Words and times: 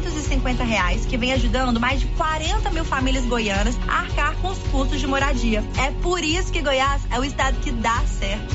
250 0.00 0.64
reais, 0.64 1.04
que 1.04 1.16
vem 1.16 1.32
ajudando 1.32 1.78
mais 1.80 2.00
de 2.00 2.06
40 2.08 2.70
mil 2.70 2.84
famílias 2.84 3.24
goianas 3.24 3.76
a 3.86 4.00
arcar 4.00 4.36
com 4.36 4.48
os 4.48 4.58
custos 4.70 5.00
de 5.00 5.06
moradia. 5.06 5.64
É 5.78 5.90
por 6.02 6.22
isso 6.22 6.52
que 6.52 6.62
Goiás 6.62 7.02
é 7.10 7.18
o 7.18 7.24
estado 7.24 7.58
que 7.60 7.70
dá 7.70 8.00
certo. 8.06 8.54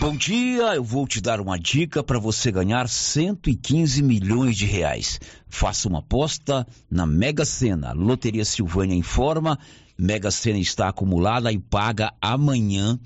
Bom 0.00 0.14
dia, 0.14 0.76
eu 0.76 0.84
vou 0.84 1.08
te 1.08 1.20
dar 1.20 1.40
uma 1.40 1.58
dica 1.58 2.04
para 2.04 2.20
você 2.20 2.52
ganhar 2.52 2.88
115 2.88 4.00
milhões 4.00 4.56
de 4.56 4.64
reais. 4.64 5.18
Faça 5.48 5.88
uma 5.88 5.98
aposta 5.98 6.64
na 6.88 7.04
Mega 7.04 7.44
Sena. 7.44 7.92
Loteria 7.92 8.44
Silvânia 8.44 8.94
informa, 8.94 9.58
Mega 9.98 10.30
Sena 10.30 10.60
está 10.60 10.88
acumulada 10.88 11.50
e 11.50 11.58
paga 11.58 12.12
amanhã 12.22 12.96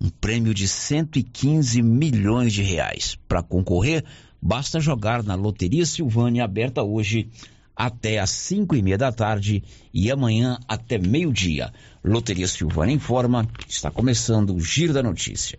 um 0.00 0.08
prêmio 0.08 0.54
de 0.54 0.68
115 0.68 1.82
milhões 1.82 2.52
de 2.52 2.62
reais. 2.62 3.18
Para 3.26 3.42
concorrer, 3.42 4.04
basta 4.40 4.78
jogar 4.78 5.24
na 5.24 5.34
Loteria 5.34 5.84
Silvânia 5.84 6.44
aberta 6.44 6.84
hoje 6.84 7.28
até 7.74 8.20
às 8.20 8.30
5 8.30 8.76
e 8.76 8.82
meia 8.82 8.96
da 8.96 9.10
tarde 9.10 9.64
e 9.92 10.08
amanhã 10.08 10.56
até 10.68 10.98
meio-dia. 10.98 11.72
Loteria 12.04 12.46
Silvânia 12.46 12.94
informa, 12.94 13.44
está 13.68 13.90
começando 13.90 14.54
o 14.54 14.60
Giro 14.60 14.92
da 14.92 15.02
Notícia. 15.02 15.58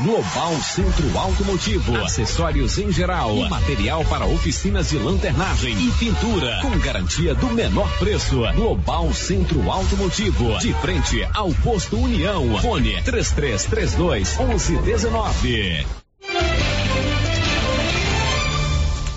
Global 0.00 0.54
Centro 0.62 1.18
Automotivo, 1.18 1.96
acessórios 1.96 2.78
em 2.78 2.92
geral, 2.92 3.34
material 3.48 4.04
para 4.04 4.26
oficinas 4.26 4.90
de 4.90 4.96
lanternagem 4.96 5.76
e 5.76 5.90
pintura, 5.92 6.60
com 6.62 6.78
garantia 6.78 7.34
do 7.34 7.48
menor 7.48 7.90
preço. 7.98 8.42
Global 8.54 9.12
Centro 9.12 9.68
Automotivo, 9.68 10.56
de 10.60 10.72
frente 10.74 11.28
ao 11.34 11.52
posto 11.52 11.98
União. 11.98 12.60
Fone 12.60 13.02
3332 13.02 14.38
1119. 14.38 15.86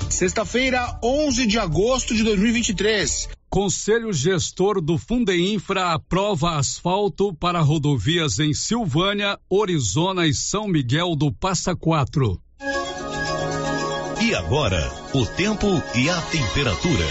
Sexta-feira, 0.09 0.97
11 1.03 1.45
de 1.45 1.59
agosto 1.59 2.15
de 2.15 2.23
2023. 2.23 3.29
Conselho 3.51 4.13
Gestor 4.13 4.79
do 4.79 4.97
Fundeinfra 4.97 5.91
aprova 5.91 6.57
asfalto 6.57 7.33
para 7.33 7.59
rodovias 7.59 8.39
em 8.39 8.53
Silvânia, 8.53 9.37
Orizona 9.49 10.25
e 10.25 10.33
São 10.33 10.69
Miguel 10.69 11.17
do 11.17 11.33
Passa 11.33 11.75
Quatro. 11.75 12.41
E 14.21 14.33
agora, 14.33 14.89
o 15.13 15.25
tempo 15.25 15.67
e 15.93 16.09
a 16.09 16.21
temperatura. 16.21 17.05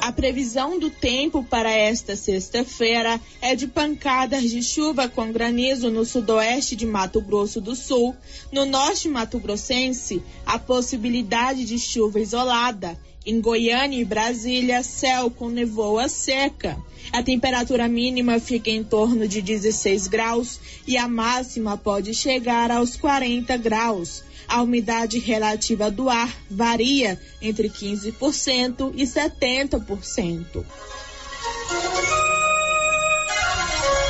A 0.00 0.10
previsão 0.10 0.76
do 0.76 0.90
tempo 0.90 1.44
para 1.44 1.70
esta 1.70 2.16
sexta-feira 2.16 3.20
é 3.40 3.54
de 3.54 3.68
pancadas 3.68 4.50
de 4.50 4.60
chuva 4.60 5.08
com 5.08 5.30
granizo 5.30 5.88
no 5.88 6.04
sudoeste 6.04 6.74
de 6.74 6.84
Mato 6.84 7.20
Grosso 7.20 7.60
do 7.60 7.76
Sul. 7.76 8.16
No 8.50 8.66
norte 8.66 9.08
mato-grossense, 9.08 10.20
a 10.44 10.58
possibilidade 10.58 11.64
de 11.64 11.78
chuva 11.78 12.18
isolada. 12.18 12.98
Em 13.28 13.42
Goiânia 13.42 14.00
e 14.00 14.06
Brasília, 14.06 14.82
céu 14.82 15.30
com 15.30 15.50
nevoa 15.50 16.08
seca. 16.08 16.78
A 17.12 17.22
temperatura 17.22 17.86
mínima 17.86 18.40
fica 18.40 18.70
em 18.70 18.82
torno 18.82 19.28
de 19.28 19.42
16 19.42 20.06
graus 20.06 20.58
e 20.86 20.96
a 20.96 21.06
máxima 21.06 21.76
pode 21.76 22.14
chegar 22.14 22.70
aos 22.70 22.96
40 22.96 23.54
graus. 23.58 24.24
A 24.48 24.62
umidade 24.62 25.18
relativa 25.18 25.90
do 25.90 26.08
ar 26.08 26.34
varia 26.50 27.20
entre 27.42 27.68
15% 27.68 28.94
e 28.96 29.04
70%. 29.04 30.64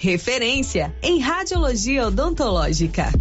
Referência 0.00 0.94
em 1.02 1.20
radiologia 1.20 2.06
odontológica. 2.06 3.12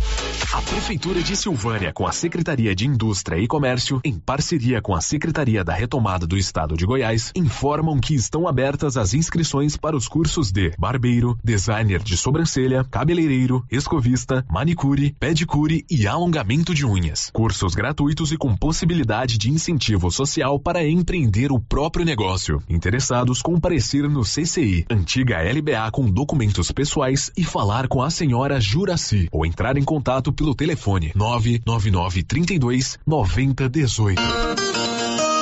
A 0.53 0.61
Prefeitura 0.61 1.21
de 1.21 1.35
Silvânia, 1.35 1.91
com 1.91 2.07
a 2.07 2.11
Secretaria 2.13 2.73
de 2.73 2.87
Indústria 2.87 3.37
e 3.37 3.47
Comércio, 3.47 3.99
em 4.01 4.17
parceria 4.17 4.81
com 4.81 4.95
a 4.95 5.01
Secretaria 5.01 5.61
da 5.61 5.73
Retomada 5.73 6.25
do 6.25 6.37
Estado 6.37 6.77
de 6.77 6.85
Goiás, 6.85 7.33
informam 7.35 7.99
que 7.99 8.15
estão 8.15 8.47
abertas 8.47 8.95
as 8.95 9.13
inscrições 9.13 9.75
para 9.75 9.95
os 9.95 10.07
cursos 10.07 10.53
de 10.53 10.71
barbeiro, 10.79 11.37
designer 11.43 12.01
de 12.01 12.15
sobrancelha, 12.15 12.85
cabeleireiro, 12.85 13.63
escovista, 13.69 14.45
manicure, 14.49 15.13
pedicure 15.19 15.85
e 15.91 16.07
alongamento 16.07 16.73
de 16.73 16.85
unhas. 16.85 17.29
Cursos 17.33 17.75
gratuitos 17.75 18.31
e 18.31 18.37
com 18.37 18.55
possibilidade 18.55 19.37
de 19.37 19.51
incentivo 19.51 20.09
social 20.09 20.57
para 20.57 20.87
empreender 20.87 21.51
o 21.51 21.59
próprio 21.59 22.05
negócio. 22.05 22.63
Interessados 22.69 23.41
comparecer 23.41 24.09
no 24.09 24.21
CCI, 24.21 24.85
antiga 24.89 25.43
LBA 25.43 25.91
com 25.91 26.09
documentos 26.09 26.68
pessoais 26.71 27.31
e 27.35 27.43
falar 27.43 27.87
com 27.87 28.01
a 28.01 28.09
senhora 28.09 28.59
Juraci 28.59 29.27
ou 29.31 29.45
entrar 29.45 29.77
em 29.77 29.83
contato 29.83 30.31
pelo 30.31 30.55
telefone 30.55 31.11
999 31.15 32.23
32 32.23 32.99
9018. 33.05 34.68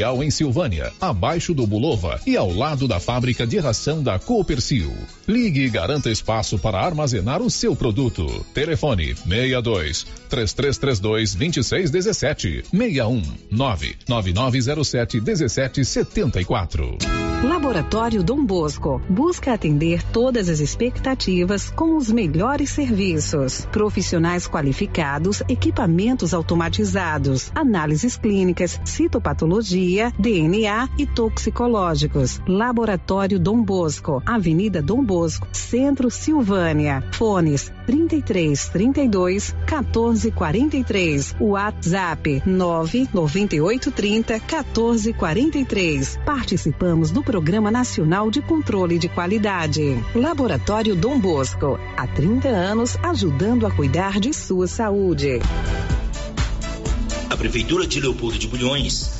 Industrial 0.00 0.22
em 0.22 0.30
Silvânia, 0.30 0.92
abaixo 1.00 1.52
do 1.52 1.66
Bulova 1.66 2.20
e 2.26 2.36
ao 2.36 2.50
lado 2.50 2.88
da 2.88 2.98
fábrica 2.98 3.46
de 3.46 3.58
ração 3.58 4.02
da 4.02 4.18
Coopercil. 4.18 4.92
Ligue 5.28 5.64
e 5.64 5.68
garanta 5.68 6.10
espaço 6.10 6.58
para 6.58 6.80
armazenar 6.80 7.42
o 7.42 7.50
seu 7.50 7.76
produto. 7.76 8.26
Telefone 8.54 9.14
62 9.14 10.06
3332 10.30 11.34
2617 11.34 12.64
61 12.70 13.22
99907 13.50 15.20
1774. 15.20 16.98
Laboratório 17.42 18.22
Dom 18.22 18.44
Bosco 18.44 19.00
busca 19.08 19.54
atender 19.54 20.02
todas 20.02 20.48
as 20.50 20.60
expectativas 20.60 21.70
com 21.70 21.96
os 21.96 22.10
melhores 22.10 22.68
serviços. 22.70 23.66
Profissionais 23.72 24.46
qualificados, 24.46 25.42
equipamentos 25.48 26.34
automatizados, 26.34 27.50
análises 27.54 28.16
clínicas, 28.16 28.78
citopatologia 28.84 29.89
DNA 30.18 30.88
e 30.98 31.06
toxicológicos. 31.06 32.40
Laboratório 32.46 33.38
Dom 33.38 33.62
Bosco, 33.62 34.22
Avenida 34.24 34.80
Dom 34.80 35.02
Bosco, 35.02 35.48
Centro 35.52 36.10
Silvânia. 36.10 37.02
Fones 37.12 37.72
33 37.86 38.68
32 38.68 39.54
14 39.66 40.30
43. 40.30 41.36
WhatsApp 41.40 42.42
998 42.46 43.90
30 43.90 44.40
14 44.40 45.12
43. 45.12 46.18
Participamos 46.24 47.10
do 47.10 47.22
Programa 47.22 47.70
Nacional 47.70 48.30
de 48.30 48.40
Controle 48.40 48.98
de 48.98 49.08
Qualidade. 49.08 49.98
Laboratório 50.14 50.94
Dom 50.94 51.18
Bosco, 51.18 51.78
há 51.96 52.06
30 52.06 52.48
anos 52.48 52.96
ajudando 53.02 53.66
a 53.66 53.70
cuidar 53.70 54.20
de 54.20 54.32
sua 54.32 54.66
saúde. 54.66 55.40
A 57.28 57.36
Prefeitura 57.36 57.86
de 57.86 58.00
Leopoldo 58.00 58.38
de 58.38 58.46
Bulhões 58.46 59.19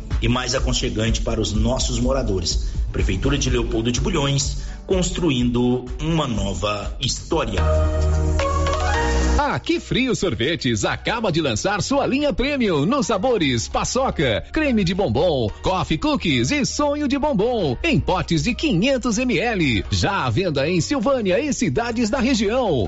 e 0.21 0.27
mais 0.27 0.53
aconchegante 0.55 1.21
para 1.21 1.41
os 1.41 1.53
nossos 1.53 1.99
moradores. 1.99 2.69
Prefeitura 2.91 3.37
de 3.37 3.49
Leopoldo 3.49 3.91
de 3.91 3.99
Bulhões, 3.99 4.57
construindo 4.85 5.85
uma 6.01 6.27
nova 6.27 6.95
história. 6.99 7.61
A 9.37 9.59
Que 9.59 9.79
Frio 9.79 10.15
Sorvetes 10.15 10.85
acaba 10.85 11.31
de 11.31 11.41
lançar 11.41 11.81
sua 11.81 12.05
linha 12.05 12.31
premium 12.31 12.85
nos 12.85 13.07
sabores 13.07 13.67
paçoca, 13.67 14.45
creme 14.51 14.83
de 14.83 14.93
bombom, 14.93 15.49
coffee 15.61 15.97
cookies 15.97 16.51
e 16.51 16.65
sonho 16.65 17.07
de 17.07 17.17
bombom 17.17 17.75
em 17.83 17.99
potes 17.99 18.43
de 18.43 18.53
500 18.53 19.17
ml. 19.17 19.83
Já 19.89 20.25
à 20.25 20.29
venda 20.29 20.69
em 20.69 20.79
Silvânia 20.79 21.39
e 21.39 21.51
cidades 21.53 22.09
da 22.09 22.19
região. 22.19 22.87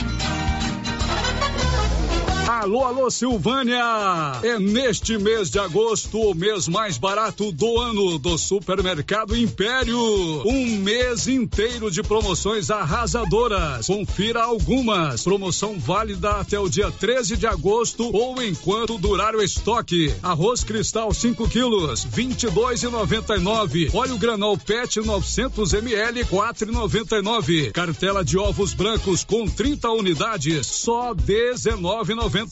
Alô, 2.61 2.83
alô, 2.85 3.09
Silvânia! 3.09 4.39
É 4.43 4.59
neste 4.59 5.17
mês 5.17 5.49
de 5.49 5.57
agosto 5.57 6.19
o 6.19 6.35
mês 6.35 6.67
mais 6.67 6.95
barato 6.95 7.51
do 7.51 7.79
ano 7.79 8.19
do 8.19 8.37
Supermercado 8.37 9.35
Império. 9.35 9.97
Um 10.45 10.77
mês 10.77 11.27
inteiro 11.27 11.89
de 11.89 12.03
promoções 12.03 12.69
arrasadoras. 12.69 13.87
Confira 13.87 14.43
algumas. 14.43 15.23
Promoção 15.23 15.79
válida 15.79 16.33
até 16.33 16.59
o 16.59 16.69
dia 16.69 16.91
13 16.91 17.35
de 17.35 17.47
agosto 17.47 18.15
ou 18.15 18.39
enquanto 18.43 18.99
durar 18.99 19.33
o 19.35 19.41
estoque. 19.41 20.13
Arroz 20.21 20.63
cristal 20.63 21.11
5 21.11 21.49
quilos, 21.49 22.05
22,99. 22.05 23.89
Óleo 23.91 24.19
granol 24.19 24.55
PET 24.55 24.99
900 24.99 25.73
ml, 25.73 26.25
4,99. 26.25 27.71
Cartela 27.71 28.23
de 28.23 28.37
ovos 28.37 28.75
brancos 28.75 29.23
com 29.23 29.47
30 29.47 29.89
unidades, 29.89 30.67
só 30.67 31.15
19,99. 31.15 32.50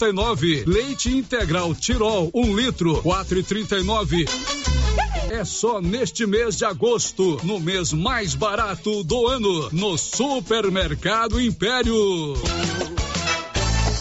Leite 0.65 1.09
integral 1.09 1.75
Tirol, 1.75 2.31
um 2.33 2.55
litro, 2.55 3.01
quatro 3.01 3.37
e 3.37 3.43
trinta 3.43 3.77
e 3.77 3.83
nove. 3.83 4.25
É 5.29 5.43
só 5.43 5.81
neste 5.81 6.25
mês 6.25 6.55
de 6.55 6.63
agosto, 6.63 7.39
no 7.43 7.59
mês 7.59 7.91
mais 7.91 8.33
barato 8.33 9.03
do 9.03 9.27
ano, 9.27 9.69
no 9.71 9.97
Supermercado 9.97 11.39
Império. 11.39 12.33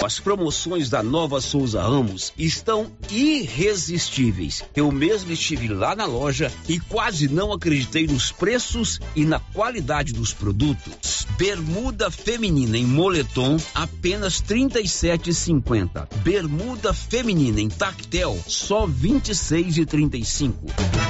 As 0.02 0.18
promoções 0.20 0.88
da 0.88 1.02
Nova 1.02 1.40
Souza 1.40 1.82
Ramos 1.82 2.32
estão 2.38 2.86
irresistíveis. 3.10 4.62
Eu 4.74 4.92
mesmo 4.92 5.32
estive 5.32 5.66
lá 5.66 5.96
na 5.96 6.06
loja 6.06 6.52
e 6.68 6.78
quase 6.78 7.28
não 7.28 7.52
acreditei 7.52 8.06
nos 8.06 8.30
preços 8.30 9.00
e 9.16 9.24
na 9.24 9.40
qualidade 9.40 10.12
dos 10.12 10.32
produtos. 10.32 11.26
Bermuda 11.36 12.12
feminina 12.12 12.78
em 12.78 12.86
moletom 12.86 13.56
apenas 13.74 14.38
R$ 14.38 14.68
37,50. 14.68 16.06
Bermuda 16.22 16.94
feminina 16.94 17.60
em 17.60 17.68
tactel 17.68 18.38
só 18.46 18.86
R$ 18.86 18.92
26,35. 18.92 21.07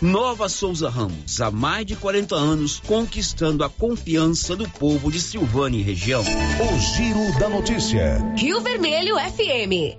Nova 0.00 0.48
Souza 0.48 0.88
Ramos, 0.88 1.42
há 1.42 1.50
mais 1.50 1.84
de 1.84 1.94
40 1.94 2.34
anos, 2.34 2.80
conquistando 2.80 3.62
a 3.62 3.68
confiança 3.68 4.56
do 4.56 4.66
povo 4.66 5.12
de 5.12 5.20
Silvânia 5.20 5.78
e 5.78 5.82
região. 5.82 6.22
O 6.22 6.78
Giro 6.78 7.38
da 7.38 7.50
Notícia. 7.50 8.18
Rio 8.34 8.62
Vermelho 8.62 9.16
FM. 9.16 9.98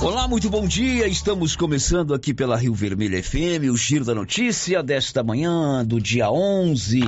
Olá, 0.00 0.26
muito 0.26 0.48
bom 0.48 0.66
dia. 0.66 1.06
Estamos 1.06 1.54
começando 1.54 2.14
aqui 2.14 2.32
pela 2.32 2.56
Rio 2.56 2.72
Vermelho 2.72 3.22
FM, 3.22 3.70
o 3.70 3.76
Giro 3.76 4.06
da 4.06 4.14
Notícia 4.14 4.82
desta 4.82 5.22
manhã 5.22 5.84
do 5.84 6.00
dia 6.00 6.30
11 6.30 7.02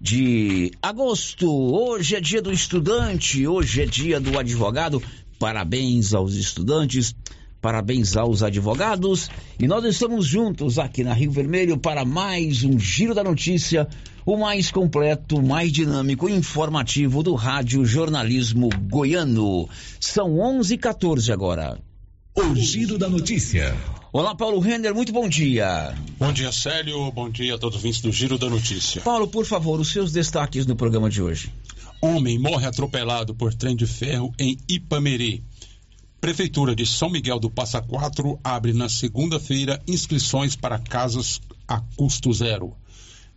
de 0.00 0.70
agosto. 0.80 1.50
Hoje 1.50 2.14
é 2.14 2.20
dia 2.20 2.40
do 2.40 2.52
estudante, 2.52 3.48
hoje 3.48 3.82
é 3.82 3.86
dia 3.86 4.20
do 4.20 4.38
advogado. 4.38 5.02
Parabéns 5.40 6.14
aos 6.14 6.34
estudantes. 6.34 7.16
Parabéns 7.60 8.16
aos 8.16 8.42
advogados 8.42 9.28
e 9.58 9.68
nós 9.68 9.84
estamos 9.84 10.26
juntos 10.26 10.78
aqui 10.78 11.04
na 11.04 11.12
Rio 11.12 11.30
Vermelho 11.30 11.76
para 11.76 12.06
mais 12.06 12.64
um 12.64 12.78
Giro 12.78 13.14
da 13.14 13.22
Notícia, 13.22 13.86
o 14.24 14.34
mais 14.38 14.70
completo, 14.70 15.42
mais 15.42 15.70
dinâmico 15.70 16.26
e 16.26 16.32
informativo 16.32 17.22
do 17.22 17.34
Rádio 17.34 17.84
Jornalismo 17.84 18.70
Goiano. 18.88 19.68
São 20.00 20.36
11:14 20.38 21.30
agora. 21.30 21.78
O 22.34 22.54
Giro 22.54 22.96
da 22.96 23.10
Notícia. 23.10 23.76
Olá, 24.10 24.34
Paulo 24.34 24.58
Renner, 24.58 24.94
muito 24.94 25.12
bom 25.12 25.28
dia. 25.28 25.94
Bom 26.18 26.32
dia, 26.32 26.50
Célio. 26.50 27.12
Bom 27.12 27.28
dia 27.28 27.56
a 27.56 27.58
todos 27.58 27.76
os 27.76 27.82
vintes 27.82 28.00
do 28.00 28.10
Giro 28.10 28.38
da 28.38 28.48
Notícia. 28.48 29.02
Paulo, 29.02 29.28
por 29.28 29.44
favor, 29.44 29.78
os 29.78 29.92
seus 29.92 30.12
destaques 30.12 30.64
no 30.64 30.74
programa 30.74 31.10
de 31.10 31.20
hoje. 31.20 31.52
Homem 32.00 32.38
morre 32.38 32.66
atropelado 32.66 33.34
por 33.34 33.52
trem 33.52 33.76
de 33.76 33.86
ferro 33.86 34.32
em 34.38 34.56
Ipameri. 34.66 35.44
Prefeitura 36.20 36.76
de 36.76 36.84
São 36.84 37.08
Miguel 37.08 37.40
do 37.40 37.50
Passa 37.50 37.80
Quatro 37.80 38.38
abre 38.44 38.74
na 38.74 38.90
segunda-feira 38.90 39.82
inscrições 39.88 40.54
para 40.54 40.78
casas 40.78 41.40
a 41.66 41.80
custo 41.96 42.30
zero. 42.30 42.74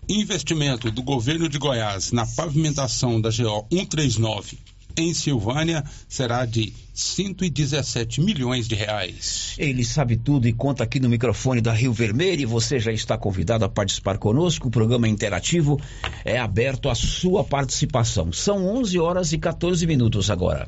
Investimento 0.09 0.91
do 0.91 1.01
governo 1.01 1.47
de 1.47 1.57
Goiás 1.57 2.11
na 2.11 2.25
pavimentação 2.25 3.21
da 3.21 3.29
GO 3.29 3.65
139 3.71 4.57
em 4.97 5.13
Silvânia 5.13 5.83
será 6.09 6.45
de 6.45 6.73
117 6.93 8.19
milhões 8.19 8.67
de 8.67 8.75
reais. 8.75 9.55
Ele 9.57 9.85
sabe 9.85 10.17
tudo 10.17 10.45
e 10.45 10.51
conta 10.51 10.83
aqui 10.83 10.99
no 10.99 11.09
microfone 11.09 11.61
da 11.61 11.71
Rio 11.71 11.93
Vermelho 11.93 12.41
e 12.41 12.45
você 12.45 12.79
já 12.79 12.91
está 12.91 13.17
convidado 13.17 13.63
a 13.63 13.69
participar 13.69 14.17
conosco. 14.17 14.67
O 14.67 14.71
programa 14.71 15.07
interativo 15.07 15.79
é 16.25 16.37
aberto 16.37 16.89
à 16.89 16.95
sua 16.95 17.45
participação. 17.45 18.33
São 18.33 18.67
11 18.67 18.99
horas 18.99 19.31
e 19.31 19.37
14 19.37 19.87
minutos 19.87 20.29
agora. 20.29 20.67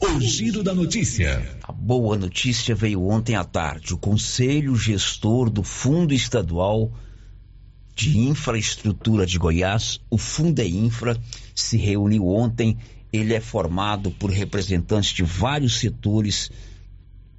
O 0.00 0.20
Giro 0.20 0.62
da 0.62 0.74
Notícia. 0.74 1.58
A 1.62 1.72
boa 1.72 2.16
notícia 2.16 2.74
veio 2.74 3.06
ontem 3.06 3.36
à 3.36 3.44
tarde. 3.44 3.94
O 3.94 3.98
Conselho 3.98 4.74
Gestor 4.76 5.48
do 5.48 5.62
Fundo 5.62 6.12
Estadual 6.12 6.92
de 7.94 8.18
Infraestrutura 8.18 9.24
de 9.24 9.38
Goiás, 9.38 10.00
o 10.10 10.18
Fundeinfra, 10.18 11.16
se 11.54 11.76
reuniu 11.76 12.26
ontem. 12.26 12.76
Ele 13.12 13.34
é 13.34 13.40
formado 13.40 14.10
por 14.10 14.30
representantes 14.30 15.10
de 15.10 15.22
vários 15.22 15.78
setores 15.78 16.50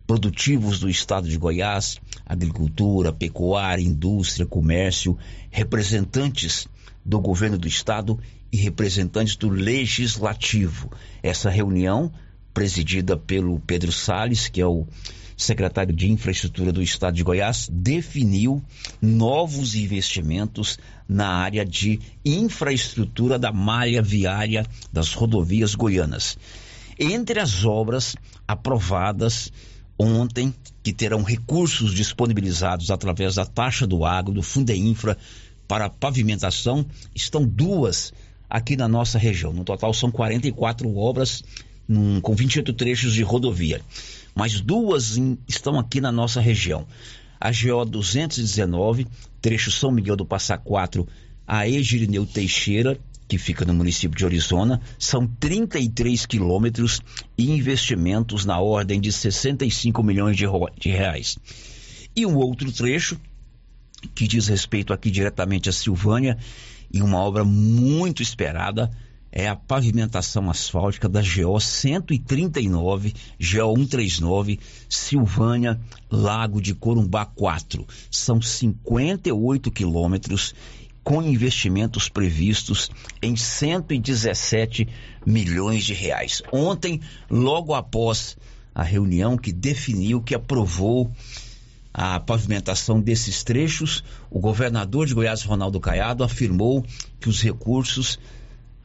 produtivos 0.08 0.80
do 0.80 0.90
estado 0.90 1.28
de 1.28 1.38
Goiás, 1.38 2.00
agricultura, 2.26 3.12
pecuária, 3.12 3.84
indústria, 3.84 4.46
comércio, 4.46 5.18
representantes 5.52 6.68
do 7.04 7.20
governo 7.20 7.58
do 7.58 7.68
estado 7.68 8.20
e 8.52 8.58
representantes 8.58 9.36
do 9.36 9.50
legislativo. 9.50 10.92
Essa 11.22 11.50
reunião, 11.50 12.12
presidida 12.56 13.18
pelo 13.18 13.60
Pedro 13.60 13.92
Salles, 13.92 14.48
que 14.48 14.62
é 14.62 14.66
o 14.66 14.88
secretário 15.36 15.94
de 15.94 16.10
Infraestrutura 16.10 16.72
do 16.72 16.82
Estado 16.82 17.14
de 17.14 17.24
Goiás, 17.24 17.70
definiu 17.70 18.64
novos 19.02 19.76
investimentos 19.76 20.80
na 21.08 21.28
área 21.28 21.66
de 21.66 22.00
infraestrutura 22.24 23.38
da 23.38 23.52
malha 23.52 24.02
viária 24.02 24.66
das 24.92 25.12
rodovias 25.12 25.76
goianas. 25.76 26.38
Entre 26.98 27.42
as 27.42 27.66
obras 27.66 28.16
aprovadas 28.48 29.52
ontem, 30.00 30.54
que 30.82 30.94
terão 30.94 31.24
recursos 31.24 31.94
disponibilizados 31.94 32.90
através 32.90 33.36
da 33.36 33.46
taxa 33.46 33.86
do 33.86 34.06
agro, 34.06 34.34
do 34.34 34.42
Fundeinfra, 34.42 35.18
para 35.68 35.90
pavimentação, 35.90 36.86
estão 37.14 37.46
duas 37.46 38.14
aqui 38.50 38.78
na 38.78 38.88
nossa 38.88 39.18
região. 39.18 39.52
No 39.52 39.66
total 39.66 39.94
são 39.94 40.10
44 40.10 40.96
obras 40.96 41.44
com 42.22 42.36
28 42.36 42.74
trechos 42.74 43.14
de 43.14 43.24
rodovia 43.24 43.82
mas 44.36 44.60
duas 44.60 45.18
em, 45.18 45.38
estão 45.48 45.80
aqui 45.80 46.02
na 46.02 46.12
nossa 46.12 46.42
região. 46.42 46.86
A 47.40 47.52
GO 47.52 47.86
219, 47.86 49.08
trecho 49.42 49.72
São 49.72 49.92
Miguel 49.92 50.18
do 50.18 50.26
Passa 50.26 50.58
Quatro, 50.58 51.08
a 51.48 51.68
Egirineu 51.68 52.26
Teixeira, 52.26 53.00
que 53.28 53.38
fica 53.38 53.66
no 53.66 53.74
município 53.74 54.18
de 54.18 54.26
Orizona, 54.26 54.82
são 55.00 55.26
33 55.26 56.26
quilômetros 56.26 57.02
e 57.38 57.50
investimentos 57.50 58.46
na 58.46 58.60
ordem 58.60 59.00
de 59.00 59.12
65 59.12 60.04
milhões 60.04 60.36
de, 60.36 60.46
de 60.80 60.90
reais. 60.90 61.38
E 62.16 62.26
um 62.26 62.36
outro 62.36 62.72
trecho, 62.72 63.20
que 64.14 64.28
diz 64.28 64.48
respeito 64.48 64.94
aqui 64.94 65.10
diretamente 65.10 65.70
a 65.70 65.72
Silvânia, 65.72 66.38
e 66.92 67.02
uma 67.02 67.18
obra 67.18 67.44
muito 67.44 68.22
esperada, 68.22 68.92
é 69.36 69.50
a 69.50 69.56
pavimentação 69.56 70.50
asfáltica 70.50 71.10
da 71.10 71.22
GO 71.22 71.60
139, 71.60 73.14
GO 73.38 73.76
139, 73.76 74.60
Silvânia, 74.88 75.78
Lago 76.10 76.62
de 76.62 76.74
Corumbá 76.74 77.26
4. 77.26 77.86
São 78.10 78.42
58 78.42 79.70
quilômetros 79.72 80.56
com 81.04 81.22
investimentos 81.22 82.08
previstos 82.08 82.90
em 83.22 83.36
117 83.36 84.88
milhões 85.26 85.84
de 85.84 85.94
reais. 85.94 86.42
Ontem, 86.52 87.02
logo 87.30 87.74
após 87.74 88.38
a 88.74 88.84
reunião 88.84 89.38
que 89.38 89.52
definiu, 89.52 90.22
que 90.22 90.34
aprovou 90.34 91.12
a 91.94 92.20
pavimentação 92.20 93.02
desses 93.02 93.44
trechos, 93.44 94.04
o 94.30 94.40
governador 94.40 95.06
de 95.06 95.14
Goiás, 95.14 95.44
Ronaldo 95.44 95.80
Caiado, 95.80 96.24
afirmou 96.24 96.86
que 97.20 97.30
os 97.30 97.42
recursos 97.42 98.18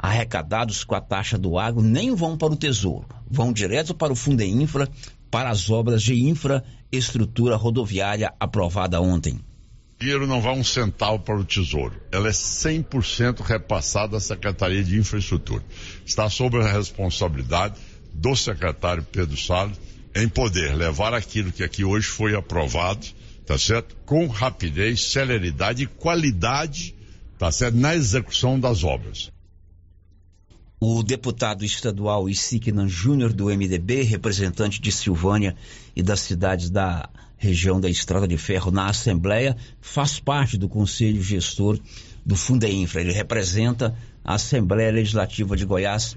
arrecadados 0.02 0.85
com 0.85 0.95
a 0.95 1.00
taxa 1.00 1.37
do 1.37 1.59
agro 1.59 1.83
nem 1.83 2.14
vão 2.14 2.37
para 2.37 2.52
o 2.52 2.57
Tesouro, 2.57 3.07
vão 3.30 3.52
direto 3.52 3.95
para 3.95 4.12
o 4.12 4.16
Fundo 4.16 4.42
Infra, 4.42 4.88
para 5.30 5.50
as 5.50 5.71
obras 5.71 6.02
de 6.02 6.14
infraestrutura 6.28 7.57
rodoviária 7.57 8.33
aprovada 8.40 9.00
ontem. 9.00 9.35
O 9.35 10.00
dinheiro 10.00 10.26
não 10.26 10.40
vai 10.40 10.54
um 10.54 10.64
centavo 10.64 11.19
para 11.19 11.37
o 11.37 11.45
Tesouro. 11.45 12.00
Ela 12.11 12.28
é 12.28 12.33
100% 12.33 13.40
repassada 13.42 14.16
à 14.16 14.21
Secretaria 14.21 14.83
de 14.83 14.99
Infraestrutura. 14.99 15.62
Está 16.07 16.28
sob 16.30 16.59
a 16.59 16.73
responsabilidade 16.73 17.75
do 18.12 18.35
secretário 18.35 19.04
Pedro 19.04 19.37
Salles 19.37 19.78
em 20.14 20.28
poder 20.28 20.75
levar 20.75 21.14
aquilo 21.14 21.52
que 21.52 21.62
aqui 21.62 21.85
hoje 21.85 22.07
foi 22.07 22.35
aprovado, 22.35 23.07
tá 23.47 23.59
certo? 23.59 23.97
Com 24.04 24.26
rapidez, 24.26 25.12
celeridade 25.12 25.85
e 25.85 25.87
qualidade, 25.87 26.95
tá 27.38 27.52
certo? 27.52 27.76
Na 27.76 27.95
execução 27.95 28.59
das 28.59 28.83
obras. 28.83 29.30
O 30.83 31.03
deputado 31.03 31.63
estadual 31.63 32.27
Isignan 32.27 32.89
Júnior 32.89 33.35
do 33.35 33.51
MDB, 33.51 34.01
representante 34.01 34.81
de 34.81 34.91
Silvânia 34.91 35.55
e 35.95 36.03
das 36.03 36.21
cidades 36.21 36.71
da 36.71 37.07
região 37.37 37.79
da 37.79 37.91
Estrada 37.91 38.27
de 38.27 38.39
Ferro 38.39 38.71
na 38.71 38.87
Assembleia, 38.87 39.55
faz 39.79 40.19
parte 40.19 40.57
do 40.57 40.71
Conselho 40.71 41.23
Gestor 41.23 41.79
do 42.25 42.35
Fundeinfra. 42.35 43.03
Ele 43.03 43.13
representa 43.13 43.95
a 44.25 44.37
Assembleia 44.37 44.91
Legislativa 44.91 45.55
de 45.55 45.67
Goiás 45.67 46.17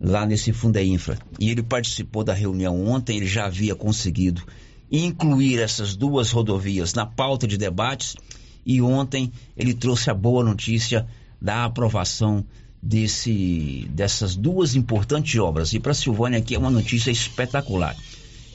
lá 0.00 0.24
nesse 0.24 0.50
Fundeinfra. 0.50 1.18
E 1.38 1.50
ele 1.50 1.62
participou 1.62 2.24
da 2.24 2.32
reunião 2.32 2.82
ontem, 2.86 3.18
ele 3.18 3.26
já 3.26 3.44
havia 3.44 3.74
conseguido 3.74 4.42
incluir 4.90 5.58
essas 5.58 5.94
duas 5.94 6.30
rodovias 6.30 6.94
na 6.94 7.04
pauta 7.04 7.46
de 7.46 7.58
debates 7.58 8.16
e 8.64 8.80
ontem 8.80 9.30
ele 9.54 9.74
trouxe 9.74 10.08
a 10.08 10.14
boa 10.14 10.42
notícia 10.42 11.06
da 11.38 11.66
aprovação 11.66 12.46
desse, 12.82 13.86
dessas 13.90 14.36
duas 14.36 14.74
importantes 14.74 15.38
obras. 15.38 15.72
E 15.72 15.80
para 15.80 15.94
Silvânia 15.94 16.38
aqui 16.38 16.54
é 16.54 16.58
uma 16.58 16.70
notícia 16.70 17.10
espetacular. 17.10 17.96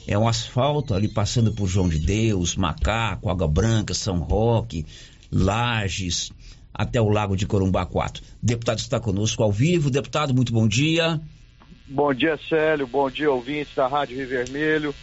É 0.06 0.16
um 0.16 0.28
asfalto 0.28 0.94
ali 0.94 1.08
passando 1.08 1.52
por 1.52 1.66
João 1.66 1.88
de 1.88 1.98
Deus, 1.98 2.56
Macaco, 2.56 3.28
Água 3.28 3.48
Branca, 3.48 3.92
São 3.92 4.18
Roque, 4.18 4.86
Lages, 5.32 6.30
até 6.72 7.00
o 7.00 7.08
Lago 7.08 7.36
de 7.36 7.46
Corumbá 7.46 7.84
4. 7.84 8.22
O 8.22 8.46
deputado 8.46 8.78
está 8.78 9.00
conosco 9.00 9.42
ao 9.42 9.50
vivo. 9.50 9.90
Deputado, 9.90 10.34
muito 10.34 10.52
bom 10.52 10.68
dia. 10.68 11.20
Bom 11.88 12.12
dia, 12.12 12.38
Célio. 12.48 12.86
Bom 12.86 13.10
dia, 13.10 13.30
ouvintes 13.30 13.74
da 13.74 13.88
Rádio 13.88 14.16
Rio 14.16 14.28
Vermelho. 14.28 14.94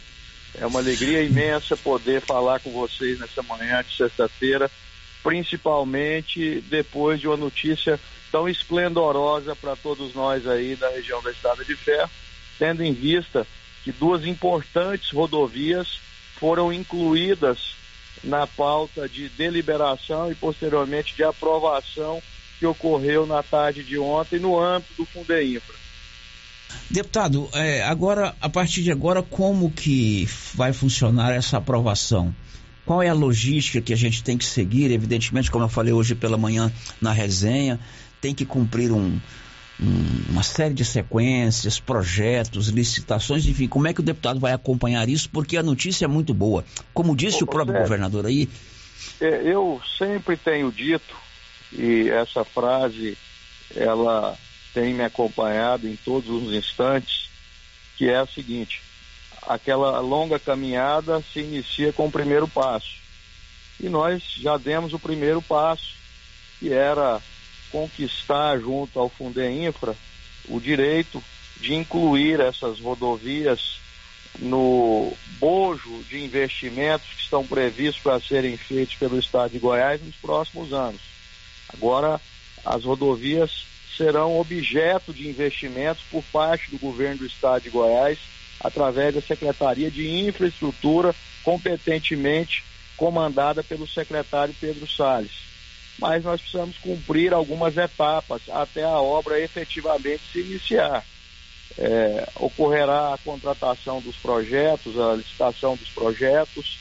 É 0.59 0.65
uma 0.67 0.79
alegria 0.79 1.23
imensa 1.23 1.75
poder 1.75 2.21
falar 2.21 2.59
com 2.59 2.71
vocês 2.71 3.19
nessa 3.19 3.41
manhã 3.41 3.83
de 3.83 3.95
sexta-feira, 3.95 4.69
principalmente 5.23 6.61
depois 6.69 7.19
de 7.19 7.27
uma 7.27 7.37
notícia 7.37 7.99
tão 8.31 8.47
esplendorosa 8.47 9.55
para 9.55 9.75
todos 9.75 10.13
nós 10.13 10.45
aí 10.45 10.75
da 10.75 10.89
região 10.89 11.23
da 11.23 11.31
Estrada 11.31 11.63
de 11.63 11.75
Ferro, 11.75 12.09
tendo 12.59 12.83
em 12.83 12.93
vista 12.93 13.47
que 13.83 13.91
duas 13.91 14.25
importantes 14.25 15.11
rodovias 15.11 15.99
foram 16.39 16.73
incluídas 16.73 17.75
na 18.23 18.45
pauta 18.45 19.07
de 19.07 19.29
deliberação 19.29 20.31
e 20.31 20.35
posteriormente 20.35 21.15
de 21.15 21.23
aprovação 21.23 22.21
que 22.59 22.65
ocorreu 22.65 23.25
na 23.25 23.43
tarde 23.43 23.83
de 23.83 23.97
ontem 23.97 24.39
no 24.39 24.59
âmbito 24.59 24.93
do 24.97 25.05
Fundeinfra. 25.05 25.75
Deputado, 26.89 27.49
é, 27.53 27.83
agora, 27.83 28.35
a 28.41 28.49
partir 28.49 28.83
de 28.83 28.91
agora, 28.91 29.21
como 29.21 29.71
que 29.71 30.27
vai 30.53 30.73
funcionar 30.73 31.31
essa 31.33 31.57
aprovação? 31.57 32.33
Qual 32.85 33.01
é 33.01 33.09
a 33.09 33.13
logística 33.13 33.81
que 33.81 33.93
a 33.93 33.97
gente 33.97 34.23
tem 34.23 34.37
que 34.37 34.45
seguir? 34.45 34.91
Evidentemente, 34.91 35.49
como 35.49 35.63
eu 35.65 35.69
falei 35.69 35.93
hoje 35.93 36.15
pela 36.15 36.37
manhã 36.37 36.71
na 37.01 37.11
resenha, 37.11 37.79
tem 38.19 38.35
que 38.35 38.45
cumprir 38.45 38.91
um, 38.91 39.19
um, 39.79 40.23
uma 40.29 40.43
série 40.43 40.73
de 40.73 40.83
sequências, 40.83 41.79
projetos, 41.79 42.67
licitações, 42.67 43.45
enfim, 43.45 43.67
como 43.67 43.87
é 43.87 43.93
que 43.93 44.01
o 44.01 44.03
deputado 44.03 44.39
vai 44.39 44.53
acompanhar 44.53 45.07
isso? 45.07 45.29
Porque 45.29 45.57
a 45.57 45.63
notícia 45.63 46.05
é 46.05 46.07
muito 46.07 46.33
boa. 46.33 46.65
Como 46.93 47.15
disse 47.15 47.43
Ô, 47.43 47.45
o 47.45 47.49
próprio 47.49 47.79
governador 47.79 48.25
aí. 48.25 48.49
É, 49.19 49.41
eu 49.45 49.81
sempre 49.97 50.35
tenho 50.35 50.71
dito, 50.71 51.15
e 51.71 52.09
essa 52.09 52.43
frase 52.43 53.17
ela 53.75 54.37
tem 54.73 54.93
me 54.93 55.03
acompanhado 55.03 55.87
em 55.87 55.95
todos 55.95 56.29
os 56.29 56.53
instantes, 56.53 57.29
que 57.97 58.09
é 58.09 58.17
a 58.17 58.25
seguinte: 58.25 58.81
aquela 59.47 59.99
longa 59.99 60.39
caminhada 60.39 61.23
se 61.31 61.39
inicia 61.39 61.91
com 61.93 62.07
o 62.07 62.11
primeiro 62.11 62.47
passo. 62.47 62.95
E 63.79 63.89
nós 63.89 64.23
já 64.37 64.57
demos 64.57 64.93
o 64.93 64.99
primeiro 64.99 65.41
passo, 65.41 65.95
que 66.59 66.71
era 66.71 67.21
conquistar 67.71 68.59
junto 68.59 68.99
ao 68.99 69.09
Fundeinfra 69.09 69.95
o 70.47 70.59
direito 70.59 71.23
de 71.59 71.73
incluir 71.73 72.39
essas 72.39 72.79
rodovias 72.79 73.79
no 74.39 75.13
bojo 75.39 76.03
de 76.09 76.23
investimentos 76.23 77.07
que 77.07 77.21
estão 77.21 77.45
previstos 77.45 78.01
para 78.01 78.19
serem 78.19 78.57
feitos 78.57 78.95
pelo 78.95 79.19
Estado 79.19 79.51
de 79.51 79.59
Goiás 79.59 80.01
nos 80.01 80.15
próximos 80.15 80.73
anos. 80.73 81.01
Agora, 81.69 82.19
as 82.65 82.83
rodovias 82.83 83.65
serão 83.95 84.39
objeto 84.39 85.13
de 85.13 85.27
investimentos 85.27 86.03
por 86.09 86.23
parte 86.31 86.71
do 86.71 86.79
governo 86.79 87.19
do 87.19 87.25
Estado 87.25 87.63
de 87.63 87.69
Goiás, 87.69 88.17
através 88.63 89.13
da 89.13 89.21
Secretaria 89.21 89.91
de 89.91 90.27
Infraestrutura, 90.27 91.13
competentemente 91.43 92.63
comandada 92.95 93.63
pelo 93.63 93.87
secretário 93.87 94.55
Pedro 94.59 94.87
Salles 94.87 95.43
mas 95.97 96.23
nós 96.23 96.41
precisamos 96.41 96.77
cumprir 96.77 97.33
algumas 97.33 97.77
etapas 97.77 98.41
até 98.49 98.83
a 98.83 98.99
obra 98.99 99.39
efetivamente 99.39 100.21
se 100.31 100.39
iniciar. 100.39 101.03
É, 101.77 102.27
ocorrerá 102.35 103.13
a 103.13 103.17
contratação 103.17 103.99
dos 103.99 104.15
projetos, 104.17 104.99
a 104.99 105.15
licitação 105.15 105.75
dos 105.75 105.89
projetos, 105.89 106.77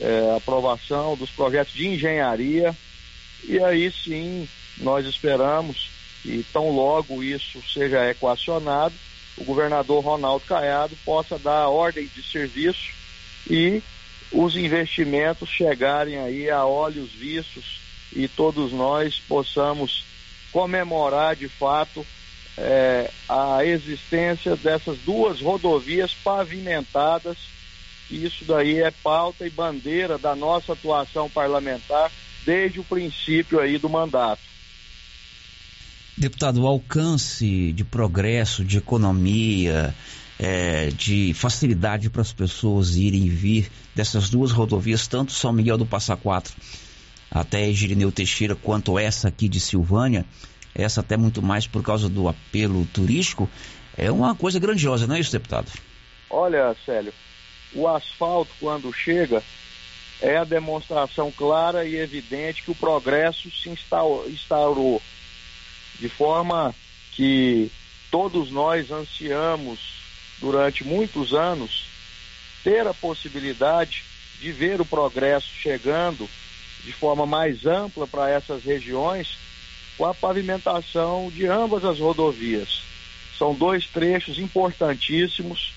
é, 0.00 0.30
a 0.32 0.36
aprovação 0.36 1.16
dos 1.16 1.30
projetos 1.30 1.72
de 1.72 1.88
engenharia, 1.88 2.76
e 3.44 3.58
aí 3.62 3.90
sim 3.90 4.48
nós 4.78 5.06
esperamos, 5.06 5.90
e 6.24 6.42
tão 6.52 6.70
logo 6.70 7.22
isso 7.22 7.62
seja 7.72 8.10
equacionado, 8.10 8.94
o 9.36 9.44
governador 9.44 10.02
Ronaldo 10.02 10.44
Caiado 10.46 10.96
possa 11.04 11.38
dar 11.38 11.68
ordem 11.68 12.06
de 12.06 12.22
serviço 12.22 12.92
e 13.48 13.82
os 14.30 14.56
investimentos 14.56 15.48
chegarem 15.48 16.18
aí 16.18 16.50
a 16.50 16.64
olhos 16.64 17.10
vistos 17.12 17.80
e 18.12 18.28
todos 18.28 18.72
nós 18.72 19.18
possamos 19.28 20.04
comemorar 20.52 21.34
de 21.34 21.48
fato 21.48 22.06
é, 22.56 23.10
a 23.28 23.64
existência 23.64 24.56
dessas 24.56 24.98
duas 24.98 25.40
rodovias 25.40 26.14
pavimentadas. 26.14 27.36
Isso 28.10 28.44
daí 28.44 28.80
é 28.80 28.90
pauta 28.90 29.46
e 29.46 29.50
bandeira 29.50 30.18
da 30.18 30.36
nossa 30.36 30.74
atuação 30.74 31.28
parlamentar 31.28 32.12
desde 32.44 32.78
o 32.78 32.84
princípio 32.84 33.58
aí 33.58 33.78
do 33.78 33.88
mandato. 33.88 34.42
Deputado, 36.16 36.62
o 36.62 36.66
alcance 36.66 37.72
de 37.72 37.84
progresso, 37.84 38.64
de 38.64 38.78
economia, 38.78 39.94
é, 40.38 40.88
de 40.90 41.34
facilidade 41.34 42.08
para 42.08 42.22
as 42.22 42.32
pessoas 42.32 42.96
irem 42.96 43.26
e 43.26 43.28
vir 43.28 43.70
dessas 43.94 44.30
duas 44.30 44.52
rodovias, 44.52 45.06
tanto 45.06 45.32
São 45.32 45.52
Miguel 45.52 45.78
do 45.78 45.86
Passa 45.86 46.16
Quatro 46.16 46.54
até 47.34 47.70
Girineu 47.72 48.12
Teixeira, 48.12 48.54
quanto 48.54 48.96
essa 48.96 49.26
aqui 49.26 49.48
de 49.48 49.58
Silvânia, 49.58 50.24
essa 50.72 51.00
até 51.00 51.16
muito 51.16 51.42
mais 51.42 51.66
por 51.66 51.82
causa 51.82 52.08
do 52.08 52.28
apelo 52.28 52.86
turístico, 52.86 53.50
é 53.96 54.10
uma 54.10 54.36
coisa 54.36 54.60
grandiosa, 54.60 55.08
não 55.08 55.16
é 55.16 55.20
isso, 55.20 55.32
deputado? 55.32 55.70
Olha, 56.30 56.74
Célio, 56.86 57.12
o 57.74 57.88
asfalto, 57.88 58.52
quando 58.60 58.92
chega, 58.92 59.42
é 60.22 60.36
a 60.36 60.44
demonstração 60.44 61.32
clara 61.32 61.84
e 61.84 61.96
evidente 61.96 62.62
que 62.62 62.70
o 62.70 62.74
progresso 62.74 63.50
se 63.50 63.68
instaurou, 63.68 65.02
de 65.98 66.08
forma 66.08 66.74
que 67.12 67.70
todos 68.10 68.50
nós 68.50 68.90
ansiamos, 68.90 69.78
durante 70.40 70.84
muitos 70.84 71.32
anos, 71.32 71.84
ter 72.62 72.86
a 72.86 72.94
possibilidade 72.94 74.04
de 74.40 74.52
ver 74.52 74.80
o 74.80 74.84
progresso 74.84 75.48
chegando 75.48 76.28
de 76.84 76.92
forma 76.92 77.24
mais 77.26 77.64
ampla 77.64 78.06
para 78.06 78.30
essas 78.30 78.62
regiões 78.62 79.38
com 79.96 80.04
a 80.04 80.14
pavimentação 80.14 81.30
de 81.30 81.46
ambas 81.46 81.84
as 81.84 81.98
rodovias. 81.98 82.82
São 83.38 83.54
dois 83.54 83.86
trechos 83.86 84.38
importantíssimos 84.38 85.72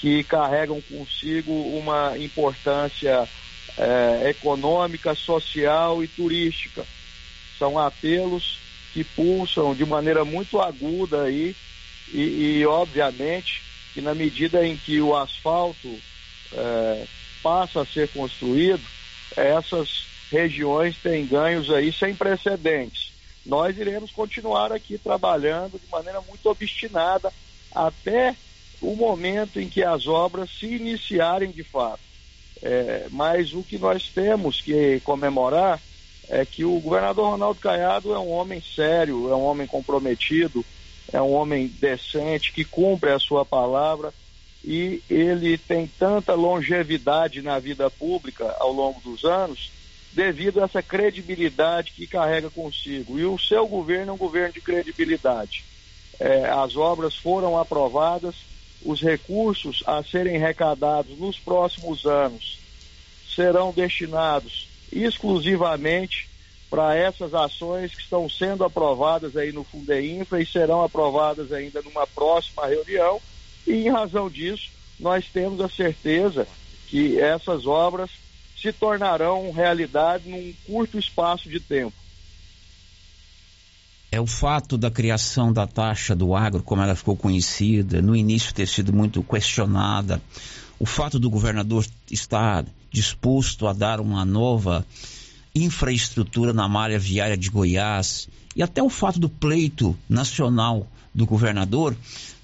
que 0.00 0.22
carregam 0.24 0.80
consigo 0.82 1.52
uma 1.52 2.16
importância 2.18 3.28
eh, 3.76 4.30
econômica, 4.30 5.14
social 5.14 6.02
e 6.02 6.08
turística. 6.08 6.86
São 7.58 7.78
apelos 7.78 8.58
que 8.92 9.04
pulsam 9.04 9.74
de 9.74 9.84
maneira 9.84 10.24
muito 10.24 10.60
aguda 10.60 11.22
aí 11.24 11.54
e, 12.12 12.58
e 12.58 12.66
obviamente 12.66 13.62
que 13.94 14.00
na 14.00 14.14
medida 14.14 14.66
em 14.66 14.76
que 14.76 15.00
o 15.00 15.16
asfalto 15.16 15.98
eh, 16.52 17.06
passa 17.42 17.82
a 17.82 17.86
ser 17.86 18.08
construído, 18.08 18.82
essas 19.36 20.06
regiões 20.30 20.96
têm 20.98 21.26
ganhos 21.26 21.70
aí 21.70 21.92
sem 21.92 22.14
precedentes 22.14 23.08
nós 23.48 23.78
iremos 23.78 24.10
continuar 24.10 24.70
aqui 24.72 24.98
trabalhando 24.98 25.78
de 25.78 25.90
maneira 25.90 26.20
muito 26.20 26.48
obstinada 26.50 27.32
até 27.74 28.36
o 28.80 28.94
momento 28.94 29.58
em 29.58 29.68
que 29.68 29.82
as 29.82 30.06
obras 30.06 30.50
se 30.50 30.66
iniciarem 30.66 31.50
de 31.50 31.64
fato. 31.64 32.00
É, 32.60 33.06
mas 33.10 33.54
o 33.54 33.62
que 33.62 33.78
nós 33.78 34.10
temos 34.10 34.60
que 34.60 35.00
comemorar 35.00 35.80
é 36.28 36.44
que 36.44 36.64
o 36.64 36.78
governador 36.80 37.30
Ronaldo 37.30 37.60
Caiado 37.60 38.12
é 38.12 38.18
um 38.18 38.30
homem 38.30 38.60
sério, 38.60 39.30
é 39.30 39.34
um 39.34 39.44
homem 39.44 39.66
comprometido, 39.66 40.64
é 41.12 41.20
um 41.20 41.32
homem 41.32 41.66
decente, 41.66 42.52
que 42.52 42.64
cumpre 42.64 43.10
a 43.10 43.18
sua 43.18 43.44
palavra 43.44 44.12
e 44.62 45.02
ele 45.08 45.56
tem 45.56 45.86
tanta 45.86 46.34
longevidade 46.34 47.40
na 47.40 47.58
vida 47.58 47.88
pública 47.90 48.54
ao 48.58 48.72
longo 48.72 49.00
dos 49.00 49.24
anos 49.24 49.70
devido 50.12 50.60
a 50.60 50.64
essa 50.64 50.82
credibilidade 50.82 51.92
que 51.92 52.06
carrega 52.06 52.50
consigo. 52.50 53.18
E 53.18 53.24
o 53.24 53.38
seu 53.38 53.66
governo 53.66 54.10
é 54.10 54.14
um 54.14 54.18
governo 54.18 54.52
de 54.52 54.60
credibilidade. 54.60 55.64
É, 56.18 56.46
as 56.50 56.76
obras 56.76 57.14
foram 57.14 57.58
aprovadas, 57.58 58.34
os 58.84 59.00
recursos 59.00 59.82
a 59.86 60.02
serem 60.02 60.36
arrecadados 60.36 61.16
nos 61.18 61.38
próximos 61.38 62.04
anos 62.04 62.58
serão 63.34 63.72
destinados 63.72 64.67
exclusivamente 64.92 66.28
para 66.70 66.94
essas 66.94 67.32
ações 67.32 67.94
que 67.94 68.02
estão 68.02 68.28
sendo 68.28 68.64
aprovadas 68.64 69.36
aí 69.36 69.52
no 69.52 69.64
Fundeinfra 69.64 70.40
e 70.40 70.46
serão 70.46 70.82
aprovadas 70.82 71.52
ainda 71.52 71.80
numa 71.82 72.06
próxima 72.06 72.66
reunião. 72.66 73.20
E 73.66 73.72
em 73.72 73.90
razão 73.90 74.28
disso, 74.28 74.70
nós 74.98 75.26
temos 75.26 75.60
a 75.60 75.68
certeza 75.68 76.46
que 76.88 77.18
essas 77.18 77.66
obras 77.66 78.10
se 78.56 78.72
tornarão 78.72 79.52
realidade 79.52 80.28
num 80.28 80.52
curto 80.66 80.98
espaço 80.98 81.48
de 81.48 81.60
tempo. 81.60 81.96
É 84.10 84.20
o 84.20 84.26
fato 84.26 84.78
da 84.78 84.90
criação 84.90 85.52
da 85.52 85.66
taxa 85.66 86.16
do 86.16 86.34
agro, 86.34 86.62
como 86.62 86.82
ela 86.82 86.96
ficou 86.96 87.16
conhecida, 87.16 88.00
no 88.00 88.16
início 88.16 88.54
ter 88.54 88.66
sido 88.66 88.92
muito 88.92 89.22
questionada, 89.22 90.20
o 90.78 90.86
fato 90.86 91.18
do 91.18 91.28
governador 91.28 91.86
estar 92.10 92.64
disposto 92.90 93.66
a 93.66 93.72
dar 93.72 94.00
uma 94.00 94.24
nova 94.24 94.84
infraestrutura 95.54 96.52
na 96.52 96.68
malha 96.68 96.98
viária 96.98 97.36
de 97.36 97.50
Goiás 97.50 98.28
e 98.54 98.62
até 98.62 98.82
o 98.82 98.88
fato 98.88 99.18
do 99.18 99.28
pleito 99.28 99.96
nacional 100.08 100.86
do 101.14 101.26
governador 101.26 101.96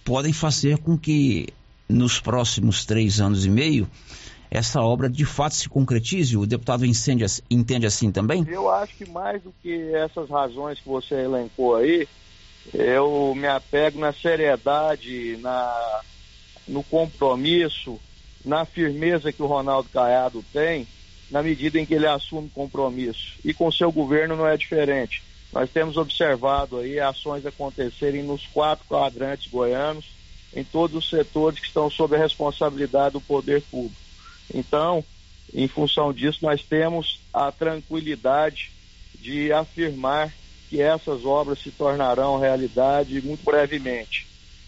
podem 0.04 0.33
fazer 0.33 0.78
com 0.78 0.98
que 0.98 1.48
nos 1.88 2.20
próximos 2.20 2.85
três 2.85 3.20
anos 3.20 3.44
e 3.44 3.50
meio 3.50 3.88
essa 4.50 4.80
obra 4.80 5.11
de 5.11 5.24
fato 5.24 5.57
se 5.57 5.68
concretize? 5.68 6.37
O 6.37 6.46
deputado 6.46 6.87
incende, 6.87 7.24
entende 7.50 7.87
assim 7.87 8.12
também? 8.12 8.46
Eu 8.48 8.70
acho 8.70 8.94
que 8.94 9.09
mais 9.11 9.42
do 9.42 9.52
que 9.61 9.92
essas 9.92 10.30
razões 10.30 10.78
que 10.78 10.88
você 10.88 11.16
elencou 11.16 11.74
aí, 11.74 12.07
eu 12.72 13.35
me 13.35 13.48
apego 13.48 13.98
na 13.98 14.12
seriedade, 14.12 15.37
na, 15.40 16.00
no 16.68 16.85
compromisso, 16.85 17.98
na 18.44 18.64
firmeza 18.64 19.33
que 19.33 19.42
o 19.42 19.46
Ronaldo 19.46 19.88
Caiado 19.92 20.44
tem, 20.52 20.87
na 21.30 21.42
medida 21.42 21.80
em 21.80 21.87
que 21.87 21.94
ele 21.94 22.07
assume 22.07 22.50
compromisso. 22.50 23.35
E 23.44 23.54
com 23.54 23.70
seu 23.72 23.90
governo 23.90 24.37
não 24.37 24.46
é 24.46 24.57
diferente. 24.57 25.22
Nós 25.52 25.70
temos 25.70 25.96
observado 25.96 26.78
aí 26.78 26.98
ações 26.98 27.46
acontecerem 27.46 28.22
nos 28.22 28.46
quatro 28.46 28.85
quadrantes 28.87 29.50
goianos, 29.50 30.04
em 30.54 30.62
todos 30.62 30.96
os 30.96 31.11
setores 31.11 31.59
que 31.59 31.66
estão 31.66 31.90
sob 31.90 32.14
a 32.14 32.18
responsabilidade 32.18 33.14
do 33.14 33.20
poder 33.20 33.62
público. 33.62 33.96
Então, 34.52 35.04
em 35.52 35.66
função 35.66 36.12
disso, 36.12 36.40
nós 36.42 36.62
temos 36.62 37.20
a 37.33 37.50
tranquilidade 37.50 38.70
de 39.14 39.52
afirmar 39.52 40.33
que 40.68 40.80
essas 40.80 41.24
obras 41.24 41.61
se 41.61 41.70
tornarão 41.70 42.38
realidade 42.38 43.20
muito 43.22 43.44
brevemente. 43.44 44.26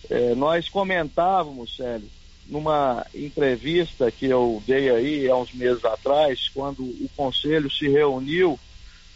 É, 0.09 0.35
nós 0.35 0.69
comentávamos, 0.69 1.77
Célio, 1.77 2.09
numa 2.49 3.05
entrevista 3.15 4.11
que 4.11 4.27
eu 4.27 4.63
dei 4.67 4.91
aí 4.91 5.29
há 5.29 5.37
uns 5.37 5.53
meses 5.53 5.85
atrás, 5.85 6.49
quando 6.55 6.83
o 6.83 7.11
Conselho 7.17 7.71
se 7.71 7.89
reuniu 7.89 8.59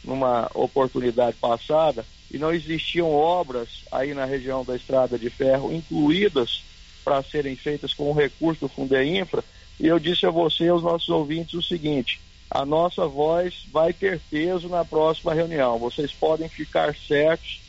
numa 0.03 0.51
oportunidade 0.55 1.37
passada 1.37 2.05
e 2.31 2.39
não 2.39 2.53
existiam 2.53 3.11
obras 3.13 3.85
aí 3.91 4.15
na 4.15 4.25
região 4.25 4.65
da 4.65 4.75
Estrada 4.75 5.19
de 5.19 5.31
Ferro 5.31 5.73
incluídas 5.73 6.63
para 7.05 7.23
serem 7.23 7.57
feitas 7.57 7.95
com 7.95 8.11
o 8.11 8.15
recurso 8.15 8.63
do 8.63 8.69
Fundeinfra, 8.69 9.45
e 9.79 9.87
eu 9.87 9.99
disse 9.99 10.27
a 10.27 10.31
você 10.31 10.65
e 10.65 10.69
aos 10.69 10.83
nossos 10.83 11.09
ouvintes 11.09 11.55
o 11.55 11.63
seguinte: 11.63 12.21
a 12.51 12.67
nossa 12.67 13.07
voz 13.07 13.65
vai 13.73 13.93
ter 13.93 14.21
peso 14.31 14.69
na 14.69 14.85
próxima 14.85 15.33
reunião. 15.33 15.79
Vocês 15.79 16.13
podem 16.13 16.49
ficar 16.49 16.95
certos 16.95 17.61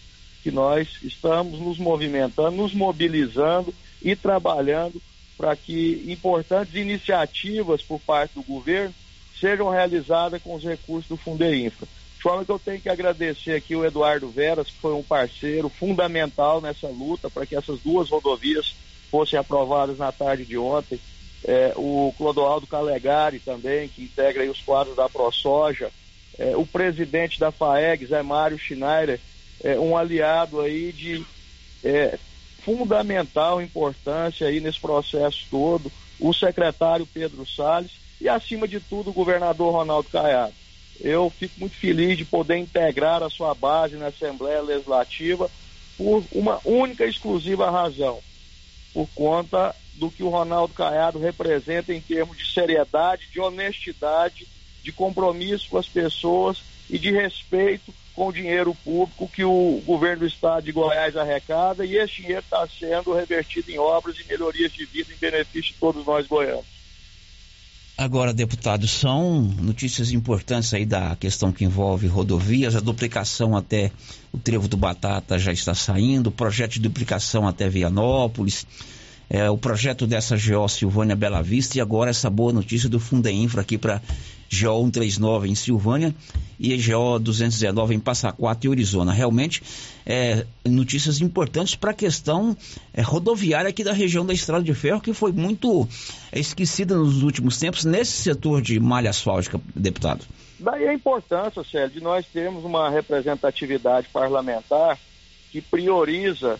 que 0.44 0.52
nós 0.52 0.88
estamos 1.04 1.60
nos 1.60 1.78
movimentando, 1.78 2.58
nos 2.58 2.74
mobilizando 2.74 3.74
e 4.02 4.16
trabalhando 4.16 5.02
para 5.42 5.56
que 5.56 6.06
importantes 6.08 6.76
iniciativas 6.76 7.82
por 7.82 8.00
parte 8.00 8.36
do 8.36 8.44
governo 8.44 8.94
sejam 9.40 9.72
realizadas 9.72 10.40
com 10.40 10.54
os 10.54 10.64
recursos 10.64 11.10
do 11.10 11.18
Fundeinfra. 11.18 11.88
De 12.16 12.22
forma 12.22 12.46
que 12.46 12.52
eu 12.52 12.60
tenho 12.60 12.80
que 12.80 12.88
agradecer 12.88 13.56
aqui 13.56 13.76
o 13.76 13.84
Eduardo 13.84 14.30
Veras, 14.30 14.68
que 14.68 14.78
foi 14.78 14.94
um 14.94 15.02
parceiro 15.02 15.68
fundamental 15.68 16.62
nessa 16.62 16.88
luta 16.88 17.28
para 17.28 17.48
que 17.48 17.56
essas 17.56 17.80
duas 17.80 18.08
rodovias 18.08 18.76
fossem 19.10 19.40
aprovadas 19.40 19.98
na 19.98 20.12
tarde 20.12 20.46
de 20.46 20.60
ontem 20.60 21.00
é, 21.44 21.74
o 21.76 22.14
Clodoaldo 22.20 22.68
Calegari 22.68 23.40
também, 23.40 23.90
que 23.90 24.04
integra 24.04 24.44
os 24.44 24.62
quadros 24.62 24.96
da 24.96 25.10
ProSoja, 25.10 25.90
é, 26.38 26.56
o 26.56 26.68
presidente 26.68 27.40
da 27.40 27.52
FAEG, 27.52 28.06
Zé 28.06 28.22
Mário 28.22 28.60
Schneider, 28.60 29.20
é, 29.64 29.80
um 29.80 29.98
aliado 29.98 30.62
aí 30.62 30.92
de 30.92 31.26
é, 31.84 32.20
fundamental 32.64 33.62
importância 33.62 34.48
aí 34.48 34.60
nesse 34.60 34.80
processo 34.80 35.46
todo, 35.50 35.92
o 36.20 36.34
secretário 36.34 37.06
Pedro 37.06 37.46
Salles 37.46 37.92
e, 38.20 38.30
acima 38.30 38.68
de 38.68 38.80
tudo, 38.80 39.10
o 39.10 39.14
governador 39.14 39.74
Ronaldo 39.74 40.10
Caiado. 40.10 40.54
Eu 41.00 41.32
fico 41.32 41.60
muito 41.60 41.76
feliz 41.76 42.18
de 42.18 42.26
poder 42.26 42.58
integrar 42.58 43.24
a 43.24 43.30
sua 43.30 43.56
base 43.56 43.96
na 43.96 44.08
Assembleia 44.08 44.62
Legislativa 44.62 45.50
por 45.98 46.24
uma 46.32 46.60
única 46.64 47.06
e 47.06 47.10
exclusiva 47.10 47.72
razão, 47.72 48.20
por 48.94 49.08
conta 49.16 49.76
do 49.94 50.12
que 50.12 50.24
o 50.24 50.30
Ronaldo 50.30 50.74
Caiado 50.74 51.20
representa 51.20 51.94
em 51.94 52.00
termos 52.00 52.38
de 52.38 52.54
seriedade, 52.54 53.28
de 53.32 53.40
honestidade, 53.40 54.48
de 54.84 54.92
compromisso 54.92 55.70
com 55.70 55.78
as 55.78 55.88
pessoas 55.88 56.60
e 56.90 57.00
de 57.00 57.12
respeito 57.12 57.94
com 58.16 58.28
o 58.28 58.34
dinheiro 58.34 58.76
público 58.84 59.28
que 59.28 59.44
o 59.44 59.82
governo 59.86 60.22
do 60.22 60.28
estado 60.28 60.64
de 60.64 60.72
Goiás 60.72 61.16
arrecada 61.16 61.86
e 61.86 61.96
esse 61.96 62.18
dinheiro 62.18 62.42
está 62.42 62.68
sendo 62.68 63.14
revertido 63.14 63.72
em 63.72 63.78
obras 63.78 64.18
e 64.20 64.28
melhorias 64.28 64.72
de 64.72 64.86
vida 64.86 65.12
em 65.14 65.18
benefício 65.18 65.74
de 65.74 65.80
todos 65.80 66.06
nós 66.06 66.28
goianos. 66.28 66.82
Agora, 67.98 68.34
deputado, 68.34 68.88
são 68.88 69.42
notícias 69.42 70.12
importantes 70.12 70.74
aí 70.74 70.86
da 70.86 71.16
questão 71.16 71.52
que 71.52 71.64
envolve 71.64 72.08
rodovias, 72.08 72.76
a 72.76 72.80
duplicação 72.80 73.56
até 73.56 73.92
o 74.32 74.40
Trevo 74.40 74.68
do 74.68 74.76
Batata 74.76 75.38
já 75.38 75.52
está 75.52 75.76
saindo, 75.76 76.28
o 76.28 76.32
projeto 76.32 76.74
de 76.74 76.80
duplicação 76.80 77.48
até 77.48 77.70
Vianópolis, 77.70 78.66
é, 79.30 79.50
o 79.50 79.58
projeto 79.58 80.08
dessa 80.08 80.36
GO 80.36 80.68
Silvânia 80.68 81.16
Bela 81.16 81.44
Vista 81.44 81.78
e 81.78 81.82
agora 81.82 82.10
essa 82.10 82.30
boa 82.30 82.52
notícia 82.52 82.90
do 82.90 83.00
Fundeinfra 83.00 83.62
aqui 83.62 83.78
para 83.78 84.02
GO 84.52 84.86
139 84.86 85.50
em 85.50 85.56
Silvânia 85.56 86.14
e 86.60 86.76
GO 86.78 87.18
219 87.18 87.96
em 87.96 88.00
Passa 88.00 88.32
Quatro 88.32 88.70
e 88.70 88.74
Arizona. 88.74 89.14
Realmente, 89.14 89.64
é, 90.06 90.46
notícias 90.66 91.22
importantes 91.22 91.76
para 91.76 91.92
a 91.92 91.94
questão 91.94 92.56
é, 92.94 93.02
rodoviária 93.02 93.70
aqui 93.70 93.84
da 93.84 93.94
região 93.94 94.26
da 94.26 94.34
Estrada 94.34 94.64
de 94.64 94.74
Ferro, 94.74 95.00
que 95.00 95.14
foi 95.14 95.32
muito 95.32 95.88
é, 96.32 96.40
esquecida 96.40 96.96
nos 96.96 97.24
últimos 97.24 97.58
tempos 97.58 97.86
nesse 97.86 98.12
setor 98.12 98.62
de 98.62 98.80
malha 98.80 99.10
asfáltica, 99.10 99.60
deputado. 99.76 100.26
Daí 100.60 100.88
a 100.88 100.94
importância, 100.94 101.64
Célio, 101.64 101.90
de 101.90 102.02
nós 102.02 102.26
termos 102.28 102.64
uma 102.64 102.90
representatividade 102.90 104.08
parlamentar 104.14 105.00
que 105.52 105.62
prioriza 105.62 106.60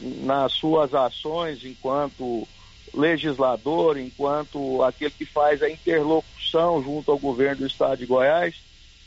nas 0.00 0.52
suas 0.52 0.92
ações 0.94 1.64
enquanto 1.64 2.46
legislador, 2.92 3.98
enquanto 3.98 4.82
aquele 4.82 5.10
que 5.10 5.24
faz 5.24 5.62
a 5.62 5.70
interlocução 5.70 6.82
junto 6.82 7.10
ao 7.10 7.18
governo 7.18 7.58
do 7.58 7.66
estado 7.66 7.98
de 7.98 8.06
Goiás, 8.06 8.56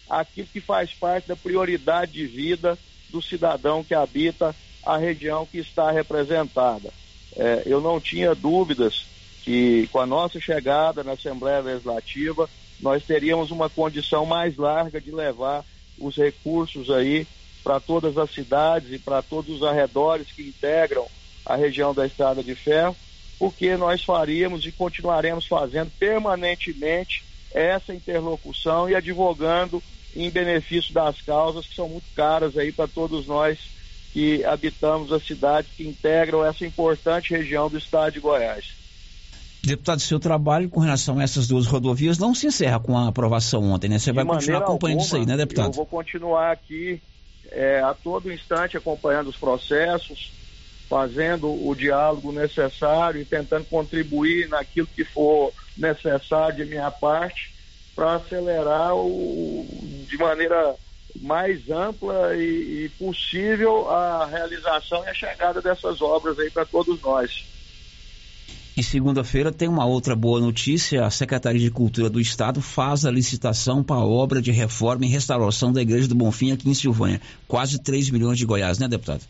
aquilo 0.10 0.48
que 0.52 0.62
faz 0.62 0.94
parte 0.94 1.28
da 1.28 1.36
prioridade 1.36 2.12
de 2.12 2.26
vida 2.26 2.78
do 3.10 3.22
cidadão 3.22 3.84
que 3.84 3.94
habita 3.94 4.56
a 4.84 4.98
região 4.98 5.46
que 5.46 5.60
está 5.60 5.92
representada. 5.92 6.92
É, 7.36 7.64
eu 7.66 7.82
não 7.82 8.00
tinha 8.00 8.36
dúvidas 8.36 9.06
que 9.44 9.88
com 9.92 10.00
a 10.00 10.06
nossa 10.06 10.40
chegada 10.40 11.04
na 11.04 11.14
Assembleia 11.14 11.60
Legislativa 11.60 12.50
nós 12.80 13.04
teríamos 13.04 13.52
uma 13.52 13.70
condição 13.70 14.26
mais 14.26 14.58
larga 14.58 15.00
de 15.00 15.12
levar 15.12 15.66
os 15.98 16.16
recursos 16.16 16.90
aí 16.90 17.28
para 17.64 17.80
todas 17.80 18.18
as 18.18 18.32
cidades 18.32 18.92
e 18.92 19.00
para 19.00 19.22
todos 19.22 19.56
os 19.56 19.64
arredores 19.64 20.28
que 20.32 20.42
integram 20.44 21.08
a 21.46 21.56
região 21.56 21.94
da 21.94 22.06
Estrada 22.06 22.44
de 22.44 22.56
Ferro, 22.56 22.96
porque 23.40 23.76
nós 23.76 24.04
faríamos 24.04 24.66
e 24.66 24.72
continuaremos 24.72 25.46
fazendo 25.46 25.92
permanentemente 26.00 27.24
essa 27.54 27.94
interlocução 27.94 28.90
e 28.90 28.96
advogando 28.96 29.82
em 30.16 30.30
benefício 30.30 30.94
das 30.94 31.22
causas 31.22 31.66
que 31.66 31.76
são 31.76 31.90
muito 31.90 32.06
caras 32.16 32.58
aí 32.58 32.72
para 32.72 32.88
todos 32.88 33.28
nós 33.28 33.60
que 34.12 34.46
habitamos 34.46 35.12
as 35.12 35.26
cidades 35.26 35.72
que 35.76 35.88
integram 35.88 36.46
essa 36.46 36.66
importante 36.66 37.34
região 37.34 37.68
do 37.68 37.78
estado 37.78 38.14
de 38.14 38.20
Goiás. 38.20 38.84
Deputado, 39.64 40.02
seu 40.02 40.20
trabalho 40.20 40.70
com 40.70 40.82
relação 40.82 41.20
a 41.20 41.24
essas 41.24 41.48
duas 41.48 41.66
rodovias 41.66 42.20
não 42.20 42.36
se 42.36 42.48
encerra 42.48 42.80
com 42.80 42.98
a 42.98 43.08
aprovação 43.08 43.64
ontem, 43.72 43.90
né? 43.90 43.98
Você 43.98 44.12
de 44.12 44.16
vai 44.16 44.26
continuar 44.26 44.60
acompanhando 44.60 45.00
alguma, 45.00 45.06
isso 45.06 45.16
aí, 45.16 45.26
né, 45.26 45.38
deputado? 45.38 45.68
Eu 45.68 45.72
vou 45.72 45.86
continuar 45.86 46.52
aqui 46.52 47.02
é, 47.50 47.80
a 47.80 47.94
todo 47.94 48.32
instante 48.32 48.76
acompanhando 48.76 49.30
os 49.30 49.38
processos, 49.38 50.32
fazendo 50.94 51.50
o 51.68 51.74
diálogo 51.74 52.32
necessário 52.32 53.20
e 53.20 53.26
tentando 53.26 53.66
contribuir 53.66 54.48
naquilo 54.48 54.86
que 54.86 55.04
for 55.04 55.52
necessário 55.76 56.58
de 56.58 56.66
minha 56.66 56.92
parte 56.92 57.52
para 57.96 58.18
acelerar 58.18 58.96
o, 58.96 59.66
de 60.08 60.16
maneira 60.18 60.76
mais 61.20 61.68
ampla 61.68 62.36
e, 62.36 62.86
e 62.86 62.90
possível 62.90 63.90
a 63.90 64.28
realização 64.28 65.04
e 65.04 65.10
a 65.10 65.14
chegada 65.16 65.64
dessas 65.64 66.00
obras 66.00 66.38
aí 66.38 66.52
para 66.52 66.64
todos 66.64 67.02
nós. 67.02 67.44
E 68.78 68.84
segunda-feira 68.84 69.52
tem 69.52 69.68
uma 69.68 69.88
outra 69.88 70.16
boa 70.16 70.40
notícia: 70.40 71.08
a 71.08 71.10
Secretaria 71.10 71.60
de 71.60 71.72
Cultura 71.72 72.08
do 72.08 72.20
Estado 72.20 72.62
faz 72.62 73.04
a 73.04 73.10
licitação 73.10 73.84
para 73.84 73.96
a 73.96 74.06
obra 74.06 74.44
de 74.44 74.52
reforma 74.52 75.06
e 75.06 75.10
restauração 75.10 75.74
da 75.74 75.82
Igreja 75.82 76.08
do 76.08 76.14
Bonfim 76.14 76.52
aqui 76.52 76.70
em 76.70 76.76
Silvânia. 76.76 77.20
Quase 77.48 77.80
3 77.80 78.12
milhões 78.12 78.38
de 78.38 78.46
Goiás, 78.46 78.78
né, 78.78 78.88
deputado? 78.88 79.24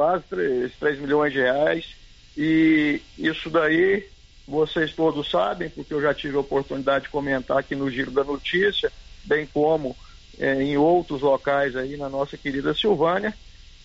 Quase 0.00 0.24
3, 0.30 0.72
3 0.80 0.98
milhões 0.98 1.30
de 1.30 1.40
reais. 1.40 1.94
E 2.34 3.02
isso 3.18 3.50
daí 3.50 4.08
vocês 4.48 4.94
todos 4.94 5.30
sabem, 5.30 5.68
porque 5.68 5.92
eu 5.92 6.00
já 6.00 6.14
tive 6.14 6.38
a 6.38 6.40
oportunidade 6.40 7.04
de 7.04 7.10
comentar 7.10 7.58
aqui 7.58 7.74
no 7.74 7.90
Giro 7.90 8.10
da 8.10 8.24
Notícia, 8.24 8.90
bem 9.24 9.46
como 9.46 9.94
é, 10.38 10.62
em 10.62 10.78
outros 10.78 11.20
locais 11.20 11.76
aí 11.76 11.98
na 11.98 12.08
nossa 12.08 12.38
querida 12.38 12.72
Silvânia, 12.72 13.34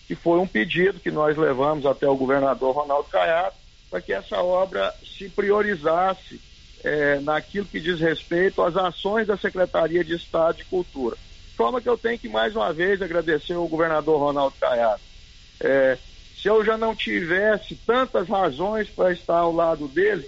que 0.08 0.14
foi 0.14 0.38
um 0.38 0.46
pedido 0.46 0.98
que 0.98 1.10
nós 1.10 1.36
levamos 1.36 1.84
até 1.84 2.08
o 2.08 2.16
governador 2.16 2.74
Ronaldo 2.74 3.10
Caiado 3.10 3.54
para 3.90 4.00
que 4.00 4.14
essa 4.14 4.40
obra 4.40 4.94
se 5.04 5.28
priorizasse 5.28 6.40
é, 6.82 7.20
naquilo 7.20 7.66
que 7.66 7.78
diz 7.78 8.00
respeito 8.00 8.62
às 8.62 8.74
ações 8.74 9.26
da 9.26 9.36
Secretaria 9.36 10.02
de 10.02 10.14
Estado 10.14 10.56
de 10.56 10.64
Cultura. 10.64 11.14
De 11.50 11.56
forma 11.56 11.78
que 11.78 11.90
eu 11.90 11.98
tenho 11.98 12.18
que 12.18 12.26
mais 12.26 12.56
uma 12.56 12.72
vez 12.72 13.02
agradecer 13.02 13.52
ao 13.52 13.68
governador 13.68 14.18
Ronaldo 14.18 14.56
Caiado. 14.58 15.02
É, 15.60 15.98
se 16.46 16.50
eu 16.50 16.64
já 16.64 16.78
não 16.78 16.94
tivesse 16.94 17.74
tantas 17.74 18.28
razões 18.28 18.88
para 18.88 19.12
estar 19.12 19.38
ao 19.38 19.52
lado 19.52 19.88
dele, 19.88 20.24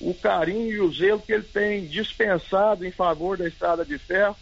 o 0.00 0.14
carinho 0.14 0.72
e 0.72 0.80
o 0.80 0.90
zelo 0.90 1.20
que 1.20 1.34
ele 1.34 1.42
tem 1.42 1.86
dispensado 1.86 2.86
em 2.86 2.90
favor 2.90 3.36
da 3.36 3.46
Estrada 3.46 3.84
de 3.84 3.98
Ferro 3.98 4.34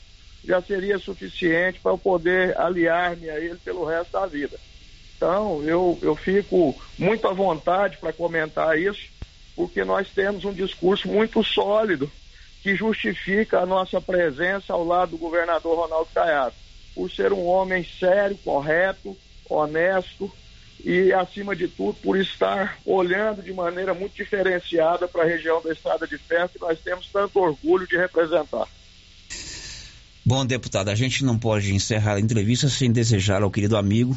já 0.45 0.63
seria 0.63 0.97
suficiente 0.97 1.81
para 1.81 1.91
eu 1.91 1.99
poder 1.99 2.57
aliar-me 2.57 3.29
a 3.29 3.41
ele 3.41 3.57
pelo 3.65 3.85
resto 3.85 4.13
da 4.13 4.27
vida. 4.27 4.61
Então, 5.17 5.61
eu, 5.65 5.99
eu 6.03 6.15
fico 6.15 6.81
muito 6.97 7.27
à 7.27 7.33
vontade 7.33 7.97
para 7.97 8.13
comentar 8.13 8.79
isso, 8.79 9.09
porque 9.57 9.83
nós 9.83 10.09
temos 10.11 10.45
um 10.45 10.53
discurso 10.53 11.09
muito 11.09 11.43
sólido 11.43 12.09
que 12.63 12.77
justifica 12.77 13.59
a 13.59 13.67
nossa 13.67 14.01
presença 14.01 14.73
ao 14.73 14.85
lado 14.85 15.11
do 15.11 15.19
governador 15.19 15.81
Ronaldo 15.81 16.11
Caiado, 16.15 16.55
por 16.95 17.11
ser 17.11 17.33
um 17.33 17.45
homem 17.45 17.85
sério, 17.99 18.39
correto, 18.45 19.17
honesto 19.51 20.33
e, 20.85 21.13
acima 21.13 21.55
de 21.55 21.69
tudo, 21.69 21.99
por 22.03 22.19
estar 22.19 22.79
olhando 22.85 23.43
de 23.43 23.53
maneira 23.53 23.95
muito 23.95 24.15
diferenciada 24.15 25.09
para 25.09 25.23
a 25.23 25.27
região 25.27 25.63
da 25.63 25.73
Estrada 25.73 26.07
de 26.07 26.19
Ferro 26.19 26.49
que 26.49 26.61
nós 26.61 26.79
temos 26.81 27.09
tanto 27.13 27.39
orgulho 27.39 27.87
de 27.87 27.97
representar. 27.97 28.67
Bom, 30.25 30.45
deputado, 30.45 30.91
a 30.91 30.95
gente 30.95 31.25
não 31.25 31.39
pode 31.39 31.75
encerrar 31.75 32.15
a 32.15 32.21
entrevista 32.21 32.69
sem 32.69 32.93
desejar 32.93 33.43
ao 33.43 33.51
querido 33.51 33.77
amigo 33.77 34.17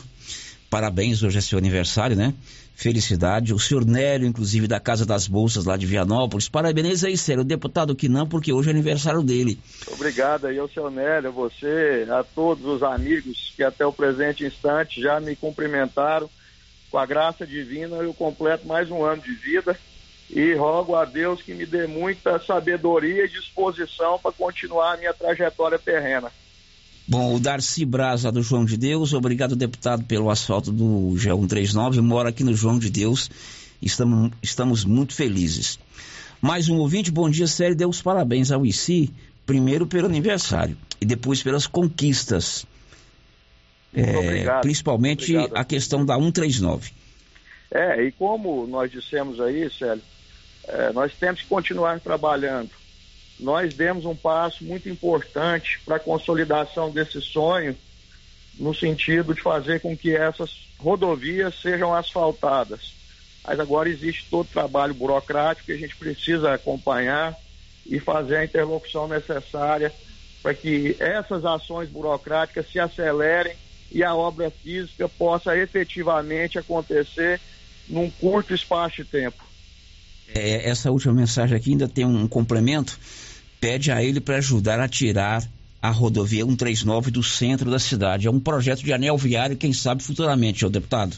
Parabéns, 0.71 1.21
hoje 1.21 1.38
é 1.38 1.41
seu 1.41 1.58
aniversário, 1.58 2.15
né? 2.15 2.34
Felicidade. 2.74 3.54
O 3.54 3.60
senhor 3.60 3.86
Nélio, 3.86 4.26
inclusive, 4.26 4.69
da 4.69 4.80
Casa 4.80 5.06
das 5.06 5.28
Bolsas 5.28 5.65
lá 5.65 5.76
de 5.76 5.86
Vianópolis. 5.86 6.47
Parabéns 6.47 7.04
aí, 7.04 7.17
sério. 7.17 7.41
O 7.41 7.45
deputado 7.45 7.93
que 7.93 8.08
não, 8.08 8.26
porque 8.26 8.54
hoje 8.54 8.69
é 8.69 8.71
aniversário 8.71 9.21
dele. 9.21 9.60
Obrigado 9.91 10.47
aí 10.47 10.58
ao 10.58 10.69
seu 10.69 10.89
Nélio, 10.89 11.28
a 11.28 11.34
você, 11.34 12.08
a 12.10 12.24
todos 12.24 12.63
os 12.63 12.82
amigos 12.82 13.52
que 13.54 13.62
até 13.62 13.86
o 13.86 13.91
presente 13.91 14.45
instante 14.45 15.02
já 15.02 15.19
me 15.19 15.36
cumprimentaram. 15.36 16.30
Com 16.91 16.97
a 16.97 17.06
graça 17.06 17.47
divina, 17.47 17.95
eu 17.95 18.13
completo 18.13 18.67
mais 18.67 18.91
um 18.91 19.04
ano 19.04 19.21
de 19.21 19.34
vida 19.34 19.80
e 20.30 20.54
rogo 20.54 20.93
a 20.93 21.06
Deus 21.06 21.41
que 21.41 21.54
me 21.54 21.65
dê 21.65 21.88
muita 21.88 22.38
sabedoria 22.39 23.23
e 23.23 23.30
disposição 23.30 24.19
para 24.19 24.34
continuar 24.34 24.93
a 24.93 24.97
minha 24.97 25.13
trajetória 25.13 25.80
terrena. 25.80 26.30
Bom, 27.08 27.36
o 27.36 27.39
Darcy 27.39 27.86
Braza 27.86 28.32
do 28.32 28.41
João 28.41 28.65
de 28.65 28.77
Deus, 28.77 29.13
obrigado 29.13 29.56
deputado 29.56 30.04
pelo 30.04 30.30
asfalto 30.30 30.71
do 30.71 31.13
G139, 31.15 32.01
mora 32.01 32.30
aqui 32.30 32.43
no 32.43 32.54
João 32.54 32.77
de 32.77 32.89
Deus, 32.89 33.30
estamos, 33.82 34.32
estamos 34.41 34.86
muito 34.86 35.13
felizes. 35.13 35.80
Mais 36.41 36.69
um 36.69 36.77
ouvinte, 36.77 37.12
bom 37.12 37.30
dia, 37.30 37.47
sério, 37.47 37.75
Deus 37.75 38.01
parabéns 38.01 38.51
ao 38.51 38.65
ICI, 38.65 39.12
primeiro 39.45 39.88
pelo 39.88 40.08
aniversário 40.08 40.77
e 40.99 41.06
depois 41.06 41.41
pelas 41.41 41.67
conquistas. 41.67 42.65
É. 43.95 44.62
Principalmente 44.62 45.36
obrigado. 45.36 45.60
a 45.60 45.65
questão 45.65 46.06
da 46.06 46.15
139. 46.15 46.91
É, 47.71 48.04
e 48.04 48.12
como 48.12 48.67
nós 48.67 48.91
dissemos 48.91 49.39
aí, 49.39 49.69
Célio, 49.69 50.04
é, 50.67 50.91
nós 50.93 51.13
temos 51.13 51.41
que 51.41 51.47
continuar 51.47 51.99
trabalhando 51.99 52.69
nós 53.41 53.73
demos 53.73 54.06
um 54.06 54.15
passo 54.15 54.63
muito 54.63 54.88
importante 54.88 55.80
para 55.84 55.95
a 55.95 55.99
consolidação 55.99 56.91
desse 56.91 57.19
sonho, 57.19 57.75
no 58.60 58.73
sentido 58.73 59.34
de 59.34 59.41
fazer 59.41 59.82
com 59.82 59.97
que 59.97 60.15
essas 60.15 60.67
rodovias 60.77 61.60
sejam 61.60 61.93
asfaltadas. 61.93 62.93
Mas 63.43 63.60
agora 63.60 63.89
existe 63.89 64.27
todo 64.30 64.45
o 64.45 64.54
trabalho 64.54 64.93
burocrático 64.93 65.65
que 65.65 65.71
a 65.71 65.77
gente 65.77 65.95
precisa 65.95 66.54
acompanhar 66.54 67.36
e 67.88 67.99
fazer 67.99 68.38
a 68.38 68.45
interlocução 68.45 69.08
necessária 69.08 69.91
para 70.43 70.54
que 70.54 70.95
essas 70.99 71.43
ações 71.43 71.89
burocráticas 71.89 72.69
se 72.71 72.80
acelerem 72.80 73.56
e 73.91 74.04
a 74.04 74.15
obra 74.15 74.49
física 74.49 75.10
possa 75.10 75.56
efetivamente 75.58 76.58
acontecer 76.58 77.39
num 77.88 78.10
curto 78.10 78.54
espaço 78.54 78.97
de 78.97 79.06
tempo. 79.06 79.43
é, 80.34 80.69
essa 80.69 80.89
última 80.89 81.13
mensagem 81.13 81.58
aqui 81.58 81.71
ainda 81.71 81.88
tem 81.88 82.06
um 82.06 82.27
complemento. 82.27 82.97
Pede 83.60 83.91
a 83.91 84.01
ele 84.01 84.21
para 84.21 84.38
ajudar 84.38 84.80
a 84.80 84.88
tirar 84.88 85.43
a 85.82 85.89
rodovia 85.89 86.45
139 86.45 87.12
do 87.12 87.23
centro 87.23 87.69
da 87.69 87.80
cidade. 87.80 88.27
É 88.27 88.32
um 88.32 88.39
projeto 88.39 88.84
de 88.84 88.93
anel 88.93 89.17
viário, 89.17 89.58
quem 89.58 89.73
sabe 89.73 90.01
futuramente, 90.04 90.60
senhor 90.60 90.71
deputado. 90.71 91.17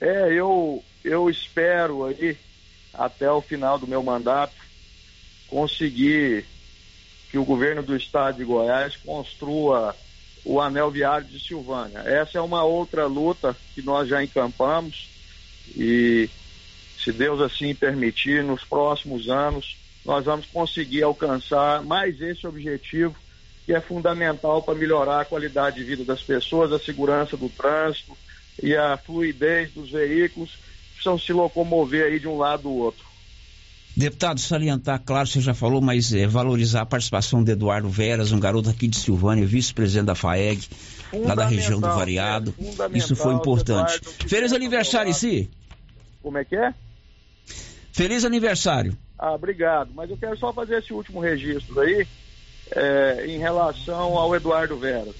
É, 0.00 0.32
eu, 0.32 0.82
eu 1.04 1.28
espero 1.28 2.04
aí, 2.04 2.36
até 2.94 3.30
o 3.30 3.40
final 3.40 3.78
do 3.78 3.86
meu 3.86 4.02
mandato, 4.02 4.54
conseguir 5.48 6.44
que 7.30 7.38
o 7.38 7.44
governo 7.44 7.82
do 7.82 7.96
estado 7.96 8.36
de 8.36 8.44
Goiás 8.44 8.96
construa 8.96 9.96
o 10.44 10.60
anel 10.60 10.90
viário 10.90 11.26
de 11.26 11.38
Silvânia. 11.38 12.00
Essa 12.00 12.38
é 12.38 12.40
uma 12.40 12.64
outra 12.64 13.06
luta 13.06 13.56
que 13.74 13.82
nós 13.82 14.08
já 14.08 14.22
encampamos 14.22 15.08
e, 15.76 16.28
se 16.98 17.12
Deus 17.12 17.40
assim 17.40 17.74
permitir, 17.74 18.42
nos 18.42 18.64
próximos 18.64 19.28
anos 19.28 19.76
nós 20.04 20.24
vamos 20.24 20.46
conseguir 20.46 21.02
alcançar 21.02 21.82
mais 21.82 22.20
esse 22.20 22.46
objetivo 22.46 23.14
que 23.64 23.72
é 23.72 23.80
fundamental 23.80 24.60
para 24.62 24.74
melhorar 24.74 25.20
a 25.20 25.24
qualidade 25.24 25.76
de 25.76 25.84
vida 25.84 26.04
das 26.04 26.22
pessoas, 26.22 26.72
a 26.72 26.78
segurança 26.78 27.36
do 27.36 27.48
trânsito 27.48 28.16
e 28.60 28.74
a 28.74 28.96
fluidez 28.96 29.70
dos 29.72 29.90
veículos 29.90 30.50
que 30.50 30.94
precisam 30.94 31.18
se 31.18 31.32
locomover 31.32 32.06
aí 32.06 32.18
de 32.18 32.26
um 32.26 32.36
lado 32.36 32.64
do 32.64 32.72
outro. 32.72 33.11
Deputado, 33.96 34.40
salientar, 34.40 35.02
claro, 35.04 35.26
você 35.26 35.40
já 35.40 35.52
falou, 35.52 35.80
mas 35.80 36.14
é, 36.14 36.26
valorizar 36.26 36.80
a 36.82 36.86
participação 36.86 37.44
de 37.44 37.52
Eduardo 37.52 37.90
Veras, 37.90 38.32
um 38.32 38.40
garoto 38.40 38.70
aqui 38.70 38.88
de 38.88 38.96
Silvânia, 38.96 39.44
vice-presidente 39.44 40.06
da 40.06 40.14
FAEG, 40.14 40.66
lá 41.12 41.34
da 41.34 41.46
região 41.46 41.78
do 41.78 41.88
Variado. 41.88 42.54
É, 42.58 42.96
Isso 42.96 43.14
foi 43.14 43.34
importante. 43.34 43.96
Eduardo, 43.96 44.28
Feliz 44.28 44.52
aniversário, 44.52 45.12
Si. 45.12 45.50
Como 46.22 46.38
é 46.38 46.44
que 46.44 46.56
é? 46.56 46.72
Feliz 47.92 48.24
aniversário. 48.24 48.96
Ah, 49.18 49.34
obrigado. 49.34 49.90
Mas 49.94 50.08
eu 50.08 50.16
quero 50.16 50.38
só 50.38 50.52
fazer 50.52 50.78
esse 50.78 50.92
último 50.94 51.20
registro 51.20 51.78
aí, 51.80 52.06
é, 52.70 53.26
em 53.28 53.38
relação 53.38 54.16
ao 54.16 54.34
Eduardo 54.34 54.76
Veras. 54.78 55.14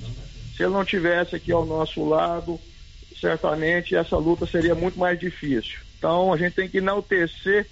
Se 0.56 0.62
ele 0.62 0.72
não 0.72 0.84
tivesse 0.84 1.36
aqui 1.36 1.52
ao 1.52 1.66
nosso 1.66 2.08
lado, 2.08 2.58
certamente 3.20 3.94
essa 3.94 4.16
luta 4.16 4.46
seria 4.46 4.74
muito 4.74 4.98
mais 4.98 5.18
difícil. 5.20 5.78
Então 5.98 6.32
a 6.32 6.38
gente 6.38 6.54
tem 6.54 6.68
que 6.68 6.78
enaltecer 6.78 7.68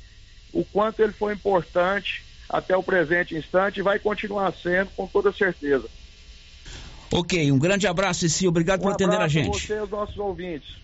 o 0.53 0.65
quanto 0.65 1.01
ele 1.01 1.13
foi 1.13 1.35
importante 1.35 2.23
até 2.49 2.77
o 2.77 2.83
presente 2.83 3.37
instante 3.37 3.81
e 3.81 3.83
vai 3.83 3.99
continuar 3.99 4.53
sendo 4.53 4.91
com 4.91 5.07
toda 5.07 5.33
certeza. 5.33 5.89
Ok, 7.13 7.51
um 7.51 7.59
grande 7.59 7.87
abraço, 7.87 8.21
Cici. 8.21 8.47
Obrigado 8.47 8.81
um 8.81 8.83
por 8.85 8.93
atender 8.93 9.21
a 9.21 9.29
gente. 9.29 9.59
você 9.59 9.75
e 9.75 9.81
os 9.81 9.91
nossos 9.91 10.17
ouvintes. 10.17 10.81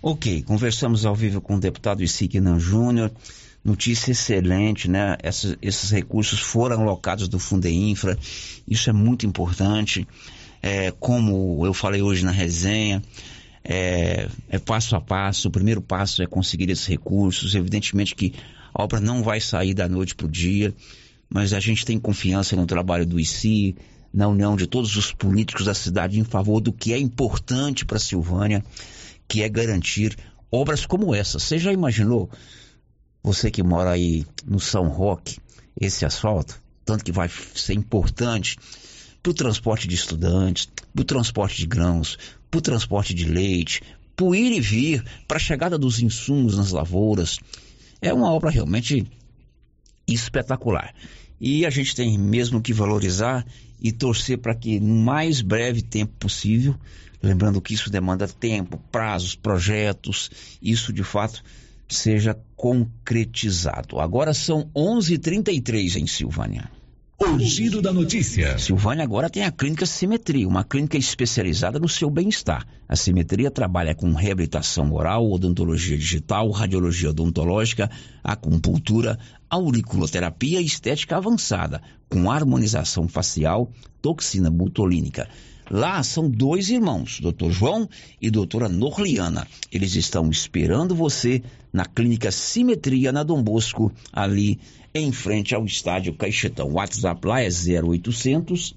Ok, 0.00 0.42
conversamos 0.42 1.04
ao 1.04 1.14
vivo 1.14 1.40
com 1.40 1.56
o 1.56 1.60
deputado 1.60 2.02
Isignan 2.02 2.58
Júnior. 2.58 3.10
Notícia 3.64 4.12
excelente, 4.12 4.88
né? 4.88 5.16
Essas, 5.20 5.56
esses 5.60 5.90
recursos 5.90 6.40
foram 6.40 6.82
alocados 6.82 7.28
do 7.28 7.38
Fundeinfra. 7.38 8.16
Isso 8.66 8.88
é 8.88 8.92
muito 8.92 9.26
importante. 9.26 10.06
É, 10.62 10.92
como 10.92 11.64
eu 11.66 11.74
falei 11.74 12.00
hoje 12.00 12.24
na 12.24 12.30
resenha, 12.30 13.02
é, 13.70 14.26
é 14.48 14.58
passo 14.58 14.96
a 14.96 15.00
passo. 15.00 15.48
O 15.48 15.50
primeiro 15.50 15.82
passo 15.82 16.22
é 16.22 16.26
conseguir 16.26 16.70
esses 16.70 16.86
recursos. 16.86 17.54
Evidentemente 17.54 18.14
que 18.14 18.32
a 18.72 18.82
obra 18.82 18.98
não 18.98 19.22
vai 19.22 19.40
sair 19.40 19.74
da 19.74 19.86
noite 19.86 20.14
para 20.14 20.26
o 20.26 20.30
dia, 20.30 20.74
mas 21.28 21.52
a 21.52 21.60
gente 21.60 21.84
tem 21.84 22.00
confiança 22.00 22.56
no 22.56 22.66
trabalho 22.66 23.04
do 23.04 23.20
ICI, 23.20 23.76
na 24.12 24.26
união 24.26 24.56
de 24.56 24.66
todos 24.66 24.96
os 24.96 25.12
políticos 25.12 25.66
da 25.66 25.74
cidade 25.74 26.18
em 26.18 26.24
favor 26.24 26.60
do 26.60 26.72
que 26.72 26.94
é 26.94 26.98
importante 26.98 27.84
para 27.84 27.98
Silvânia, 27.98 28.64
que 29.28 29.42
é 29.42 29.48
garantir 29.50 30.16
obras 30.50 30.86
como 30.86 31.14
essa. 31.14 31.38
Você 31.38 31.58
já 31.58 31.70
imaginou, 31.70 32.30
você 33.22 33.50
que 33.50 33.62
mora 33.62 33.90
aí 33.90 34.24
no 34.46 34.58
São 34.58 34.88
Roque, 34.88 35.36
esse 35.78 36.06
asfalto, 36.06 36.58
tanto 36.86 37.04
que 37.04 37.12
vai 37.12 37.28
ser 37.54 37.74
importante 37.74 38.56
para 39.22 39.30
o 39.30 39.34
transporte 39.34 39.88
de 39.88 39.94
estudantes, 39.94 40.68
para 40.94 41.02
o 41.02 41.04
transporte 41.04 41.58
de 41.58 41.66
grãos, 41.66 42.18
para 42.50 42.58
o 42.58 42.62
transporte 42.62 43.14
de 43.14 43.24
leite, 43.24 43.82
para 44.16 44.26
o 44.26 44.34
ir 44.34 44.52
e 44.52 44.60
vir, 44.60 45.04
para 45.26 45.36
a 45.36 45.40
chegada 45.40 45.78
dos 45.78 46.00
insumos 46.00 46.56
nas 46.56 46.72
lavouras. 46.72 47.38
É 48.00 48.12
uma 48.12 48.32
obra 48.32 48.50
realmente 48.50 49.06
espetacular. 50.06 50.94
E 51.40 51.64
a 51.64 51.70
gente 51.70 51.94
tem 51.94 52.18
mesmo 52.18 52.60
que 52.60 52.72
valorizar 52.72 53.46
e 53.80 53.92
torcer 53.92 54.38
para 54.38 54.54
que 54.54 54.80
no 54.80 54.94
mais 54.94 55.40
breve 55.40 55.82
tempo 55.82 56.12
possível, 56.18 56.74
lembrando 57.22 57.60
que 57.60 57.74
isso 57.74 57.90
demanda 57.90 58.26
tempo, 58.26 58.82
prazos, 58.90 59.36
projetos, 59.36 60.30
isso 60.60 60.92
de 60.92 61.04
fato 61.04 61.42
seja 61.88 62.36
concretizado. 62.56 64.00
Agora 64.00 64.34
são 64.34 64.68
11:33 64.74 65.96
em 65.96 66.06
Silvânia. 66.06 66.70
O 67.20 67.36
giro 67.40 67.82
da 67.82 67.92
notícia. 67.92 68.56
Silvânia 68.58 69.02
agora 69.02 69.28
tem 69.28 69.42
a 69.42 69.50
clínica 69.50 69.84
Simetria, 69.84 70.46
uma 70.46 70.62
clínica 70.62 70.96
especializada 70.96 71.76
no 71.76 71.88
seu 71.88 72.08
bem-estar. 72.08 72.64
A 72.88 72.94
Simetria 72.94 73.50
trabalha 73.50 73.92
com 73.92 74.12
reabilitação 74.12 74.92
oral, 74.92 75.28
odontologia 75.28 75.98
digital, 75.98 76.48
radiologia 76.52 77.10
odontológica, 77.10 77.90
acupuntura, 78.22 79.18
auriculoterapia 79.50 80.60
e 80.60 80.64
estética 80.64 81.16
avançada, 81.16 81.82
com 82.08 82.30
harmonização 82.30 83.08
facial, 83.08 83.68
toxina 84.00 84.48
butolínica. 84.48 85.28
Lá 85.68 86.02
são 86.04 86.30
dois 86.30 86.70
irmãos, 86.70 87.20
Dr. 87.20 87.50
João 87.50 87.88
e 88.22 88.30
doutora 88.30 88.68
Norliana. 88.68 89.46
Eles 89.72 89.96
estão 89.96 90.30
esperando 90.30 90.94
você 90.94 91.42
na 91.72 91.84
clínica 91.84 92.30
Simetria 92.30 93.12
na 93.12 93.22
Dom 93.22 93.42
Bosco, 93.42 93.92
ali 94.12 94.58
em 95.00 95.12
frente 95.12 95.54
ao 95.54 95.64
estádio 95.64 96.14
Caixetão. 96.14 96.68
O 96.68 96.74
WhatsApp 96.74 97.26
lá 97.26 97.40
é 97.40 97.48
0800 97.48 98.74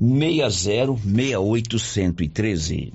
606813. 0.00 2.92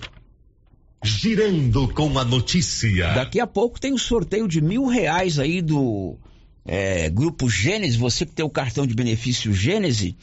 Girando 1.03 1.87
com 1.89 2.17
a 2.17 2.25
notícia. 2.25 3.13
Daqui 3.13 3.39
a 3.39 3.45
pouco 3.45 3.79
tem 3.79 3.91
o 3.91 3.95
um 3.95 3.97
sorteio 3.97 4.47
de 4.47 4.59
mil 4.59 4.87
reais 4.87 5.37
aí 5.37 5.61
do 5.61 6.17
é, 6.65 7.07
Grupo 7.11 7.47
Gênesis. 7.47 7.95
Você 7.95 8.25
que 8.25 8.31
tem 8.31 8.43
o 8.43 8.49
cartão 8.49 8.87
de 8.87 8.95
benefício 8.95 9.53
Gênesis, 9.53 10.15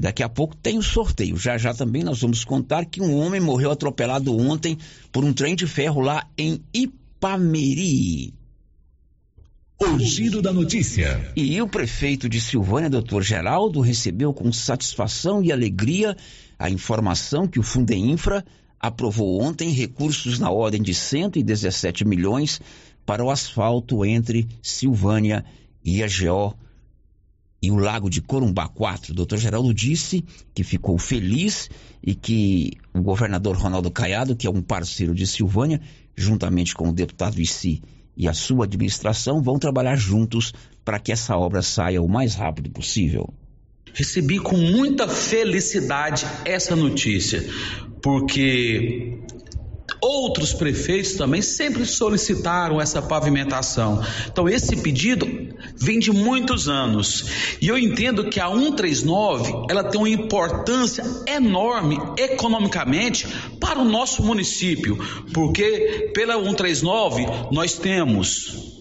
daqui 0.00 0.22
a 0.22 0.28
pouco 0.28 0.56
tem 0.56 0.76
o 0.76 0.78
um 0.78 0.82
sorteio. 0.82 1.36
Já 1.36 1.58
já 1.58 1.74
também 1.74 2.02
nós 2.02 2.22
vamos 2.22 2.42
contar 2.42 2.86
que 2.86 3.02
um 3.02 3.14
homem 3.18 3.40
morreu 3.40 3.70
atropelado 3.70 4.34
ontem 4.34 4.78
por 5.12 5.24
um 5.24 5.34
trem 5.34 5.54
de 5.54 5.66
ferro 5.66 6.00
lá 6.00 6.26
em 6.38 6.58
Ipameri. 6.72 8.32
O 9.80 9.96
giro 9.96 10.42
da 10.42 10.52
notícia. 10.52 11.32
E 11.36 11.62
o 11.62 11.68
prefeito 11.68 12.28
de 12.28 12.40
Silvânia, 12.40 12.90
doutor 12.90 13.22
Geraldo, 13.22 13.80
recebeu 13.80 14.34
com 14.34 14.52
satisfação 14.52 15.40
e 15.40 15.52
alegria 15.52 16.16
a 16.58 16.68
informação 16.68 17.46
que 17.46 17.60
o 17.60 17.62
Fundeinfra 17.62 18.44
aprovou 18.80 19.40
ontem 19.40 19.70
recursos 19.70 20.40
na 20.40 20.50
ordem 20.50 20.82
de 20.82 20.92
117 20.92 22.04
milhões 22.04 22.60
para 23.06 23.24
o 23.24 23.30
asfalto 23.30 24.04
entre 24.04 24.48
Silvânia 24.60 25.44
e 25.84 26.02
a 26.02 26.08
GO 26.08 26.56
e 27.62 27.70
o 27.70 27.76
Lago 27.76 28.10
de 28.10 28.20
Corumbá 28.20 28.66
4. 28.66 29.12
O 29.12 29.14
doutor 29.14 29.38
Geraldo 29.38 29.72
disse 29.72 30.24
que 30.52 30.64
ficou 30.64 30.98
feliz 30.98 31.70
e 32.02 32.16
que 32.16 32.72
o 32.92 33.00
governador 33.00 33.56
Ronaldo 33.56 33.92
Caiado, 33.92 34.34
que 34.34 34.48
é 34.48 34.50
um 34.50 34.60
parceiro 34.60 35.14
de 35.14 35.24
Silvânia, 35.24 35.80
juntamente 36.16 36.74
com 36.74 36.88
o 36.88 36.92
deputado 36.92 37.40
Issi 37.40 37.80
e 38.18 38.26
a 38.26 38.34
sua 38.34 38.64
administração 38.64 39.40
vão 39.40 39.60
trabalhar 39.60 39.94
juntos 39.94 40.52
para 40.84 40.98
que 40.98 41.12
essa 41.12 41.36
obra 41.36 41.62
saia 41.62 42.02
o 42.02 42.08
mais 42.08 42.34
rápido 42.34 42.68
possível. 42.68 43.32
Recebi 43.94 44.40
com 44.40 44.56
muita 44.56 45.06
felicidade 45.06 46.26
essa 46.44 46.74
notícia, 46.74 47.48
porque 48.02 49.18
Outros 50.00 50.52
prefeitos 50.52 51.14
também 51.14 51.42
sempre 51.42 51.84
solicitaram 51.84 52.80
essa 52.80 53.02
pavimentação. 53.02 54.02
Então, 54.26 54.48
esse 54.48 54.76
pedido 54.76 55.26
vem 55.76 55.98
de 55.98 56.12
muitos 56.12 56.68
anos. 56.68 57.26
E 57.60 57.68
eu 57.68 57.76
entendo 57.76 58.28
que 58.30 58.40
a 58.40 58.48
139 58.48 59.66
ela 59.68 59.84
tem 59.84 60.00
uma 60.00 60.08
importância 60.08 61.04
enorme 61.26 61.98
economicamente 62.16 63.26
para 63.60 63.80
o 63.80 63.84
nosso 63.84 64.22
município, 64.22 64.98
porque 65.32 66.10
pela 66.14 66.34
139 66.34 67.26
nós 67.50 67.74
temos 67.74 68.77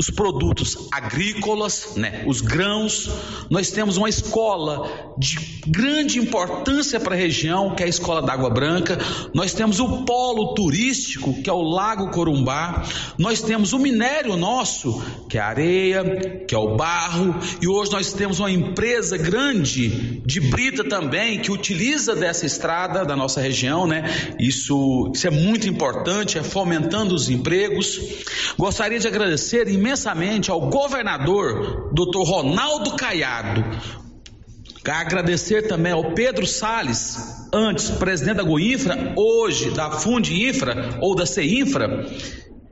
os 0.00 0.08
produtos 0.08 0.88
agrícolas, 0.90 1.92
né, 1.94 2.24
os 2.26 2.40
grãos. 2.40 3.10
Nós 3.50 3.70
temos 3.70 3.98
uma 3.98 4.08
escola 4.08 5.12
de 5.18 5.36
grande 5.66 6.18
importância 6.18 6.98
para 6.98 7.14
a 7.14 7.18
região, 7.18 7.74
que 7.74 7.82
é 7.82 7.86
a 7.86 7.88
Escola 7.88 8.22
da 8.22 8.32
Água 8.32 8.48
Branca. 8.48 8.98
Nós 9.34 9.52
temos 9.52 9.78
o 9.78 10.06
polo 10.06 10.54
turístico, 10.54 11.42
que 11.42 11.50
é 11.50 11.52
o 11.52 11.60
Lago 11.60 12.10
Corumbá. 12.12 12.82
Nós 13.18 13.42
temos 13.42 13.74
o 13.74 13.78
minério 13.78 14.38
nosso, 14.38 15.02
que 15.28 15.36
é 15.36 15.40
a 15.42 15.48
areia, 15.48 16.02
que 16.48 16.54
é 16.54 16.58
o 16.58 16.76
barro. 16.76 17.34
E 17.60 17.68
hoje 17.68 17.92
nós 17.92 18.10
temos 18.14 18.40
uma 18.40 18.50
empresa 18.50 19.18
grande 19.18 20.22
de 20.24 20.40
brita 20.40 20.82
também, 20.82 21.40
que 21.40 21.52
utiliza 21.52 22.16
dessa 22.16 22.46
estrada 22.46 23.04
da 23.04 23.14
nossa 23.14 23.38
região, 23.42 23.86
né? 23.86 24.34
Isso, 24.38 25.12
isso 25.14 25.26
é 25.26 25.30
muito 25.30 25.68
importante, 25.68 26.38
é 26.38 26.42
fomentando 26.42 27.14
os 27.14 27.28
empregos. 27.28 28.00
Gostaria 28.56 28.98
de 28.98 29.06
agradecer 29.06 29.68
imensamente 29.68 29.89
imensamente 29.90 30.50
ao 30.52 30.68
governador, 30.70 31.90
doutor 31.92 32.22
Ronaldo 32.22 32.94
Caiado. 32.96 33.64
Agradecer 34.86 35.68
também 35.68 35.92
ao 35.92 36.14
Pedro 36.14 36.46
Sales, 36.46 37.48
antes 37.52 37.90
presidente 37.90 38.36
da 38.36 38.42
Goinfra, 38.42 39.14
hoje 39.16 39.70
da 39.70 39.90
Fundinfra 39.90 40.98
ou 41.00 41.14
da 41.14 41.26
Ceinfra, 41.26 42.06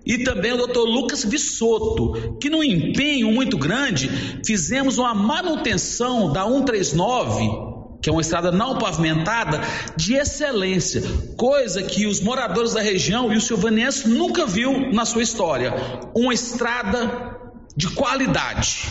e 0.06 0.18
também 0.18 0.52
o 0.52 0.56
doutor 0.56 0.84
Lucas 0.84 1.24
Vissoto, 1.24 2.38
que 2.40 2.48
num 2.48 2.62
empenho 2.62 3.30
muito 3.32 3.58
grande 3.58 4.08
fizemos 4.44 4.96
uma 4.96 5.14
manutenção 5.14 6.32
da 6.32 6.44
139 6.44 7.77
que 8.00 8.08
é 8.08 8.12
uma 8.12 8.20
estrada 8.20 8.52
não 8.52 8.78
pavimentada, 8.78 9.60
de 9.96 10.14
excelência, 10.14 11.02
coisa 11.36 11.82
que 11.82 12.06
os 12.06 12.20
moradores 12.20 12.74
da 12.74 12.80
região 12.80 13.32
e 13.32 13.36
os 13.36 13.46
silvanenses 13.46 14.04
nunca 14.04 14.46
viu 14.46 14.92
na 14.92 15.04
sua 15.04 15.22
história. 15.22 15.74
Uma 16.14 16.32
estrada 16.32 17.36
de 17.76 17.88
qualidade. 17.90 18.88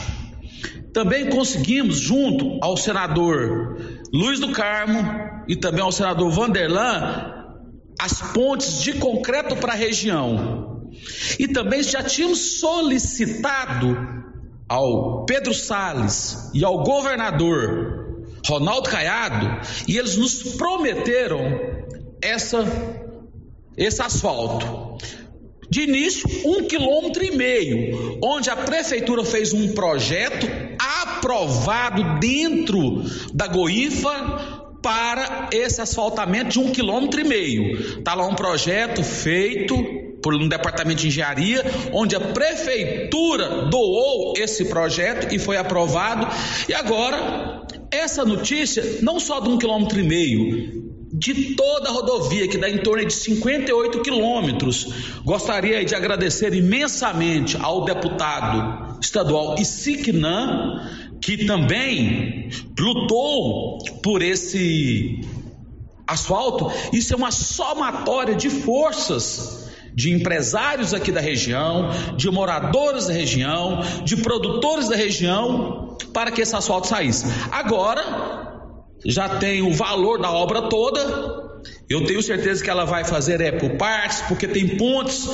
Também 0.93 1.29
conseguimos, 1.29 1.99
junto 1.99 2.57
ao 2.61 2.75
senador 2.75 3.77
Luiz 4.13 4.39
do 4.39 4.51
Carmo 4.51 4.99
e 5.47 5.55
também 5.55 5.81
ao 5.81 5.91
senador 5.91 6.29
Vanderlan, 6.31 7.33
as 7.99 8.21
pontes 8.33 8.81
de 8.81 8.93
concreto 8.93 9.55
para 9.55 9.73
a 9.73 9.75
região. 9.75 10.81
E 11.37 11.47
também 11.47 11.83
já 11.83 12.03
tínhamos 12.03 12.59
solicitado 12.59 13.97
ao 14.67 15.25
Pedro 15.25 15.53
Sales 15.53 16.51
e 16.53 16.63
ao 16.63 16.83
governador 16.83 17.96
Ronaldo 18.47 18.89
Caiado, 18.89 19.61
e 19.87 19.97
eles 19.97 20.15
nos 20.15 20.41
prometeram 20.55 21.59
essa, 22.21 22.65
esse 23.75 24.01
asfalto. 24.01 24.97
De 25.69 25.81
início, 25.81 26.27
um 26.45 26.63
quilômetro 26.63 27.25
e 27.25 27.31
meio, 27.31 28.19
onde 28.23 28.49
a 28.49 28.55
prefeitura 28.55 29.25
fez 29.25 29.51
um 29.51 29.73
projeto 29.73 30.47
aprovado 30.79 32.19
dentro 32.19 33.03
da 33.33 33.47
Goifa 33.47 34.67
para 34.81 35.49
esse 35.51 35.81
asfaltamento 35.81 36.51
de 36.51 36.59
um 36.59 36.71
quilômetro 36.71 37.19
e 37.19 37.25
meio. 37.25 37.99
Está 37.99 38.13
lá 38.13 38.25
um 38.25 38.35
projeto 38.35 39.03
feito 39.03 39.75
por 40.23 40.33
um 40.33 40.47
departamento 40.47 41.01
de 41.01 41.07
engenharia, 41.07 41.63
onde 41.91 42.15
a 42.15 42.19
prefeitura 42.19 43.65
doou 43.69 44.33
esse 44.37 44.65
projeto 44.65 45.33
e 45.33 45.37
foi 45.37 45.57
aprovado. 45.57 46.27
E 46.67 46.73
agora 46.73 47.56
essa 47.91 48.25
notícia, 48.25 48.99
não 49.01 49.19
só 49.19 49.39
de 49.39 49.49
um 49.49 49.57
quilômetro 49.57 49.99
e 49.99 50.03
meio, 50.03 50.87
de 51.13 51.55
toda 51.55 51.89
a 51.89 51.91
rodovia, 51.91 52.47
que 52.47 52.57
dá 52.57 52.69
em 52.69 52.77
torno 52.77 53.05
de 53.05 53.13
58 53.13 54.01
quilômetros. 54.01 55.19
Gostaria 55.23 55.83
de 55.83 55.95
agradecer 55.95 56.53
imensamente 56.53 57.57
ao 57.59 57.85
deputado 57.85 58.99
estadual 59.01 59.55
Isiquinã, 59.57 60.89
que 61.21 61.45
também 61.45 62.49
lutou 62.77 63.79
por 64.03 64.21
esse 64.21 65.21
asfalto. 66.05 66.71
Isso 66.93 67.13
é 67.13 67.17
uma 67.17 67.31
somatória 67.31 68.35
de 68.35 68.49
forças 68.49 69.66
de 69.97 70.13
empresários 70.13 70.93
aqui 70.93 71.11
da 71.11 71.19
região, 71.19 71.89
de 72.15 72.29
moradores 72.29 73.07
da 73.07 73.13
região, 73.13 73.81
de 74.03 74.15
produtores 74.17 74.87
da 74.87 74.95
região, 74.95 75.97
para 76.13 76.29
que 76.29 76.39
esse 76.39 76.55
asfalto 76.55 76.85
saísse. 76.85 77.25
Agora, 77.51 78.03
já 79.03 79.27
tem 79.27 79.63
o 79.63 79.73
valor 79.73 80.21
da 80.21 80.31
obra 80.31 80.69
toda, 80.69 81.01
eu 81.89 82.05
tenho 82.05 82.21
certeza 82.21 82.63
que 82.63 82.69
ela 82.69 82.85
vai 82.85 83.05
fazer 83.05 83.41
é 83.41 83.51
por 83.51 83.71
partes, 83.71 84.21
porque 84.27 84.47
tem 84.47 84.77
pontes 84.77 85.27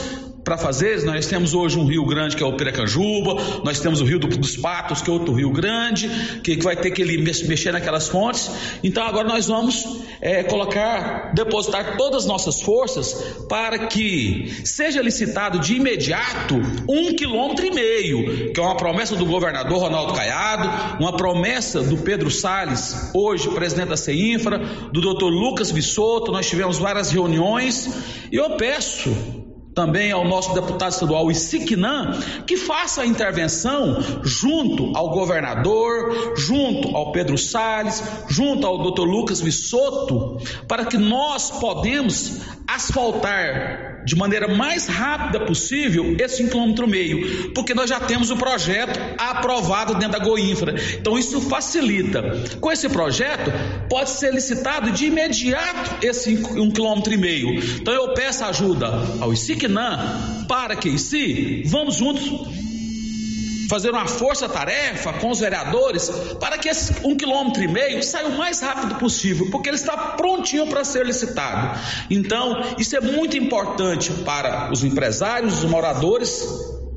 para 0.44 0.58
fazer. 0.58 1.04
Nós 1.04 1.26
temos 1.26 1.54
hoje 1.54 1.80
um 1.80 1.86
rio 1.86 2.06
grande 2.06 2.36
que 2.36 2.44
é 2.44 2.46
o 2.46 2.54
Piracanjuba, 2.54 3.62
nós 3.64 3.80
temos 3.80 4.02
o 4.02 4.06
Rio 4.06 4.20
dos 4.20 4.58
Patos, 4.58 5.02
que 5.02 5.10
é 5.10 5.14
outro 5.14 5.34
rio 5.34 5.50
grande, 5.52 6.10
que, 6.44 6.56
vai 6.58 6.76
ter 6.76 6.92
que 6.92 7.02
ele 7.02 7.18
mexer 7.18 7.72
naquelas 7.72 8.08
fontes. 8.08 8.50
Então 8.84 9.04
agora 9.04 9.28
nós 9.28 9.48
vamos 9.48 10.02
é, 10.22 10.44
colocar, 10.44 11.34
depositar 11.34 11.98
todas 11.98 12.24
as 12.24 12.26
nossas 12.28 12.62
forças 12.62 13.14
para 13.48 13.88
que 13.88 14.62
seja 14.64 15.02
licitado 15.02 15.60
de 15.60 15.76
imediato 15.76 16.56
um 16.88 17.16
quilômetro 17.16 17.66
e 17.66 17.72
meio, 17.72 18.54
que 18.54 18.60
é 18.60 18.64
uma 18.64 18.78
promessa 18.78 19.16
do 19.16 19.26
governador 19.26 19.80
Ronaldo 19.80 20.14
Caiado, 20.14 21.02
uma 21.02 21.16
promessa 21.16 21.82
do 21.82 21.98
Pedro 21.98 22.30
Salles, 22.30 23.12
hoje 23.14 23.50
presidente 23.50 23.90
da 23.90 23.98
CEINFRA, 23.98 24.60
do 24.92 25.02
doutor 25.02 25.30
Lucas 25.30 25.72
Vissoto, 25.72 26.32
nós 26.32 26.48
tivemos 26.50 26.78
várias 26.78 27.12
reuniões 27.12 27.90
e 28.32 28.36
eu 28.36 28.58
peço 28.58 29.43
também 29.74 30.12
ao 30.12 30.28
nosso 30.28 30.54
deputado 30.54 30.92
estadual 30.92 31.32
Isiquinã, 31.32 32.12
que 32.46 32.58
faça 32.58 33.02
a 33.02 33.06
intervenção 33.06 33.98
junto 34.24 34.96
ao 34.96 35.10
governador, 35.10 36.36
junto 36.38 36.96
ao 36.96 37.12
Pedro 37.12 37.38
Salles, 37.38 38.04
junto 38.28 38.66
ao 38.66 38.78
doutor 38.78 39.06
Lucas 39.06 39.42
Vissoto, 39.42 40.38
para 40.68 40.86
que 40.86 40.98
nós 40.98 41.52
podemos 41.52 42.42
asfaltar 42.68 43.93
de 44.06 44.16
maneira 44.16 44.48
mais 44.48 44.88
rápida 44.88 45.40
possível 45.40 46.16
esse 46.20 46.44
um 46.44 46.50
quilômetro 46.50 46.88
meio, 46.88 47.52
porque 47.54 47.74
nós 47.74 47.90
já 47.90 48.00
temos 48.00 48.30
o 48.30 48.38
projeto 48.38 49.00
aprovado 49.18 49.96
dentro 49.96 50.20
da 50.20 50.26
Goinfra. 50.26 50.76
Então 51.00 51.18
isso 51.18 51.42
facilita. 51.42 52.22
Com 52.60 52.72
esse 52.72 52.90
projeto 52.90 53.52
pode 53.90 54.12
ser 54.12 54.34
licitado 54.34 54.92
de 54.92 55.06
imediato 55.06 56.06
esse 56.06 56.36
um 56.58 56.72
quilômetro 56.72 57.14
e 57.14 57.18
meio. 57.18 57.60
Então 57.78 57.94
eu 57.94 58.14
peço 58.14 58.44
ajuda 58.46 58.88
ao 59.20 59.34
Isiquinã 59.34 60.46
para 60.48 60.76
que 60.76 60.98
se 60.98 61.64
vamos 61.66 61.98
juntos 61.98 62.73
fazer 63.70 63.92
uma 63.92 64.08
força-tarefa 64.08 65.14
com 65.14 65.30
os 65.30 65.40
vereadores 65.40 66.10
para 66.40 66.58
que 66.58 66.70
esse 66.70 66.94
um 67.04 67.16
quilômetro 67.16 67.64
e 67.64 67.68
meio 67.68 68.04
saia 68.04 68.28
o 68.28 68.38
mais 68.38 68.62
rápido 68.62 68.96
possível, 68.96 69.50
porque 69.52 69.70
ele 69.70 69.78
está 69.78 69.96
prontinho 69.96 70.68
para 70.68 70.84
ser 70.84 71.06
licitado. 71.06 71.80
Então, 72.10 72.62
isso 72.78 72.96
é 72.96 73.02
muito 73.02 73.38
importante 73.38 74.12
para 74.24 74.72
os 74.72 74.84
empresários, 74.84 75.64
os 75.64 75.70
moradores 75.70 76.46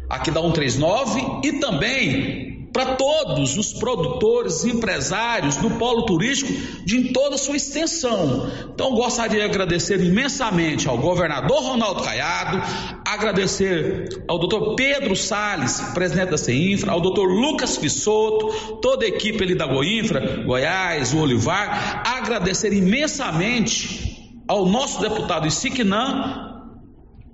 aqui 0.08 0.30
da 0.30 0.40
139 0.40 1.40
e 1.44 1.52
também 1.54 2.55
para 2.72 2.96
todos 2.96 3.56
os 3.56 3.72
produtores, 3.72 4.64
empresários 4.64 5.56
do 5.56 5.70
polo 5.70 6.04
turístico 6.04 6.52
de 6.84 6.98
em 6.98 7.12
toda 7.12 7.36
a 7.36 7.38
sua 7.38 7.56
extensão. 7.56 8.50
Então 8.74 8.92
gostaria 8.92 9.40
de 9.40 9.44
agradecer 9.44 10.00
imensamente 10.02 10.88
ao 10.88 10.98
governador 10.98 11.62
Ronaldo 11.62 12.02
Caiado, 12.02 12.62
agradecer 13.06 14.24
ao 14.28 14.38
doutor 14.38 14.74
Pedro 14.76 15.16
Sales, 15.16 15.80
presidente 15.94 16.30
da 16.30 16.38
CEINFRA, 16.38 16.92
ao 16.92 17.00
doutor 17.00 17.26
Lucas 17.26 17.76
Fissoto, 17.76 18.76
toda 18.80 19.04
a 19.04 19.08
equipe 19.08 19.42
ali 19.42 19.54
da 19.54 19.66
Goinfra, 19.66 20.44
Goiás, 20.44 21.12
o 21.14 21.18
Olivar, 21.18 22.02
agradecer 22.06 22.72
imensamente 22.72 24.42
ao 24.48 24.66
nosso 24.66 25.00
deputado 25.00 25.46
Isiquinã, 25.46 26.55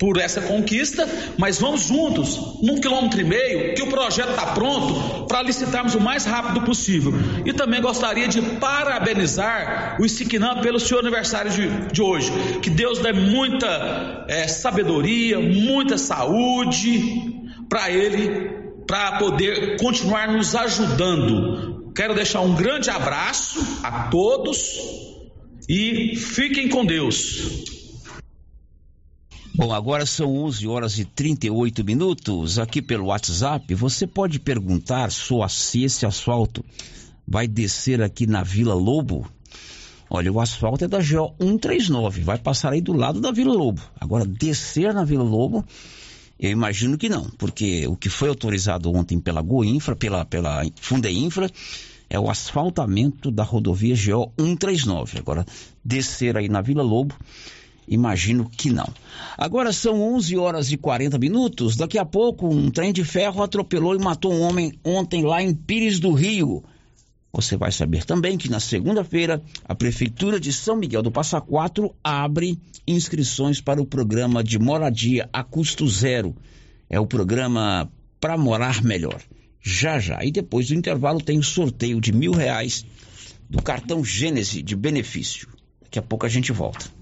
por 0.02 0.18
essa 0.18 0.40
conquista, 0.40 1.08
mas 1.38 1.60
vamos 1.60 1.82
juntos, 1.82 2.58
num 2.60 2.80
quilômetro 2.80 3.20
e 3.20 3.24
meio, 3.24 3.72
que 3.76 3.82
o 3.82 3.86
projeto 3.86 4.30
está 4.30 4.46
pronto 4.46 5.26
para 5.28 5.42
licitarmos 5.42 5.94
o 5.94 6.00
mais 6.00 6.24
rápido 6.24 6.62
possível. 6.62 7.12
E 7.46 7.52
também 7.52 7.80
gostaria 7.80 8.26
de 8.26 8.42
parabenizar 8.42 9.96
o 10.00 10.04
Isiquinã 10.04 10.60
pelo 10.60 10.80
seu 10.80 10.98
aniversário 10.98 11.52
de, 11.52 11.92
de 11.92 12.02
hoje. 12.02 12.32
Que 12.60 12.68
Deus 12.68 12.98
dê 12.98 13.12
muita 13.12 14.24
é, 14.26 14.48
sabedoria, 14.48 15.38
muita 15.38 15.96
saúde 15.96 17.46
para 17.68 17.88
ele, 17.88 18.50
para 18.88 19.18
poder 19.18 19.76
continuar 19.78 20.32
nos 20.32 20.56
ajudando. 20.56 21.92
Quero 21.94 22.12
deixar 22.12 22.40
um 22.40 22.56
grande 22.56 22.90
abraço 22.90 23.60
a 23.84 24.08
todos 24.08 24.80
e 25.68 26.16
fiquem 26.16 26.68
com 26.68 26.84
Deus. 26.84 27.81
Bom, 29.54 29.70
agora 29.70 30.06
são 30.06 30.34
11 30.44 30.66
horas 30.66 30.98
e 30.98 31.04
38 31.04 31.84
minutos. 31.84 32.58
Aqui 32.58 32.80
pelo 32.80 33.06
WhatsApp, 33.06 33.74
você 33.74 34.06
pode 34.06 34.38
perguntar 34.38 35.12
se 35.12 35.82
esse 35.82 36.06
asfalto 36.06 36.64
vai 37.28 37.46
descer 37.46 38.00
aqui 38.00 38.26
na 38.26 38.42
Vila 38.42 38.72
Lobo. 38.72 39.28
Olha, 40.08 40.32
o 40.32 40.40
asfalto 40.40 40.86
é 40.86 40.88
da 40.88 40.98
GO 40.98 41.34
139, 41.38 42.22
vai 42.22 42.38
passar 42.38 42.72
aí 42.72 42.80
do 42.80 42.94
lado 42.94 43.20
da 43.20 43.30
Vila 43.30 43.52
Lobo. 43.52 43.82
Agora, 44.00 44.24
descer 44.24 44.94
na 44.94 45.04
Vila 45.04 45.22
Lobo, 45.22 45.64
Eu 46.40 46.50
imagino 46.50 46.96
que 46.98 47.08
não, 47.08 47.30
porque 47.38 47.86
o 47.86 47.94
que 47.94 48.08
foi 48.08 48.28
autorizado 48.28 48.90
ontem 48.90 49.20
pela 49.20 49.42
Goinfra, 49.42 49.94
pela, 49.94 50.24
pela 50.24 50.62
Fundeinfra, 50.80 51.48
é 52.10 52.18
o 52.18 52.28
asfaltamento 52.28 53.30
da 53.30 53.44
rodovia 53.44 53.94
GO 53.94 54.32
139. 54.38 55.18
Agora, 55.18 55.46
descer 55.84 56.36
aí 56.36 56.48
na 56.48 56.60
Vila 56.60 56.82
Lobo, 56.82 57.14
imagino 57.86 58.48
que 58.48 58.70
não. 58.70 58.88
Agora 59.36 59.72
são 59.72 60.02
11 60.14 60.36
horas 60.36 60.72
e 60.72 60.76
40 60.76 61.18
minutos. 61.18 61.76
Daqui 61.76 61.98
a 61.98 62.04
pouco, 62.04 62.48
um 62.48 62.70
trem 62.70 62.92
de 62.92 63.04
ferro 63.04 63.42
atropelou 63.42 63.94
e 63.94 63.98
matou 63.98 64.32
um 64.32 64.40
homem 64.40 64.72
ontem 64.84 65.24
lá 65.24 65.42
em 65.42 65.54
Pires 65.54 65.98
do 65.98 66.12
Rio. 66.12 66.62
Você 67.32 67.56
vai 67.56 67.72
saber 67.72 68.04
também 68.04 68.36
que 68.36 68.50
na 68.50 68.60
segunda-feira 68.60 69.42
a 69.64 69.74
Prefeitura 69.74 70.38
de 70.38 70.52
São 70.52 70.76
Miguel 70.76 71.02
do 71.02 71.10
Passa 71.10 71.40
Quatro 71.40 71.94
abre 72.04 72.58
inscrições 72.86 73.60
para 73.60 73.80
o 73.80 73.86
programa 73.86 74.44
de 74.44 74.58
moradia 74.58 75.28
a 75.32 75.42
custo 75.42 75.88
zero. 75.88 76.36
É 76.90 77.00
o 77.00 77.06
programa 77.06 77.90
para 78.20 78.36
morar 78.36 78.82
melhor. 78.82 79.20
Já 79.62 79.98
já. 79.98 80.22
E 80.22 80.30
depois 80.30 80.68
do 80.68 80.74
intervalo 80.74 81.22
tem 81.22 81.38
o 81.38 81.42
sorteio 81.42 82.00
de 82.00 82.12
mil 82.12 82.32
reais 82.32 82.84
do 83.48 83.62
cartão 83.62 84.04
Gênese 84.04 84.62
de 84.62 84.76
benefício. 84.76 85.48
Daqui 85.82 85.98
a 85.98 86.02
pouco 86.02 86.26
a 86.26 86.28
gente 86.28 86.52
volta. 86.52 87.01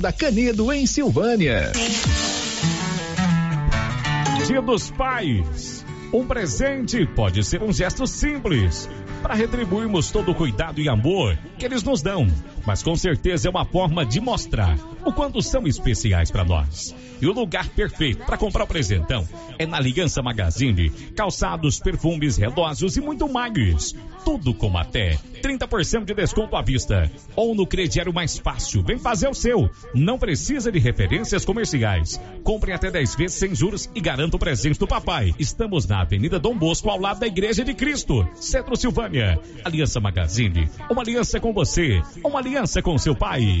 da 0.00 0.12
Canedo, 0.12 0.72
em 0.72 0.86
Silvânia. 0.86 1.72
Dia 4.46 4.62
dos 4.62 4.90
Pais. 4.90 5.84
Um 6.12 6.26
presente 6.26 7.06
pode 7.06 7.44
ser 7.44 7.62
um 7.62 7.72
gesto 7.72 8.06
simples 8.06 8.88
para 9.22 9.34
retribuirmos 9.34 10.10
todo 10.10 10.32
o 10.32 10.34
cuidado 10.34 10.80
e 10.80 10.88
amor 10.88 11.38
que 11.56 11.64
eles 11.64 11.84
nos 11.84 12.02
dão, 12.02 12.26
mas 12.66 12.82
com 12.82 12.94
certeza 12.96 13.48
é 13.48 13.50
uma 13.50 13.64
forma 13.64 14.04
de 14.04 14.20
mostrar 14.20 14.76
o 15.04 15.12
quanto 15.12 15.42
são 15.42 15.66
especiais 15.66 16.30
para 16.30 16.44
nós. 16.44 16.94
E 17.20 17.26
o 17.26 17.32
lugar 17.32 17.68
perfeito 17.68 18.24
para 18.24 18.38
comprar 18.38 18.64
o 18.64 18.66
presentão 18.66 19.28
é 19.58 19.66
na 19.66 19.76
Aliança 19.76 20.22
Magazine, 20.22 20.88
calçados, 21.14 21.78
perfumes, 21.78 22.38
relógios 22.38 22.96
e 22.96 23.00
muito 23.00 23.28
mais. 23.28 23.94
Tudo 24.24 24.54
com 24.54 24.76
até 24.76 25.18
30% 25.42 26.04
de 26.04 26.14
desconto 26.14 26.56
à 26.56 26.62
vista. 26.62 27.10
Ou 27.36 27.54
no 27.54 27.66
crediário 27.66 28.12
mais 28.12 28.38
fácil. 28.38 28.82
Vem 28.82 28.98
fazer 28.98 29.28
o 29.28 29.34
seu. 29.34 29.68
Não 29.94 30.18
precisa 30.18 30.70
de 30.70 30.78
referências 30.78 31.44
comerciais. 31.44 32.20
Compre 32.42 32.72
até 32.72 32.90
10 32.90 33.14
vezes 33.16 33.38
sem 33.38 33.54
juros 33.54 33.90
e 33.94 34.00
garanta 34.00 34.36
o 34.36 34.40
presente 34.40 34.78
do 34.78 34.86
papai. 34.86 35.34
Estamos 35.38 35.86
na 35.86 36.02
Avenida 36.02 36.38
Dom 36.38 36.56
Bosco, 36.56 36.88
ao 36.88 36.98
lado 36.98 37.20
da 37.20 37.26
Igreja 37.26 37.64
de 37.64 37.74
Cristo. 37.74 38.26
Centro 38.34 38.76
Silvânia. 38.76 39.38
Aliança 39.64 40.00
Magazine. 40.00 40.68
Uma 40.90 41.02
aliança 41.02 41.40
com 41.40 41.52
você. 41.52 42.02
Uma 42.24 42.38
aliança 42.38 42.49
com 42.82 42.98
seu 42.98 43.14
pai. 43.14 43.60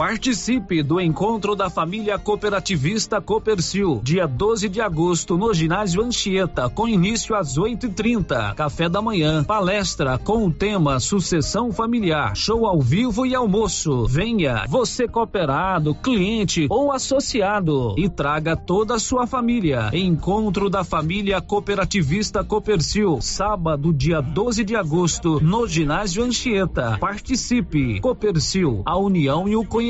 Participe 0.00 0.82
do 0.82 0.98
encontro 0.98 1.54
da 1.54 1.68
família 1.68 2.18
cooperativista 2.18 3.20
Copercil, 3.20 4.00
dia 4.02 4.26
12 4.26 4.66
de 4.66 4.80
agosto, 4.80 5.36
no 5.36 5.52
ginásio 5.52 6.02
Anchieta, 6.02 6.70
com 6.70 6.88
início 6.88 7.36
às 7.36 7.58
8h30. 7.58 8.54
Café 8.54 8.88
da 8.88 9.02
manhã, 9.02 9.44
palestra 9.44 10.16
com 10.16 10.46
o 10.46 10.50
tema 10.50 10.98
Sucessão 11.00 11.70
Familiar, 11.70 12.34
show 12.34 12.64
ao 12.64 12.80
vivo 12.80 13.26
e 13.26 13.34
almoço. 13.34 14.06
Venha, 14.06 14.64
você 14.66 15.06
cooperado, 15.06 15.94
cliente 15.94 16.66
ou 16.70 16.90
associado, 16.90 17.94
e 17.98 18.08
traga 18.08 18.56
toda 18.56 18.94
a 18.94 18.98
sua 18.98 19.26
família. 19.26 19.90
Encontro 19.92 20.70
da 20.70 20.82
família 20.82 21.42
cooperativista 21.42 22.42
Copercil, 22.42 23.18
sábado, 23.20 23.92
dia 23.92 24.22
12 24.22 24.64
de 24.64 24.74
agosto, 24.74 25.38
no 25.42 25.68
ginásio 25.68 26.24
Anchieta. 26.24 26.96
Participe. 26.98 28.00
Copercil, 28.00 28.80
a 28.86 28.96
união 28.96 29.46
e 29.46 29.54
o 29.54 29.62
conhecimento 29.62 29.89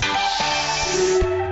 Yeah. 0.00 1.51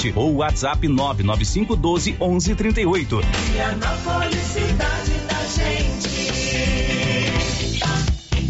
ou 0.15 0.35
WhatsApp 0.37 0.87
99512 0.87 2.15
1138. 2.19 3.21
Vianópolis, 3.51 4.37
cidade 4.37 5.11
da 5.27 5.45
gente. 5.45 7.00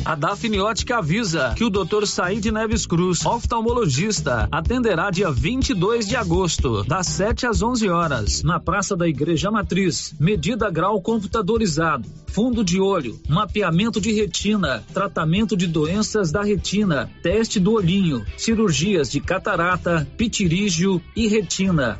A 0.03 0.15
Dafniótica 0.15 0.97
avisa 0.97 1.53
que 1.55 1.63
o 1.63 1.69
Dr. 1.69 2.07
Said 2.07 2.45
Neves 2.45 2.87
Cruz, 2.87 3.23
oftalmologista, 3.23 4.47
atenderá 4.51 5.11
dia 5.11 5.31
22 5.31 6.07
de 6.07 6.15
agosto, 6.15 6.83
das 6.83 7.05
7 7.07 7.45
às 7.45 7.61
11 7.61 7.87
horas, 7.87 8.43
na 8.43 8.59
Praça 8.59 8.95
da 8.95 9.07
Igreja 9.07 9.51
Matriz. 9.51 10.15
Medida 10.19 10.71
grau 10.71 10.99
computadorizado, 11.01 12.09
fundo 12.27 12.63
de 12.63 12.81
olho, 12.81 13.19
mapeamento 13.29 14.01
de 14.01 14.11
retina, 14.11 14.83
tratamento 14.91 15.55
de 15.55 15.67
doenças 15.67 16.31
da 16.31 16.41
retina, 16.41 17.09
teste 17.21 17.59
do 17.59 17.73
olhinho, 17.73 18.25
cirurgias 18.37 19.11
de 19.11 19.19
catarata, 19.19 20.07
pitirígio 20.17 20.99
e 21.15 21.27
retina. 21.27 21.99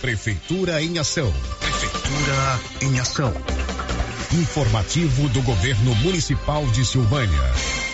Prefeitura 0.00 0.80
em 0.80 0.96
Ação. 0.96 1.32
Prefeitura 1.58 2.60
em 2.82 3.00
Ação. 3.00 3.34
Informativo 4.32 5.28
do 5.30 5.42
Governo 5.42 5.92
Municipal 5.96 6.64
de 6.66 6.84
Silvânia. 6.84 7.87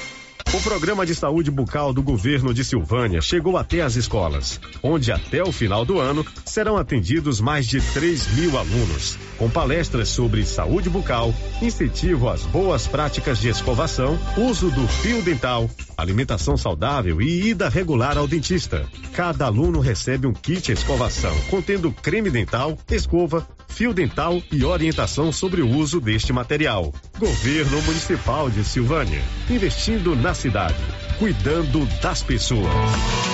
O 0.54 0.60
programa 0.60 1.04
de 1.04 1.16
saúde 1.16 1.50
bucal 1.50 1.92
do 1.92 2.00
governo 2.00 2.54
de 2.54 2.64
Silvânia 2.64 3.20
chegou 3.20 3.58
até 3.58 3.80
as 3.80 3.96
escolas, 3.96 4.60
onde 4.84 5.10
até 5.10 5.42
o 5.42 5.50
final 5.50 5.84
do 5.84 5.98
ano 5.98 6.24
serão 6.46 6.76
atendidos 6.76 7.40
mais 7.40 7.66
de 7.66 7.80
3 7.80 8.36
mil 8.36 8.56
alunos, 8.56 9.18
com 9.36 9.50
palestras 9.50 10.10
sobre 10.10 10.46
saúde 10.46 10.88
bucal, 10.88 11.34
incentivo 11.60 12.28
às 12.28 12.44
boas 12.44 12.86
práticas 12.86 13.40
de 13.40 13.48
escovação, 13.48 14.16
uso 14.36 14.70
do 14.70 14.86
fio 14.86 15.20
dental, 15.22 15.68
alimentação 15.96 16.56
saudável 16.56 17.20
e 17.20 17.48
ida 17.48 17.68
regular 17.68 18.16
ao 18.16 18.28
dentista. 18.28 18.88
Cada 19.12 19.46
aluno 19.46 19.80
recebe 19.80 20.28
um 20.28 20.32
kit 20.32 20.70
escovação 20.70 21.36
contendo 21.50 21.90
creme 21.90 22.30
dental, 22.30 22.78
escova, 22.92 23.44
fio 23.68 23.92
dental 23.92 24.42
e 24.50 24.64
orientação 24.64 25.32
sobre 25.32 25.62
o 25.62 25.68
uso 25.68 26.00
deste 26.00 26.32
material. 26.32 26.92
Governo 27.18 27.82
Municipal 27.82 28.50
de 28.50 28.64
Silvânia, 28.64 29.22
investindo 29.50 30.14
na 30.14 30.34
cidade, 30.34 30.76
cuidando 31.18 31.84
das 32.00 32.22
pessoas. 32.22 33.33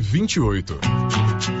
28. 0.01 1.60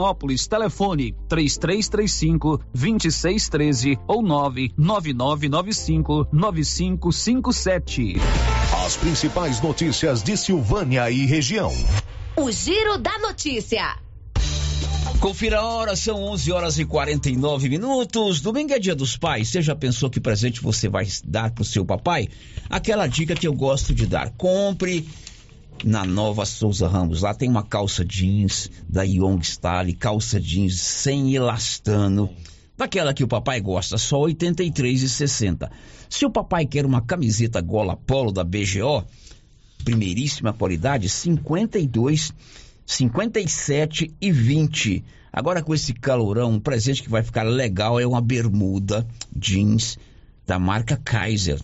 Vianópolis. 0.00 0.46
Telefone 0.46 1.14
3335 1.28 2.60
2613 2.72 3.98
ou 4.08 4.22
99995 4.22 6.28
9557. 6.32 8.14
As 8.86 8.96
principais 8.96 9.60
notícias 9.60 10.22
de 10.22 10.36
Silvânia 10.36 11.10
e 11.10 11.26
região. 11.26 11.70
O 12.36 12.50
Giro 12.50 12.96
da 12.96 13.18
Notícia. 13.18 13.98
Confira 15.20 15.58
a 15.58 15.66
hora, 15.66 15.94
são 15.94 16.22
11 16.22 16.50
horas 16.50 16.78
e 16.78 16.84
49 16.86 17.68
minutos. 17.68 18.40
Domingo 18.40 18.72
é 18.72 18.78
dia 18.78 18.94
dos 18.94 19.18
pais. 19.18 19.48
Você 19.48 19.60
já 19.60 19.76
pensou 19.76 20.08
que 20.08 20.18
presente 20.18 20.62
você 20.62 20.88
vai 20.88 21.06
dar 21.26 21.50
pro 21.50 21.62
seu 21.62 21.84
papai? 21.84 22.26
Aquela 22.70 23.06
dica 23.06 23.34
que 23.34 23.46
eu 23.46 23.52
gosto 23.52 23.94
de 23.94 24.06
dar. 24.06 24.30
Compre 24.30 25.06
na 25.84 26.04
Nova 26.04 26.44
Souza 26.44 26.88
Ramos. 26.88 27.22
Lá 27.22 27.34
tem 27.34 27.48
uma 27.48 27.62
calça 27.62 28.04
jeans 28.04 28.70
da 28.88 29.02
Young 29.02 29.40
Style, 29.42 29.94
calça 29.94 30.40
jeans 30.40 30.80
sem 30.80 31.34
elastano. 31.34 32.30
Daquela 32.76 33.12
que 33.12 33.24
o 33.24 33.28
papai 33.28 33.60
gosta, 33.60 33.98
só 33.98 34.24
R$ 34.24 34.34
83,60. 34.34 35.70
Se 36.08 36.24
o 36.24 36.30
papai 36.30 36.66
quer 36.66 36.86
uma 36.86 37.00
camiseta 37.00 37.60
gola 37.60 37.96
polo 37.96 38.32
da 38.32 38.42
BGO, 38.42 39.04
primeiríssima 39.84 40.52
qualidade, 40.52 41.08
52 41.08 42.32
57 42.90 44.12
e 44.20 44.32
20. 44.32 45.04
Agora 45.32 45.62
com 45.62 45.72
esse 45.72 45.92
calorão, 45.92 46.50
um 46.50 46.60
presente 46.60 47.04
que 47.04 47.08
vai 47.08 47.22
ficar 47.22 47.44
legal 47.44 48.00
é 48.00 48.06
uma 48.06 48.20
bermuda 48.20 49.06
jeans 49.34 49.96
da 50.44 50.58
marca 50.58 50.96
Kaiser. 50.96 51.60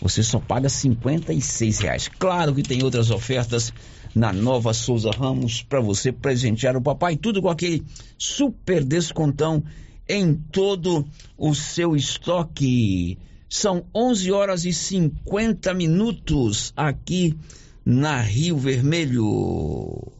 Você 0.00 0.22
só 0.22 0.38
paga 0.38 0.68
56 0.68 1.78
reais. 1.80 2.08
Claro 2.08 2.54
que 2.54 2.62
tem 2.62 2.82
outras 2.82 3.10
ofertas 3.10 3.72
na 4.14 4.32
Nova 4.32 4.72
Souza 4.72 5.10
Ramos 5.10 5.62
para 5.62 5.80
você 5.80 6.10
presentear 6.10 6.76
o 6.76 6.82
papai, 6.82 7.16
tudo 7.16 7.42
com 7.42 7.48
aquele 7.48 7.84
super 8.18 8.84
descontão 8.84 9.62
em 10.08 10.34
todo 10.34 11.06
o 11.36 11.54
seu 11.54 11.94
estoque. 11.94 13.18
São 13.48 13.84
11 13.94 14.32
horas 14.32 14.64
e 14.64 14.72
50 14.72 15.74
minutos 15.74 16.72
aqui 16.76 17.36
na 17.84 18.20
Rio 18.20 18.56
Vermelho. 18.56 20.12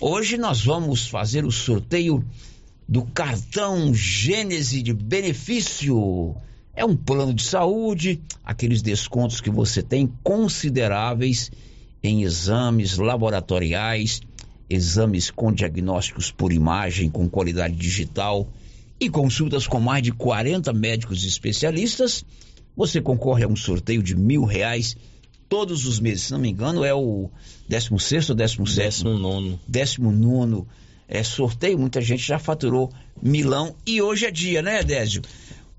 Hoje 0.00 0.36
nós 0.36 0.64
vamos 0.64 1.06
fazer 1.06 1.44
o 1.44 1.50
sorteio 1.50 2.24
do 2.88 3.02
cartão 3.02 3.94
Gênese 3.94 4.82
de 4.82 4.92
benefício. 4.92 6.36
É 6.76 6.84
um 6.84 6.96
plano 6.96 7.32
de 7.32 7.44
saúde, 7.44 8.20
aqueles 8.44 8.82
descontos 8.82 9.40
que 9.40 9.50
você 9.50 9.82
tem 9.82 10.12
consideráveis 10.22 11.50
em 12.02 12.22
exames 12.22 12.98
laboratoriais, 12.98 14.20
exames 14.68 15.30
com 15.30 15.52
diagnósticos 15.52 16.30
por 16.30 16.52
imagem 16.52 17.08
com 17.08 17.28
qualidade 17.28 17.76
digital 17.76 18.48
e 18.98 19.08
consultas 19.08 19.66
com 19.66 19.78
mais 19.78 20.02
de 20.02 20.12
40 20.12 20.72
médicos 20.72 21.24
especialistas. 21.24 22.24
Você 22.76 23.00
concorre 23.00 23.44
a 23.44 23.48
um 23.48 23.56
sorteio 23.56 24.02
de 24.02 24.16
mil 24.16 24.44
reais 24.44 24.96
todos 25.48 25.86
os 25.86 26.00
meses. 26.00 26.24
Se 26.24 26.32
não 26.32 26.40
me 26.40 26.50
engano, 26.50 26.84
é 26.84 26.92
o 26.92 27.30
16 27.68 28.30
ou 28.30 28.36
17? 28.36 29.04
19. 29.04 29.60
19 29.68 30.64
é 31.08 31.22
sorteio. 31.22 31.78
Muita 31.78 32.00
gente 32.00 32.26
já 32.26 32.38
faturou 32.38 32.90
milão. 33.22 33.76
E 33.86 34.02
hoje 34.02 34.26
é 34.26 34.30
dia, 34.30 34.62
né, 34.62 34.82
Désio? 34.82 35.22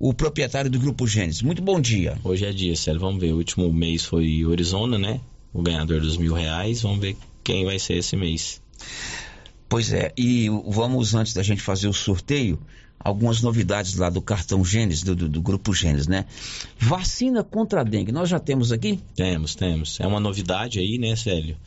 O 0.07 0.13
proprietário 0.13 0.69
do 0.69 0.79
Grupo 0.79 1.07
Gênesis. 1.07 1.41
Muito 1.41 1.63
bom 1.63 1.81
dia. 1.81 2.15
Hoje 2.23 2.45
é 2.45 2.51
dia, 2.51 2.75
Célio. 2.75 3.01
Vamos 3.01 3.19
ver. 3.19 3.33
O 3.33 3.37
último 3.37 3.73
mês 3.73 4.05
foi 4.05 4.45
Arizona, 4.47 4.99
né? 4.99 5.19
O 5.51 5.63
ganhador 5.63 5.99
dos 5.99 6.15
mil 6.15 6.31
reais. 6.31 6.83
Vamos 6.83 6.99
ver 6.99 7.17
quem 7.43 7.65
vai 7.65 7.79
ser 7.79 7.95
esse 7.95 8.15
mês. 8.15 8.61
Pois 9.67 9.91
é. 9.91 10.13
E 10.15 10.47
vamos, 10.67 11.15
antes 11.15 11.33
da 11.33 11.41
gente 11.41 11.59
fazer 11.59 11.87
o 11.87 11.93
sorteio, 11.93 12.59
algumas 12.99 13.41
novidades 13.41 13.95
lá 13.95 14.11
do 14.11 14.21
cartão 14.21 14.63
Gênesis, 14.63 15.01
do, 15.01 15.15
do, 15.15 15.27
do, 15.27 15.41
grupo 15.41 15.73
Gênesis, 15.73 16.05
né? 16.05 16.25
Vacina 16.77 17.43
contra 17.43 17.81
a 17.81 17.83
dengue, 17.83 18.11
nós 18.11 18.29
já 18.29 18.37
temos 18.37 18.71
aqui? 18.71 18.99
Temos, 19.15 19.55
temos. 19.55 19.99
É 19.99 20.05
uma 20.05 20.19
novidade 20.19 20.77
aí, 20.77 20.99
né, 20.99 21.15
Célio? 21.15 21.57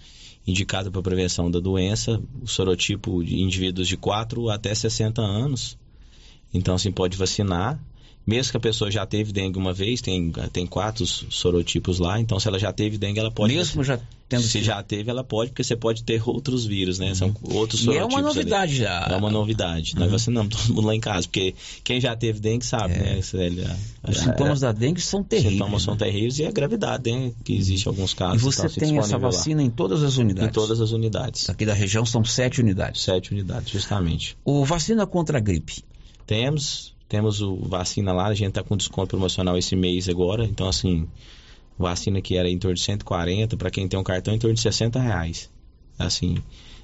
Indicada 0.47 0.93
para 0.93 1.03
prevenção 1.03 1.51
da 1.51 1.59
doença, 1.59 2.23
o 2.41 2.47
sorotipo 2.47 3.21
de 3.25 3.41
indivíduos 3.41 3.89
de 3.89 3.97
4 3.97 4.49
até 4.49 4.73
60 4.73 5.21
anos. 5.21 5.77
Então, 6.55 6.77
assim, 6.77 6.93
pode 6.93 7.17
vacinar. 7.17 7.83
Mesmo 8.29 8.51
que 8.51 8.57
a 8.59 8.61
pessoa 8.61 8.91
já 8.91 9.07
teve 9.07 9.33
dengue 9.33 9.57
uma 9.59 9.73
vez, 9.73 10.03
tem, 10.03 10.31
tem 10.53 10.67
quatro 10.67 11.07
sorotipos 11.07 11.99
lá, 11.99 12.21
então 12.21 12.39
se 12.39 12.47
ela 12.47 12.59
já 12.59 12.71
teve 12.71 12.99
dengue, 12.99 13.19
ela 13.19 13.31
pode. 13.31 13.55
Mesmo 13.55 13.83
já 13.83 13.99
tendo. 14.29 14.43
Se 14.43 14.63
já 14.63 14.83
teve, 14.83 15.11
ela 15.11 15.25
pode, 15.25 15.51
porque 15.51 15.65
você 15.65 15.75
pode 15.75 16.05
ter 16.05 16.21
outros 16.29 16.67
vírus, 16.67 16.99
né? 16.99 17.15
São 17.15 17.35
outros 17.43 17.81
sorotipos. 17.81 17.95
E 17.95 17.97
é 17.97 18.05
uma 18.05 18.21
novidade 18.21 18.73
ali. 18.73 18.81
já. 18.81 19.09
É 19.11 19.17
uma 19.17 19.31
novidade. 19.31 19.95
Uhum. 19.95 20.01
Nós 20.01 20.11
vacinamos 20.11 20.55
todo 20.55 20.75
mundo 20.75 20.87
lá 20.89 20.95
em 20.95 21.01
casa, 21.01 21.27
porque 21.27 21.55
quem 21.83 21.99
já 22.03 22.15
teve 22.15 22.39
dengue 22.39 22.67
sabe, 22.67 22.93
É. 22.93 22.99
né? 23.15 23.23
Célia? 23.23 23.75
Os 24.07 24.19
sintomas 24.19 24.61
da 24.61 24.73
dengue 24.73 25.01
são 25.01 25.23
Os 25.23 25.27
terríveis. 25.27 25.55
sintomas 25.55 25.83
são 25.83 25.95
né? 25.95 26.01
terríveis 26.01 26.39
e 26.39 26.45
a 26.45 26.51
gravidade, 26.51 27.11
né? 27.11 27.33
Que 27.43 27.57
existe 27.57 27.89
alguns 27.89 28.13
E 28.13 28.17
casos. 28.17 28.43
você 28.43 28.67
então, 28.67 28.75
tem 28.75 28.99
essa 28.99 29.01
disponível 29.09 29.19
lá. 29.31 29.31
vacina 29.35 29.63
em 29.63 29.71
todas 29.71 30.03
as 30.03 30.19
unidades? 30.19 30.51
Em 30.51 30.53
todas 30.53 30.81
as 30.83 30.91
unidades. 30.93 31.49
Aqui 31.49 31.65
da 31.65 31.73
região 31.73 32.05
são 32.05 32.23
sete 32.23 32.61
unidades. 32.61 33.01
Sete 33.01 33.33
unidades, 33.33 33.71
justamente. 33.71 34.37
O 34.45 34.67
vacina 34.67 35.07
contra 35.07 35.39
a 35.39 35.41
gripe. 35.41 35.83
Temos, 36.27 36.93
temos 37.09 37.41
o 37.41 37.57
vacina 37.57 38.13
lá, 38.13 38.27
a 38.27 38.35
gente 38.35 38.53
tá 38.53 38.63
com 38.63 38.77
desconto 38.77 39.09
promocional 39.11 39.57
esse 39.57 39.75
mês 39.75 40.09
agora, 40.09 40.45
então 40.45 40.69
assim, 40.69 41.09
vacina 41.79 42.21
que 42.21 42.37
era 42.37 42.49
em 42.51 42.59
torno 42.59 42.75
de 42.75 42.83
140, 42.83 43.57
para 43.57 43.71
quem 43.71 43.89
tem 43.89 43.99
um 43.99 44.05
cartão 44.05 44.35
em 44.35 44.39
torno 44.39 44.55
de 44.55 44.61
60 44.61 45.01
reais. 45.01 45.51
Assim, 45.99 46.37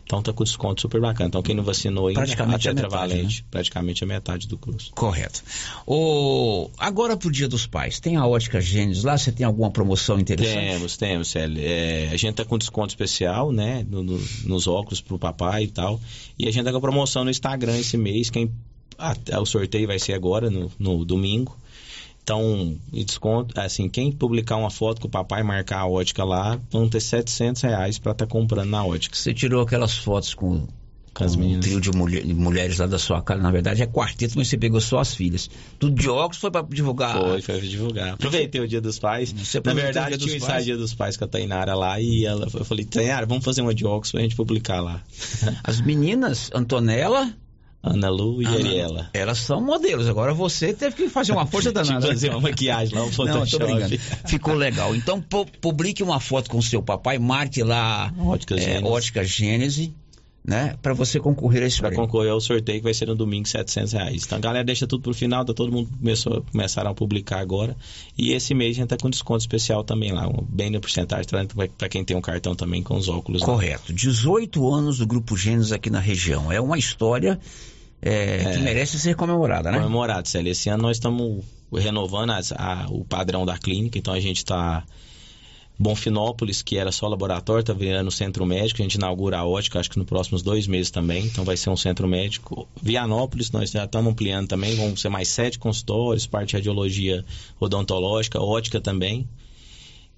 então 0.05 0.21
tá 0.23 0.33
com 0.33 0.43
desconto 0.45 0.81
super 0.81 1.01
bacana. 1.01 1.29
Então 1.29 1.43
quem 1.43 1.55
não 1.55 1.63
vacinou 1.63 2.09
ainda, 2.09 2.21
Praticamente 2.21 2.69
a 2.69 2.71
a 2.71 2.75
metade, 2.75 2.91
tetravalente, 2.91 3.45
praticamente 3.51 4.05
a 4.05 4.07
metade 4.07 4.49
do 4.49 4.59
custo. 4.59 4.93
Correto. 4.95 5.43
O... 5.87 6.69
Agora 6.79 7.17
pro 7.17 7.31
dia 7.31 7.47
dos 7.49 7.67
pais, 7.67 8.01
tem 8.01 8.17
a 8.17 8.27
ótica 8.27 8.61
Gênesis 8.61 9.05
lá? 9.05 9.17
Você 9.17 9.31
tem 9.31 9.47
alguma 9.47 9.71
promoção 9.71 10.19
interessante? 10.19 10.57
Temos, 10.73 10.97
temos, 10.97 11.29
Célio. 11.29 11.63
É, 11.65 12.09
a 12.13 12.17
gente 12.17 12.35
tá 12.35 12.45
com 12.45 12.59
desconto 12.59 12.89
especial, 12.89 13.53
né? 13.53 13.87
no- 13.89 14.03
no- 14.03 14.21
nos 14.47 14.67
óculos 14.67 15.01
pro 15.01 15.19
papai 15.19 15.65
e 15.65 15.69
tal. 15.69 16.01
E 16.39 16.49
a 16.49 16.51
gente 16.51 16.65
tá 16.65 16.73
com 16.73 16.81
promoção 16.81 17.25
no 17.25 17.31
Instagram 17.31 17.79
esse 17.79 17.97
mês. 17.97 18.31
Quem, 18.31 18.51
a- 18.99 19.41
o 19.41 19.47
sorteio 19.47 19.87
vai 19.87 19.99
ser 19.99 20.13
agora, 20.15 20.51
no, 20.51 20.71
no 20.79 21.05
domingo. 21.05 21.57
Então, 22.23 22.77
e 22.93 23.05
desconto, 23.05 23.59
assim, 23.61 23.87
quem 23.89 24.11
publicar 24.11 24.57
uma 24.57 24.71
foto 24.71 25.01
com 25.01 25.07
o 25.09 25.11
papai 25.11 25.41
e 25.43 25.45
marcar 25.45 25.81
a 25.81 25.87
ótica 25.87 26.25
lá, 26.25 26.59
vão 26.71 26.89
ter 26.89 27.01
700 27.01 27.61
reais 27.63 27.99
pra 27.99 28.13
estar 28.13 28.27
comprando 28.27 28.71
na 28.71 28.83
ótica. 28.85 29.15
Você 29.15 29.35
tirou 29.35 29.61
aquelas 29.63 29.95
fotos 29.99 30.33
com, 30.33 30.67
com 31.13 31.25
um 31.57 31.61
trio 31.61 31.79
de, 31.83 31.91
mulher- 31.93 32.25
de 32.25 32.33
mulheres 32.33 32.79
lá 32.79 32.87
da 32.87 32.99
sua 32.99 33.21
casa. 33.21 33.43
Na 33.43 33.51
verdade 33.51 33.83
é 33.83 33.87
quarteto, 33.87 34.39
mas 34.39 34.49
você 34.49 34.57
pegou 34.57 34.81
só 34.81 35.01
as 35.01 35.15
filhas. 35.15 35.51
Tudo 35.79 36.01
de 36.01 36.09
óculos 36.09 36.39
foi 36.39 36.51
pra 36.51 36.63
divulgar. 36.63 37.13
Foi, 37.13 37.43
foi 37.43 37.59
pra 37.59 37.69
divulgar. 37.69 38.15
Aproveitei 38.15 38.59
o 38.63 38.67
Dia 38.67 38.81
dos 38.81 38.99
Pais. 38.99 39.31
Você 39.31 39.61
Na 39.63 39.75
verdade, 39.75 40.17
tinha 40.17 40.25
o 40.35 40.39
dos 40.39 40.43
ensaio? 40.43 40.65
Dia 40.65 40.77
dos 40.79 40.95
Pais 40.95 41.19
com 41.19 41.27
a 41.27 41.29
Tainara 41.29 41.75
lá 41.75 42.01
e 42.01 42.25
ela, 42.25 42.49
eu 42.55 42.65
falei, 42.65 42.87
Tainara, 42.87 43.27
vamos 43.27 43.45
fazer 43.45 43.61
uma 43.61 43.75
de 43.75 43.85
óculos 43.85 44.11
pra 44.13 44.23
gente 44.23 44.35
publicar 44.35 44.81
lá. 44.81 45.03
As 45.63 45.79
meninas, 45.83 46.51
Antonella. 46.55 47.31
Ana 47.85 48.09
Lu 48.09 48.41
e 48.43 48.47
Ana- 48.47 48.57
Ariela. 48.57 49.11
Elas 49.13 49.39
são 49.39 49.61
modelos. 49.61 50.09
Agora 50.09 50.33
você 50.33 50.73
teve 50.73 50.97
que 50.97 51.09
fazer 51.09 51.33
uma 51.33 51.47
força 51.47 51.71
danada. 51.73 52.07
fazer 52.07 52.31
uma 52.31 52.41
maquiagem 52.41 52.97
lá, 52.99 53.05
um 53.05 53.13
Photoshop. 53.13 53.65
brincando. 53.65 53.99
Ficou 54.27 54.55
legal. 54.55 54.95
Então, 54.97 55.21
pu- 55.21 55.47
publique 55.61 56.03
uma 56.03 56.19
foto 56.21 56.49
com 56.51 56.61
seu 56.63 56.83
papai, 56.83 57.19
marque 57.19 57.63
lá 57.63 58.13
Ótica 58.19 58.55
é, 58.55 58.59
Gênese. 58.61 58.85
Ótica 58.85 59.25
Gênese, 59.25 59.95
né? 60.47 60.77
Pra 60.83 60.93
você 60.93 61.19
concorrer 61.19 61.63
a 61.63 61.67
esse 61.67 61.79
Pra 61.79 61.89
prêmio. 61.89 62.07
concorrer 62.07 62.31
ao 62.31 62.41
sorteio 62.41 62.79
que 62.79 62.85
vai 62.85 62.93
ser 62.93 63.07
no 63.07 63.15
domingo, 63.15 63.49
700 63.49 63.93
reais. 63.95 64.25
Então, 64.27 64.37
a 64.37 64.41
galera 64.41 64.65
deixa 64.65 64.87
tudo 64.87 65.03
pro 65.03 65.15
final, 65.15 65.43
tá 65.45 65.55
todo 65.55 65.73
mundo 65.73 65.89
começou, 65.99 66.45
começaram 66.53 66.91
a 66.91 66.95
publicar 66.95 67.39
agora. 67.41 67.75
E 68.17 68.33
esse 68.33 68.53
mês 68.55 68.77
a 68.77 68.81
gente 68.81 68.89
tá 68.89 68.97
com 68.99 69.09
desconto 69.09 69.41
especial 69.41 69.83
também 69.85 70.13
lá, 70.13 70.29
um- 70.29 70.45
bem 70.47 70.69
na 70.71 70.81
porcentagem, 70.81 71.25
tá? 71.27 71.45
pra 71.79 71.89
quem 71.89 72.05
tem 72.05 72.15
um 72.17 72.21
cartão 72.21 72.55
também 72.55 72.83
com 72.83 72.95
os 72.97 73.09
óculos. 73.09 73.41
lá. 73.41 73.47
Correto. 73.47 73.91
18 73.93 74.71
anos 74.71 74.99
do 74.99 75.07
Grupo 75.07 75.35
Gênesis 75.37 75.73
aqui 75.73 75.89
na 75.89 76.01
região. 76.01 76.53
É 76.53 76.61
uma 76.61 76.77
história 76.77 77.41
é, 78.05 78.53
que 78.53 78.59
merece 78.61 78.99
ser 78.99 79.17
comemorada, 79.17 79.71
né? 79.71 79.79
Comemorado, 79.79 80.29
Célio. 80.29 80.53
Esse 80.53 80.69
ano 80.69 80.83
nós 80.83 80.97
estamos 80.99 81.43
renovando 81.73 82.31
as- 82.31 82.53
a- 82.53 82.87
o 82.91 83.05
padrão 83.05 83.47
da 83.47 83.57
clínica, 83.59 83.99
então 83.99 84.13
a 84.13 84.21
gente 84.21 84.39
está. 84.39 84.85
Bonfinópolis, 85.77 86.63
que 86.63 86.79
era 86.79 86.93
só 86.93 87.09
laboratório, 87.09 87.61
está 87.63 87.73
virando 87.73 88.09
centro 88.11 88.47
médico. 88.47 88.81
A 88.81 88.85
gente 88.85 88.95
inaugura 88.95 89.39
a 89.39 89.45
ótica, 89.45 89.81
acho 89.81 89.91
que 89.91 89.99
nos 89.99 90.07
próximos 90.07 90.41
dois 90.41 90.69
meses 90.69 90.89
também. 90.91 91.25
Então 91.27 91.45
vai 91.45 91.57
ser 91.57 91.69
um 91.69 91.77
centro 91.77 92.07
médico. 92.07 92.69
Vianópolis, 92.81 93.51
nós 93.51 93.73
já 93.73 93.85
estamos 93.85 94.13
ampliando 94.13 94.47
também. 94.47 94.77
Vão 94.77 94.97
ser 94.97 95.09
mais 95.09 95.27
sete 95.29 95.59
consultórios, 95.59 96.27
parte 96.29 96.51
de 96.51 96.57
radiologia 96.59 97.25
odontológica, 97.59 98.41
ótica 98.41 98.81
também. 98.81 99.29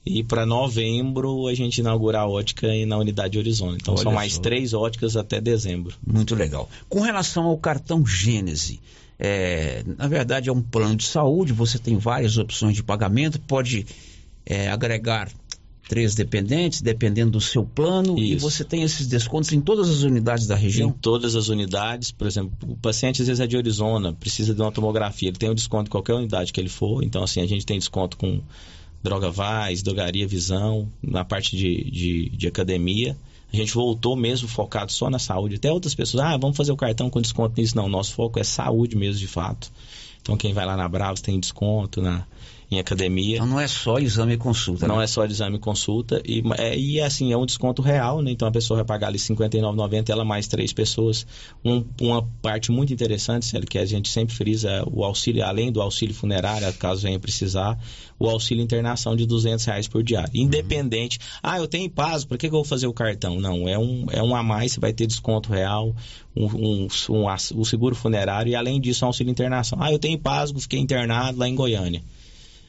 E 0.06 0.22
para 0.22 0.46
novembro 0.46 1.48
a 1.48 1.54
gente 1.54 1.78
inaugura 1.78 2.20
a 2.20 2.28
ótica 2.28 2.68
aí 2.68 2.86
na 2.86 2.96
unidade 2.96 3.36
Horizonte. 3.36 3.78
Então 3.82 3.94
Olha 3.94 4.02
são 4.04 4.12
mais 4.12 4.34
só. 4.34 4.40
três 4.40 4.72
óticas 4.72 5.16
até 5.16 5.40
dezembro. 5.40 5.96
Muito 6.06 6.36
legal. 6.36 6.70
Com 6.88 7.00
relação 7.00 7.44
ao 7.44 7.58
cartão 7.58 8.06
Gênese, 8.06 8.80
é, 9.18 9.82
na 9.98 10.06
verdade 10.06 10.48
é 10.48 10.52
um 10.52 10.62
plano 10.62 10.94
de 10.94 11.04
saúde, 11.04 11.52
você 11.52 11.76
tem 11.76 11.98
várias 11.98 12.38
opções 12.38 12.76
de 12.76 12.84
pagamento, 12.84 13.40
pode 13.40 13.84
é, 14.44 14.68
agregar 14.68 15.28
três 15.88 16.14
dependentes, 16.14 16.82
dependendo 16.82 17.32
do 17.32 17.40
seu 17.40 17.64
plano, 17.64 18.18
e 18.18 18.34
Isso. 18.34 18.40
você 18.48 18.64
tem 18.64 18.82
esses 18.82 19.06
descontos 19.06 19.52
em 19.52 19.60
todas 19.60 19.88
as 19.88 20.02
unidades 20.02 20.46
da 20.46 20.56
região? 20.56 20.90
Em 20.90 20.92
todas 20.92 21.36
as 21.36 21.48
unidades, 21.48 22.10
por 22.10 22.26
exemplo, 22.26 22.52
o 22.62 22.76
paciente 22.76 23.22
às 23.22 23.28
vezes 23.28 23.40
é 23.40 23.46
de 23.46 23.56
Arizona, 23.56 24.12
precisa 24.12 24.54
de 24.54 24.60
uma 24.60 24.72
tomografia, 24.72 25.28
ele 25.28 25.38
tem 25.38 25.50
um 25.50 25.54
desconto 25.54 25.88
em 25.88 25.90
qualquer 25.90 26.14
unidade 26.14 26.52
que 26.52 26.60
ele 26.60 26.68
for, 26.68 27.04
então 27.04 27.22
assim, 27.22 27.40
a 27.40 27.46
gente 27.46 27.64
tem 27.64 27.78
desconto 27.78 28.16
com 28.16 28.40
Droga 29.02 29.30
Vaz, 29.30 29.82
Drogaria 29.82 30.26
Visão, 30.26 30.90
na 31.02 31.24
parte 31.24 31.56
de, 31.56 31.90
de, 31.90 32.28
de 32.30 32.48
academia. 32.48 33.16
A 33.52 33.56
gente 33.56 33.72
voltou 33.72 34.16
mesmo 34.16 34.48
focado 34.48 34.90
só 34.90 35.08
na 35.08 35.18
saúde. 35.18 35.56
Até 35.56 35.72
outras 35.72 35.94
pessoas, 35.94 36.24
ah, 36.24 36.36
vamos 36.36 36.56
fazer 36.56 36.72
o 36.72 36.76
cartão 36.76 37.08
com 37.08 37.20
desconto 37.20 37.60
nisso. 37.60 37.76
Não, 37.76 37.88
nosso 37.88 38.12
foco 38.12 38.38
é 38.38 38.44
saúde 38.44 38.96
mesmo, 38.96 39.20
de 39.20 39.28
fato. 39.28 39.70
Então 40.20 40.36
quem 40.36 40.52
vai 40.52 40.66
lá 40.66 40.76
na 40.76 40.88
Bravos 40.88 41.20
tem 41.20 41.38
desconto 41.38 42.02
na, 42.02 42.26
em 42.70 42.78
academia. 42.80 43.36
Então 43.36 43.46
não 43.46 43.60
é 43.60 43.68
só 43.68 43.98
exame 43.98 44.34
e 44.34 44.36
consulta. 44.36 44.88
Não 44.88 44.98
né? 44.98 45.04
é 45.04 45.06
só 45.06 45.24
exame 45.24 45.56
e 45.56 45.58
consulta. 45.60 46.20
E, 46.24 46.42
é, 46.58 46.76
e 46.76 47.00
assim, 47.00 47.32
é 47.32 47.36
um 47.36 47.46
desconto 47.46 47.80
real, 47.80 48.20
né? 48.22 48.30
Então 48.32 48.48
a 48.48 48.50
pessoa 48.50 48.78
vai 48.78 48.84
pagar 48.84 49.08
ali 49.08 49.18
R$ 49.18 49.24
59,90, 49.24 50.10
ela 50.10 50.24
mais 50.24 50.48
três 50.48 50.72
pessoas. 50.72 51.26
Um- 51.64 51.84
uma 52.00 52.22
parte 52.42 52.72
muito 52.72 52.92
interessante, 52.92 53.46
Célio, 53.46 53.68
que 53.68 53.78
a 53.78 53.86
gente 53.86 54.08
sempre 54.08 54.34
frisa 54.34 54.68
é 54.70 54.82
o 54.84 55.04
auxílio, 55.04 55.44
além 55.44 55.70
do 55.70 55.80
auxílio 55.80 56.14
funerário, 56.14 56.72
caso 56.74 57.02
venha 57.02 57.18
precisar, 57.20 57.78
o 58.18 58.28
auxílio 58.28 58.62
internação 58.64 59.14
de 59.14 59.26
200 59.26 59.64
reais 59.64 59.86
por 59.86 60.02
diário. 60.02 60.30
Independente. 60.34 61.18
Ah, 61.42 61.58
eu 61.58 61.68
tenho 61.68 61.88
paz, 61.88 62.24
por 62.24 62.36
que, 62.36 62.48
que 62.48 62.54
eu 62.54 62.58
vou 62.58 62.64
fazer 62.64 62.86
o 62.86 62.92
cartão? 62.92 63.38
Não, 63.40 63.68
é 63.68 63.78
um, 63.78 64.06
é 64.10 64.22
um 64.22 64.34
a 64.34 64.42
mais, 64.42 64.72
você 64.72 64.80
vai 64.80 64.92
ter 64.92 65.06
desconto 65.06 65.52
real, 65.52 65.94
um, 66.34 66.46
um, 66.46 66.88
um, 67.10 67.28
ass- 67.28 67.52
o 67.54 67.64
seguro 67.64 67.94
funerário 67.94 68.50
e 68.50 68.56
além 68.56 68.80
disso, 68.80 69.04
um 69.04 69.08
auxílio 69.08 69.30
internação. 69.30 69.78
Ah, 69.80 69.92
eu 69.92 69.98
tenho 69.98 70.18
paz, 70.18 70.52
fiquei 70.58 70.80
internado 70.80 71.38
lá 71.38 71.48
em 71.48 71.54
Goiânia. 71.54 72.02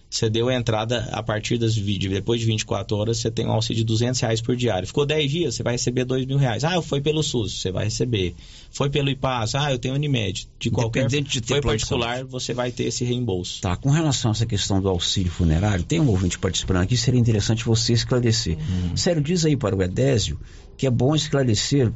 Você 0.09 0.29
deu 0.29 0.47
a 0.47 0.55
entrada 0.55 1.09
a 1.11 1.21
partir 1.21 1.57
das 1.57 1.75
vídeos, 1.75 2.13
depois 2.13 2.39
de 2.39 2.45
24 2.45 2.95
horas, 2.95 3.17
você 3.17 3.29
tem 3.29 3.45
um 3.45 3.51
auxílio 3.51 3.77
de 3.77 3.83
200 3.83 4.19
reais 4.21 4.41
por 4.41 4.55
diário. 4.55 4.87
Ficou 4.87 5.05
10 5.05 5.31
dias, 5.31 5.55
você 5.55 5.63
vai 5.63 5.73
receber 5.73 6.05
2 6.05 6.25
mil 6.25 6.37
reais. 6.37 6.63
Ah, 6.63 6.75
eu 6.75 6.81
fui 6.81 7.01
pelo 7.01 7.21
SUS, 7.21 7.59
você 7.59 7.71
vai 7.71 7.85
receber. 7.85 8.33
Foi 8.71 8.89
pelo 8.89 9.09
IPAS, 9.09 9.55
ah, 9.55 9.71
eu 9.71 9.77
tenho 9.77 9.95
Unimed. 9.95 10.47
De 10.57 10.71
qualquer 10.71 11.07
de 11.07 11.41
foi 11.41 11.61
particular, 11.61 12.23
você 12.23 12.53
vai 12.53 12.71
ter 12.71 12.85
esse 12.85 13.03
reembolso. 13.03 13.61
Tá, 13.61 13.75
com 13.75 13.89
relação 13.89 14.31
a 14.31 14.33
essa 14.33 14.45
questão 14.45 14.81
do 14.81 14.87
auxílio 14.87 15.31
funerário, 15.31 15.83
tem 15.83 15.99
um 15.99 16.07
ouvinte 16.07 16.39
participando 16.39 16.77
aqui, 16.77 16.95
seria 16.95 17.19
interessante 17.19 17.65
você 17.65 17.93
esclarecer. 17.93 18.57
Sério, 18.95 19.21
diz 19.21 19.45
aí 19.45 19.57
para 19.57 19.75
o 19.75 19.83
Edésio 19.83 20.39
que 20.77 20.85
é 20.85 20.91
bom 20.91 21.15
esclarecer 21.15 21.91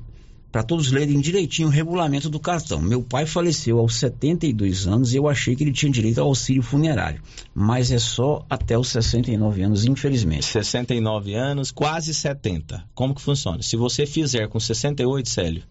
para 0.51 0.63
todos 0.63 0.91
lerem 0.91 1.19
direitinho 1.19 1.67
o 1.69 1.71
regulamento 1.71 2.29
do 2.29 2.39
cartão. 2.39 2.81
Meu 2.81 3.01
pai 3.01 3.25
faleceu 3.25 3.79
aos 3.79 3.95
72 3.95 4.85
anos 4.87 5.13
e 5.13 5.17
eu 5.17 5.27
achei 5.29 5.55
que 5.55 5.63
ele 5.63 5.71
tinha 5.71 5.91
direito 5.91 6.19
ao 6.19 6.27
auxílio 6.27 6.61
funerário, 6.61 7.21
mas 7.53 7.91
é 7.91 7.97
só 7.99 8.45
até 8.49 8.77
os 8.77 8.89
69 8.89 9.61
anos, 9.63 9.85
infelizmente. 9.85 10.45
69 10.45 11.33
anos, 11.35 11.71
quase 11.71 12.13
70. 12.13 12.83
Como 12.93 13.15
que 13.15 13.21
funciona? 13.21 13.61
Se 13.61 13.77
você 13.77 14.05
fizer 14.05 14.47
com 14.49 14.59
68, 14.59 15.29
Célio, 15.29 15.63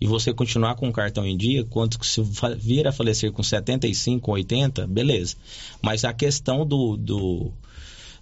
e 0.00 0.06
você 0.06 0.32
continuar 0.32 0.76
com 0.76 0.88
o 0.88 0.92
cartão 0.92 1.26
em 1.26 1.36
dia, 1.36 1.62
quando 1.64 1.98
que 1.98 2.06
se 2.06 2.22
vir 2.58 2.88
a 2.88 2.92
falecer 2.92 3.30
com 3.32 3.42
75, 3.42 4.30
80, 4.32 4.86
beleza. 4.86 5.36
Mas 5.82 6.04
a 6.04 6.12
questão 6.14 6.64
do, 6.64 6.96
do- 6.96 7.52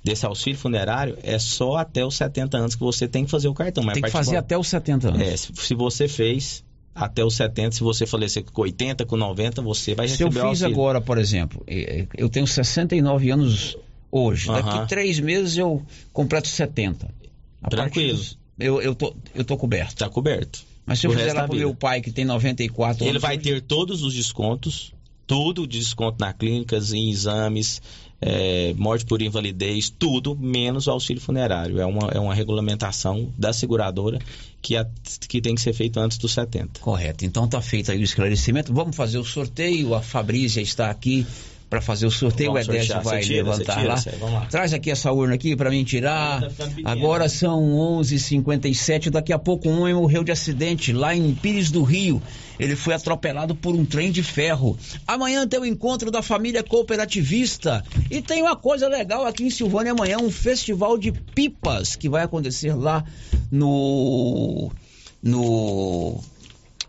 desse 0.08 0.26
auxílio 0.26 0.58
funerário 0.58 1.16
é 1.22 1.38
só 1.38 1.76
até 1.76 2.04
os 2.04 2.16
70 2.16 2.56
anos 2.56 2.74
que 2.74 2.80
você 2.80 3.06
tem 3.08 3.24
que 3.24 3.30
fazer 3.30 3.48
o 3.48 3.54
cartão. 3.54 3.82
Mas 3.84 3.94
Tem 3.94 4.02
que 4.02 4.10
fazer 4.10 4.36
até 4.36 4.56
os 4.58 4.68
70 4.68 5.08
anos. 5.08 5.20
É, 5.20 5.36
se, 5.36 5.52
se 5.54 5.74
você 5.74 6.08
fez 6.08 6.64
até 6.94 7.24
os 7.24 7.34
70, 7.36 7.76
se 7.76 7.82
você 7.82 8.06
falecer 8.06 8.44
com 8.44 8.62
80, 8.62 9.04
com 9.06 9.16
90, 9.16 9.62
você 9.62 9.94
vai 9.94 10.08
Se 10.08 10.22
eu 10.22 10.28
receber 10.28 10.48
fiz 10.50 10.62
agora, 10.62 11.00
por 11.00 11.16
exemplo, 11.18 11.62
eu 12.16 12.28
tenho 12.28 12.46
69 12.46 13.30
anos 13.30 13.76
hoje, 14.10 14.48
daqui 14.48 14.88
três 14.88 15.20
meses 15.20 15.56
eu 15.56 15.82
completo 16.12 16.48
70. 16.48 17.08
A 17.62 17.68
Tranquilo. 17.68 18.16
dos- 18.16 18.38
Eu, 18.58 18.80
eu, 18.82 18.94
tô, 18.94 19.14
eu 19.34 19.44
tô 19.44 19.56
coberto. 19.56 19.94
Tá 19.96 20.08
coberto. 20.08 20.64
Mas 20.84 20.98
se 21.00 21.06
eu 21.06 21.12
fizer 21.12 21.32
lá 21.34 21.42
da 21.42 21.46
pro 21.46 21.52
vida. 21.56 21.66
meu 21.66 21.74
pai 21.76 22.00
que 22.00 22.10
tem 22.10 22.24
94 22.24 23.02
Ele 23.04 23.10
anos, 23.10 23.22
vai 23.22 23.36
hoje, 23.36 23.44
ter 23.44 23.60
todos 23.60 24.02
os 24.02 24.14
descontos, 24.14 24.92
tudo 25.26 25.66
de 25.66 25.78
desconto 25.78 26.16
na 26.18 26.32
clínicas, 26.32 26.92
em 26.92 27.10
exames, 27.10 27.80
é, 28.20 28.74
morte 28.76 29.04
por 29.04 29.22
invalidez, 29.22 29.88
tudo, 29.90 30.36
menos 30.36 30.86
o 30.86 30.90
auxílio 30.90 31.22
funerário. 31.22 31.78
É 31.80 31.86
uma, 31.86 32.08
é 32.08 32.18
uma 32.18 32.34
regulamentação 32.34 33.32
da 33.38 33.52
seguradora 33.52 34.18
que, 34.60 34.76
a- 34.76 34.86
que 35.28 35.40
tem 35.40 35.54
que 35.54 35.60
ser 35.60 35.72
feita 35.72 36.00
antes 36.00 36.18
dos 36.18 36.32
70. 36.32 36.80
Correto. 36.80 37.24
Então 37.24 37.46
tá 37.46 37.60
feito 37.60 37.92
aí 37.92 37.98
o 38.00 38.02
esclarecimento. 38.04 38.72
Vamos 38.74 38.96
fazer 38.96 39.18
o 39.18 39.24
sorteio. 39.24 39.94
A 39.94 40.02
Fabrícia 40.02 40.60
está 40.60 40.90
aqui 40.90 41.26
para 41.68 41.80
fazer 41.80 42.06
o 42.06 42.10
sorteio. 42.10 42.52
Vamos 42.52 42.68
o 42.68 42.72
Edésio 42.72 43.00
vai 43.02 43.20
tira, 43.20 43.44
levantar 43.44 43.78
tira, 43.78 43.94
lá. 44.24 44.30
Lá. 44.30 44.46
Traz 44.46 44.72
aqui 44.72 44.90
essa 44.90 45.12
urna 45.12 45.34
aqui 45.34 45.54
para 45.54 45.70
mim 45.70 45.84
tirar. 45.84 46.40
Tá. 46.40 46.66
Agora 46.84 47.28
são 47.28 47.60
11h57. 48.00 49.10
Daqui 49.10 49.32
a 49.32 49.38
pouco 49.38 49.68
um 49.68 49.82
homem 49.82 49.94
morreu 49.94 50.24
de 50.24 50.32
acidente 50.32 50.92
lá 50.92 51.14
em 51.14 51.34
Pires 51.34 51.70
do 51.70 51.82
Rio. 51.82 52.22
Ele 52.58 52.74
foi 52.74 52.94
atropelado 52.94 53.54
por 53.54 53.74
um 53.74 53.84
trem 53.84 54.10
de 54.10 54.22
ferro. 54.22 54.76
Amanhã 55.06 55.46
tem 55.46 55.60
o 55.60 55.64
encontro 55.64 56.10
da 56.10 56.22
família 56.22 56.62
cooperativista. 56.62 57.84
E 58.10 58.20
tem 58.20 58.42
uma 58.42 58.56
coisa 58.56 58.88
legal 58.88 59.24
aqui 59.26 59.44
em 59.44 59.50
Silvânia 59.50 59.92
amanhã, 59.92 60.18
um 60.18 60.30
festival 60.30 60.98
de 60.98 61.12
pipas 61.12 61.94
que 61.94 62.08
vai 62.08 62.24
acontecer 62.24 62.74
lá 62.74 63.04
no 63.50 64.70
no 65.22 66.20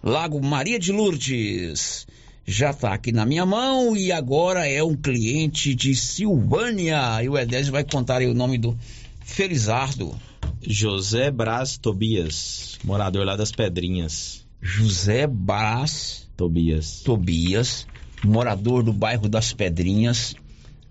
Lago 0.04 0.44
Maria 0.44 0.80
de 0.80 0.92
Lourdes. 0.92 2.08
Já 2.52 2.72
está 2.72 2.96
aqui 2.96 3.12
na 3.12 3.28
minha 3.28 3.46
mão 3.46 3.96
e 3.96 4.12
agora 4.12 4.68
é 4.68 4.84
um 4.84 4.96
cliente 4.96 5.76
de 5.76 5.94
Silvânia. 5.94 7.24
E 7.24 7.30
o 7.30 7.38
Edésio 7.38 7.72
vai 7.72 7.84
contar 7.84 8.18
aí 8.18 8.26
o 8.26 8.34
nome 8.34 8.58
do 8.58 8.76
Felizardo. 9.22 10.20
José 10.60 11.30
Braz 11.30 11.78
Tobias, 11.78 12.80
morador 12.84 13.24
lá 13.24 13.36
das 13.36 13.52
Pedrinhas. 13.52 14.48
José 14.60 15.28
Braz 15.28 16.28
Tobias. 16.36 17.02
Tobias, 17.02 17.86
morador 18.26 18.82
do 18.82 18.94
bairro 18.94 19.30
das 19.30 19.54
Pedrinhas, 19.54 20.34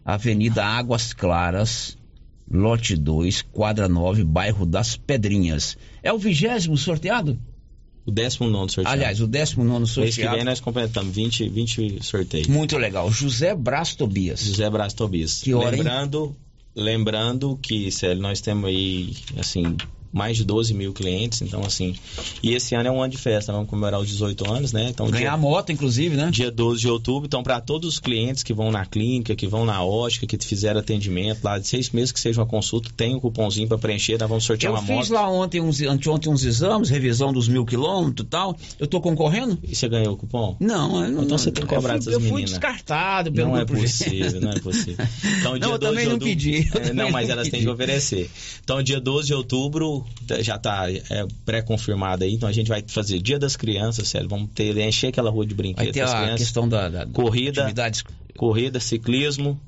Avenida 0.05 0.65
Águas 0.65 1.13
Claras, 1.13 1.99
lote 2.49 2.95
2, 2.95 3.43
quadra 3.43 3.89
9, 3.89 4.23
bairro 4.23 4.65
das 4.65 4.97
Pedrinhas. 4.97 5.77
É 6.05 6.13
o 6.13 6.19
vigésimo 6.19 6.77
sorteado? 6.77 7.37
O 8.09 8.11
19 8.11 8.73
sorteio. 8.73 8.95
Aliás, 8.95 9.21
o 9.21 9.27
19 9.27 10.01
Mês 10.01 10.17
que 10.17 10.27
vem 10.27 10.43
nós 10.43 10.61
completamos 10.61 11.15
20, 11.15 11.47
20 11.51 12.03
sorteios. 12.03 12.47
Muito 12.47 12.79
legal. 12.79 13.11
José 13.13 13.55
Braz 13.55 13.95
Tobias. 13.95 14.41
José 14.41 14.71
Braz 14.71 14.95
Tobias. 14.95 15.43
Que 15.43 15.53
hora, 15.53 15.77
hein? 15.77 15.83
lembrando, 15.83 16.37
lembrando 16.75 17.59
que, 17.61 17.91
Célio, 17.93 18.23
nós 18.23 18.41
temos 18.41 18.71
aí, 18.71 19.15
assim, 19.39 19.77
mais 20.13 20.37
de 20.37 20.45
12 20.45 20.73
mil 20.75 20.93
clientes, 20.93 21.43
então, 21.43 21.63
assim, 21.65 21.95
e 22.43 22.55
esse 22.55 22.75
ano 22.75 22.89
é 22.89 22.91
um 22.93 23.03
ano 23.03 23.11
de 23.13 23.19
festa, 23.19 23.53
vamos 23.53 23.69
comemorar 23.69 24.01
os 24.01 24.09
18 24.09 24.51
anos, 24.51 24.73
né? 24.73 24.89
Então, 24.91 25.07
Ganhar 25.11 25.31
dia, 25.31 25.37
moto, 25.37 25.71
inclusive, 25.71 26.17
né? 26.17 26.31
dia 26.31 26.51
12 26.51 26.81
de 26.81 26.89
outubro, 26.89 27.27
então, 27.27 27.43
para 27.43 27.61
todos 27.61 27.95
os 27.95 27.99
clientes 27.99 28.43
que 28.43 28.53
vão 28.55 28.71
na 28.71 28.85
clínica, 28.87 29.35
que 29.37 29.47
vão 29.47 29.65
na 29.65 29.83
ótica, 29.85 30.27
que 30.27 30.39
fizeram 30.45 30.81
atendimento 30.81 31.43
lá 31.45 31.59
de 31.59 31.67
seis 31.69 31.91
meses 31.91 32.11
que 32.13 32.21
seja 32.21 32.41
uma 32.41 32.47
consulta, 32.47 32.91
tem 32.97 33.15
um 33.15 33.21
cupomzinho 33.21 33.69
para 33.69 33.77
preencher, 33.79 34.19
nós 34.19 34.29
vamos 34.29 34.45
sortear 34.45 34.73
Eu 34.73 34.77
uma 34.79 34.87
fiz 34.87 35.09
moto. 35.09 35.13
lá 35.13 35.31
ontem 35.31 35.61
uns, 35.61 35.81
anteontem 35.83 36.33
uns 36.33 36.45
exames, 36.45 36.89
revisão 36.91 37.33
dos 37.33 37.49
mil 37.49 37.65
quilômetros 37.67 38.27
e 38.27 38.29
tal. 38.31 38.57
Eu 38.79 38.87
tô 38.87 39.01
concorrendo? 39.01 39.59
E 39.63 39.75
você 39.75 39.89
ganhou 39.89 40.15
o 40.15 40.17
cupom? 40.17 40.57
Não, 40.61 41.05
eu 41.05 41.11
não. 41.11 41.23
Então 41.25 41.37
você 41.39 41.51
tem 41.51 41.65
que 41.67 41.75
cobrar 41.75 41.95
eu 41.95 41.99
dessas 41.99 42.15
fui, 42.15 42.15
Eu 42.15 42.21
fui 42.21 42.31
meninas. 42.43 42.51
descartado 42.51 43.31
pelo 43.33 43.49
Não 43.49 43.59
é 43.59 43.65
possível, 43.65 44.41
não 44.41 44.51
é 44.53 44.61
possível. 44.61 45.07
Então, 45.39 45.53
Não, 45.53 45.59
dia 45.59 45.69
eu 45.69 45.79
12 45.79 45.81
também 45.81 45.99
de 46.01 46.07
não 46.07 46.13
outubro- 46.15 46.29
pedi, 46.29 46.71
eu 46.75 46.81
É, 46.81 46.93
não, 46.93 47.11
mas 47.11 47.27
não 47.29 47.33
elas 47.35 47.45
têm 47.49 47.53
pedi. 47.61 47.65
que 47.65 47.71
oferecer. 47.71 48.31
Então, 48.65 48.83
dia 48.83 49.01
12 49.01 49.27
de 49.29 49.35
outubro 49.35 49.98
já 50.41 50.57
está 50.57 50.85
pré-confirmado 51.45 52.25
aí. 52.25 52.35
Então, 52.35 52.49
a 52.49 52.53
gente 52.53 52.69
vai 52.69 52.83
fazer 52.87 53.21
Dia 53.21 53.39
das 53.39 53.57
Crianças, 53.57 54.09
sério. 54.09 54.29
Vamos 54.29 54.51
ter, 54.55 54.77
encher 54.79 55.09
aquela 55.09 55.31
rua 55.31 55.47
de 55.47 55.55
brinquedos 55.55 55.85
Vai 55.85 55.93
ter 55.93 56.01
das 56.01 56.13
a 56.13 56.17
crianças. 56.23 56.39
questão 56.41 56.69
da, 56.69 56.89
da- 56.89 57.05
da 57.05 57.13
corrida, 57.13 57.63
corrida, 58.37 58.79
ciclismo. 58.81 59.59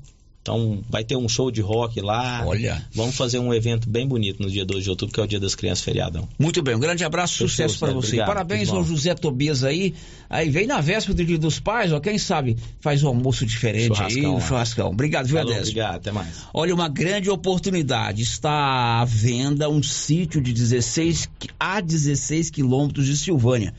Então, 0.41 0.81
vai 0.89 1.03
ter 1.03 1.15
um 1.15 1.29
show 1.29 1.51
de 1.51 1.61
rock 1.61 2.01
lá. 2.01 2.43
Olha. 2.47 2.83
Vamos 2.91 3.15
fazer 3.15 3.37
um 3.37 3.53
evento 3.53 3.87
bem 3.87 4.07
bonito 4.07 4.41
no 4.41 4.49
dia 4.49 4.65
12 4.65 4.81
de 4.83 4.89
outubro, 4.89 5.13
que 5.13 5.19
é 5.19 5.23
o 5.23 5.27
Dia 5.27 5.39
das 5.39 5.53
Crianças 5.53 5.83
feriadão. 5.83 6.27
Muito 6.39 6.63
bem, 6.63 6.73
um 6.75 6.79
grande 6.79 7.03
abraço, 7.03 7.33
Fechou, 7.33 7.47
sucesso 7.49 7.77
para 7.79 7.91
você. 7.93 8.07
Obrigado, 8.07 8.27
Parabéns 8.27 8.69
ao. 8.69 8.83
José 8.83 9.13
Tobias 9.13 9.63
aí. 9.63 9.93
Aí 10.27 10.49
vem 10.49 10.65
na 10.65 10.81
véspera 10.81 11.13
do 11.15 11.23
Dia 11.23 11.37
dos 11.37 11.59
Pais, 11.59 11.91
ó, 11.91 11.99
quem 11.99 12.17
sabe 12.17 12.57
faz 12.79 13.03
um 13.03 13.09
almoço 13.09 13.45
diferente 13.45 13.91
aí, 13.91 13.95
Churrascão 13.95 14.31
um 14.31 14.33
lá. 14.33 14.41
churrascão. 14.47 14.89
Obrigado, 14.89 15.27
viu, 15.27 15.37
Falou, 15.37 15.55
obrigado, 15.55 15.95
até 15.97 16.11
mais. 16.11 16.29
Olha, 16.51 16.73
uma 16.73 16.89
grande 16.89 17.29
oportunidade. 17.29 18.23
Está 18.23 18.99
à 18.99 19.05
venda 19.05 19.69
um 19.69 19.83
sítio 19.83 20.41
de 20.41 20.51
16 20.53 21.29
qui- 21.37 21.49
a 21.59 21.79
16 21.79 22.49
quilômetros 22.49 23.05
de 23.05 23.15
Silvânia, 23.15 23.75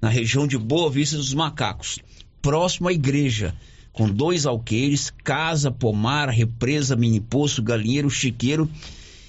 na 0.00 0.10
região 0.10 0.46
de 0.46 0.58
Boa 0.58 0.90
Vista 0.90 1.16
dos 1.16 1.32
Macacos, 1.32 1.98
próximo 2.42 2.88
à 2.88 2.92
igreja, 2.92 3.54
com 3.92 4.08
dois 4.08 4.46
alqueires, 4.46 5.12
casa, 5.22 5.70
pomar, 5.70 6.28
represa, 6.28 6.96
mini 6.96 7.20
poço, 7.20 7.62
galinheiro, 7.62 8.08
chiqueiro 8.08 8.68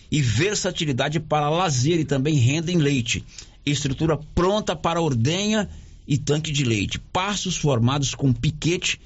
e 0.09 0.21
versatilidade 0.21 1.19
para 1.19 1.49
lazer 1.49 1.99
e 1.99 2.05
também 2.05 2.35
renda 2.35 2.71
em 2.71 2.77
leite. 2.77 3.23
Estrutura 3.65 4.17
pronta 4.35 4.75
para 4.75 5.01
ordenha 5.01 5.69
e 6.07 6.17
tanque 6.17 6.51
de 6.51 6.63
leite. 6.63 6.99
Passos 6.99 7.57
formados 7.57 8.13
com 8.13 8.31
piquete 8.31 8.99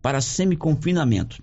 para 0.00 0.20
semi-confinamento. 0.20 1.42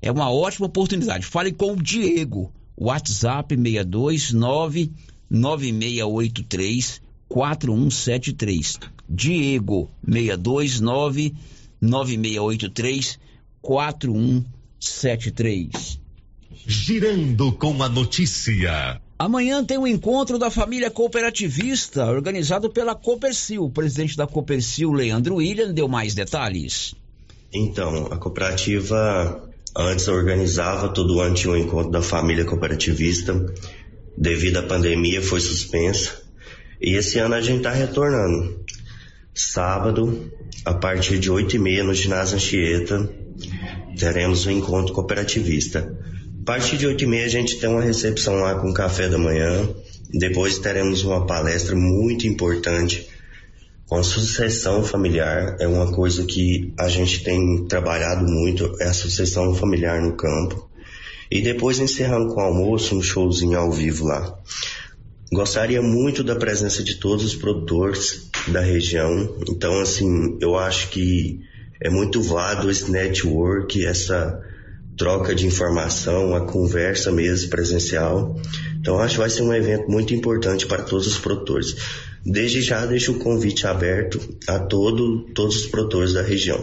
É 0.00 0.10
uma 0.10 0.30
ótima 0.30 0.66
oportunidade. 0.66 1.26
Fale 1.26 1.52
com 1.52 1.72
o 1.72 1.82
Diego. 1.82 2.52
WhatsApp 2.76 3.54
629 3.54 4.90
9683 5.30 7.00
4173. 7.28 8.80
Diego 9.08 9.90
629 10.06 11.34
9683 11.82 13.18
4173. 13.60 16.00
Girando 16.64 17.52
com 17.52 17.82
a 17.82 17.88
notícia. 17.88 19.00
Amanhã 19.18 19.64
tem 19.64 19.78
o 19.78 19.82
um 19.82 19.86
encontro 19.86 20.38
da 20.38 20.50
família 20.50 20.90
cooperativista, 20.90 22.06
organizado 22.06 22.70
pela 22.70 22.94
Copercil. 22.94 23.64
O 23.64 23.70
presidente 23.70 24.16
da 24.16 24.26
Copercil, 24.26 24.92
Leandro 24.92 25.36
William, 25.36 25.72
deu 25.72 25.88
mais 25.88 26.14
detalhes. 26.14 26.94
Então, 27.52 28.06
a 28.10 28.16
cooperativa 28.16 29.48
antes 29.76 30.08
organizava 30.08 30.88
todo 30.88 31.20
ano 31.20 31.34
tinha 31.34 31.52
um 31.52 31.56
encontro 31.56 31.90
da 31.90 32.02
família 32.02 32.44
cooperativista. 32.44 33.34
Devido 34.16 34.58
à 34.58 34.62
pandemia, 34.62 35.22
foi 35.22 35.40
suspensa. 35.40 36.22
E 36.80 36.94
esse 36.94 37.18
ano 37.18 37.34
a 37.34 37.40
gente 37.40 37.58
está 37.58 37.70
retornando. 37.70 38.61
Sábado, 39.34 40.30
a 40.62 40.74
partir 40.74 41.18
de 41.18 41.30
8 41.30 41.56
e 41.56 41.58
meia 41.58 41.82
no 41.82 41.94
ginásio 41.94 42.36
Anchieta, 42.36 43.10
teremos 43.98 44.44
o 44.44 44.50
um 44.50 44.52
encontro 44.52 44.92
cooperativista. 44.92 45.96
A 46.42 46.44
partir 46.44 46.76
de 46.76 46.86
8 46.86 47.04
e 47.04 47.06
meia 47.06 47.24
a 47.24 47.30
gente 47.30 47.58
tem 47.58 47.70
uma 47.70 47.80
recepção 47.80 48.34
lá 48.34 48.56
com 48.56 48.74
café 48.74 49.08
da 49.08 49.16
manhã. 49.16 49.68
Depois 50.12 50.58
teremos 50.58 51.02
uma 51.02 51.24
palestra 51.24 51.74
muito 51.74 52.26
importante 52.26 53.08
com 53.86 54.02
sucessão 54.02 54.84
familiar. 54.84 55.56
É 55.58 55.66
uma 55.66 55.90
coisa 55.90 56.24
que 56.24 56.72
a 56.78 56.88
gente 56.88 57.24
tem 57.24 57.64
trabalhado 57.66 58.26
muito, 58.26 58.76
é 58.80 58.84
a 58.84 58.92
sucessão 58.92 59.54
familiar 59.54 60.02
no 60.02 60.14
campo. 60.14 60.68
E 61.30 61.40
depois 61.40 61.78
encerrando 61.78 62.34
com 62.34 62.40
almoço, 62.40 62.94
um 62.94 63.02
showzinho 63.02 63.58
ao 63.58 63.72
vivo 63.72 64.04
lá. 64.04 64.38
Gostaria 65.32 65.80
muito 65.80 66.22
da 66.22 66.36
presença 66.36 66.82
de 66.82 66.96
todos 66.96 67.24
os 67.24 67.34
produtores 67.34 68.28
da 68.48 68.60
região. 68.60 69.34
Então, 69.48 69.80
assim, 69.80 70.36
eu 70.42 70.58
acho 70.58 70.90
que 70.90 71.40
é 71.80 71.88
muito 71.88 72.20
válido 72.20 72.70
esse 72.70 72.90
network, 72.90 73.82
essa 73.84 74.42
troca 74.94 75.34
de 75.34 75.46
informação, 75.46 76.36
a 76.36 76.42
conversa 76.42 77.10
mesmo 77.10 77.48
presencial. 77.48 78.38
Então, 78.78 78.98
acho 78.98 79.14
que 79.14 79.20
vai 79.20 79.30
ser 79.30 79.42
um 79.42 79.54
evento 79.54 79.90
muito 79.90 80.12
importante 80.12 80.66
para 80.66 80.82
todos 80.82 81.06
os 81.06 81.16
produtores. 81.16 81.76
Desde 82.22 82.60
já 82.60 82.84
deixo 82.84 83.12
o 83.12 83.18
convite 83.18 83.66
aberto 83.66 84.20
a 84.46 84.58
todo, 84.58 85.22
todos 85.34 85.56
os 85.56 85.66
produtores 85.66 86.12
da 86.12 86.20
região. 86.20 86.62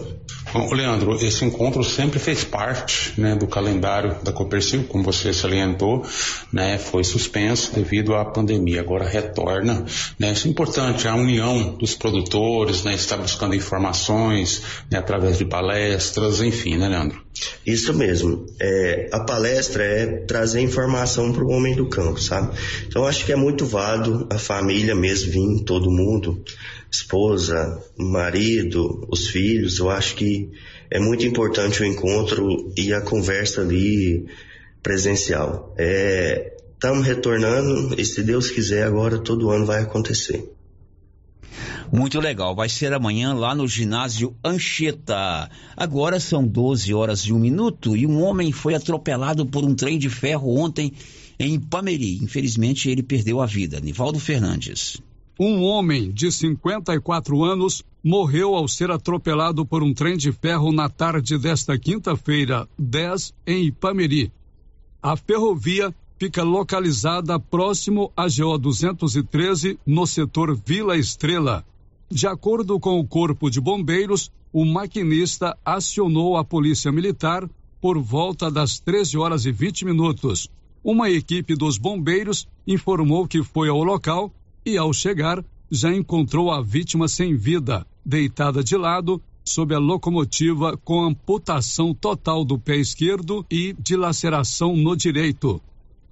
Bom, 0.52 0.74
Leandro, 0.74 1.16
esse 1.24 1.46
encontro 1.46 1.84
sempre 1.84 2.18
fez 2.18 2.44
parte 2.44 3.14
né, 3.20 3.36
do 3.36 3.46
calendário 3.46 4.16
da 4.24 4.32
Copercil, 4.32 4.84
como 4.86 5.04
você 5.04 5.32
salientou, 5.32 6.04
né, 6.52 6.80
foi 6.80 7.04
suspenso 7.04 7.76
devido 7.76 8.16
à 8.16 8.26
pandemia, 8.26 8.82
agora 8.82 9.08
retorna. 9.08 9.86
Né, 10.18 10.32
isso 10.32 10.48
é 10.48 10.50
importante, 10.50 11.08
a 11.08 11.14
união 11.14 11.76
dos 11.76 11.94
produtores, 11.94 12.84
né, 12.84 12.96
está 12.96 13.16
buscando 13.16 13.54
informações 13.54 14.64
né, 14.92 14.98
através 14.98 15.38
de 15.38 15.46
palestras, 15.46 16.42
enfim, 16.42 16.78
né, 16.78 16.90
Leandro? 16.90 17.22
Isso 17.66 17.94
mesmo. 17.94 18.46
É, 18.60 19.10
a 19.14 19.20
palestra 19.20 19.84
é 19.84 20.06
trazer 20.26 20.62
informação 20.62 21.32
para 21.32 21.44
o 21.44 21.52
homem 21.52 21.76
do 21.76 21.88
campo, 21.88 22.20
sabe? 22.20 22.58
Então 22.88 23.06
acho 23.06 23.24
que 23.24 23.32
é 23.32 23.36
muito 23.36 23.66
válido 23.66 24.28
a 24.32 24.38
família 24.38 24.96
mesmo 24.96 25.32
vir, 25.32 25.64
todo 25.64 25.92
mundo, 25.92 26.44
esposa, 26.92 27.84
marido, 27.98 29.08
os 29.10 29.28
filhos. 29.28 29.80
Eu 29.80 29.90
acho 29.90 30.16
que 30.16 30.50
é 30.90 31.00
muito 31.00 31.26
importante 31.26 31.82
o 31.82 31.86
encontro 31.86 32.74
e 32.78 32.94
a 32.94 33.02
conversa 33.02 33.62
ali 33.62 34.26
presencial. 34.82 35.76
Estamos 36.74 37.06
é, 37.06 37.10
retornando 37.10 38.00
e 38.00 38.06
se 38.06 38.24
Deus 38.24 38.50
quiser 38.50 38.84
agora 38.84 39.20
todo 39.20 39.52
ano 39.52 39.66
vai 39.66 39.82
acontecer. 39.82 40.52
Muito 41.92 42.20
legal. 42.20 42.56
Vai 42.56 42.70
ser 42.70 42.94
amanhã 42.94 43.34
lá 43.34 43.56
no 43.56 43.68
ginásio 43.68 44.36
Anchieta. 44.44 45.50
Agora 45.76 46.20
são 46.20 46.46
12 46.46 46.94
horas 46.94 47.22
e 47.22 47.34
um 47.34 47.40
minuto 47.40 47.98
e 47.98 48.06
um 48.06 48.22
homem 48.22 48.52
foi 48.52 48.76
atropelado 48.76 49.46
por 49.46 49.64
um 49.64 49.74
trem 49.74 49.98
de 49.98 50.10
ferro 50.10 50.56
ontem 50.56 50.94
em 51.40 51.60
Pameri. 51.60 52.20
Infelizmente, 52.22 52.90
ele 52.90 53.02
perdeu 53.02 53.42
a 53.42 53.46
vida. 53.48 53.80
Nivaldo 53.80 54.20
Fernandes. 54.20 55.02
Um 55.42 55.64
homem 55.64 56.12
de 56.12 56.30
54 56.34 57.46
anos 57.46 57.82
morreu 58.04 58.56
ao 58.56 58.68
ser 58.68 58.92
atropelado 58.92 59.66
por 59.66 59.82
um 59.82 59.94
trem 59.94 60.18
de 60.18 60.34
ferro 60.34 60.74
na 60.74 60.90
tarde 60.90 61.38
desta 61.38 61.80
quinta-feira, 61.80 62.68
10, 62.78 63.34
em 63.48 63.68
Ipameri. 63.68 64.34
A 65.02 65.16
ferrovia 65.16 65.96
fica 66.18 66.44
localizada 66.44 67.40
próximo 67.40 68.12
à 68.18 68.28
GO 68.28 68.58
213, 68.58 69.80
no 69.86 70.06
setor 70.06 70.54
Vila 70.58 70.98
Estrela. 70.98 71.66
De 72.12 72.28
acordo 72.28 72.78
com 72.78 73.00
o 73.00 73.08
Corpo 73.08 73.50
de 73.50 73.62
Bombeiros, 73.62 74.30
o 74.52 74.66
maquinista 74.66 75.58
acionou 75.64 76.36
a 76.36 76.44
Polícia 76.44 76.92
Militar 76.92 77.50
por 77.80 77.98
volta 77.98 78.52
das 78.52 78.78
13 78.78 79.18
horas 79.18 79.46
e 79.46 79.54
20 79.54 79.86
minutos. 79.86 80.50
Uma 80.84 81.10
equipe 81.10 81.56
dos 81.56 81.78
bombeiros 81.78 82.46
informou 82.68 83.26
que 83.26 83.42
foi 83.42 83.70
ao 83.70 83.82
local 83.86 84.34
e, 84.66 84.78
ao 84.78 84.94
chegar, 84.94 85.44
já 85.72 85.94
encontrou 85.94 86.52
a 86.52 86.62
vítima 86.62 87.08
sem 87.08 87.36
vida, 87.36 87.86
deitada 88.06 88.64
de 88.64 88.76
lado, 88.76 89.22
sob 89.44 89.74
a 89.74 89.80
locomotiva 89.80 90.78
com 90.78 91.04
amputação 91.04 91.94
total 91.94 92.46
do 92.46 92.60
pé 92.60 92.78
esquerdo 92.78 93.46
e 93.50 93.76
dilaceração 93.80 94.76
no 94.76 94.96
direito. 94.96 95.62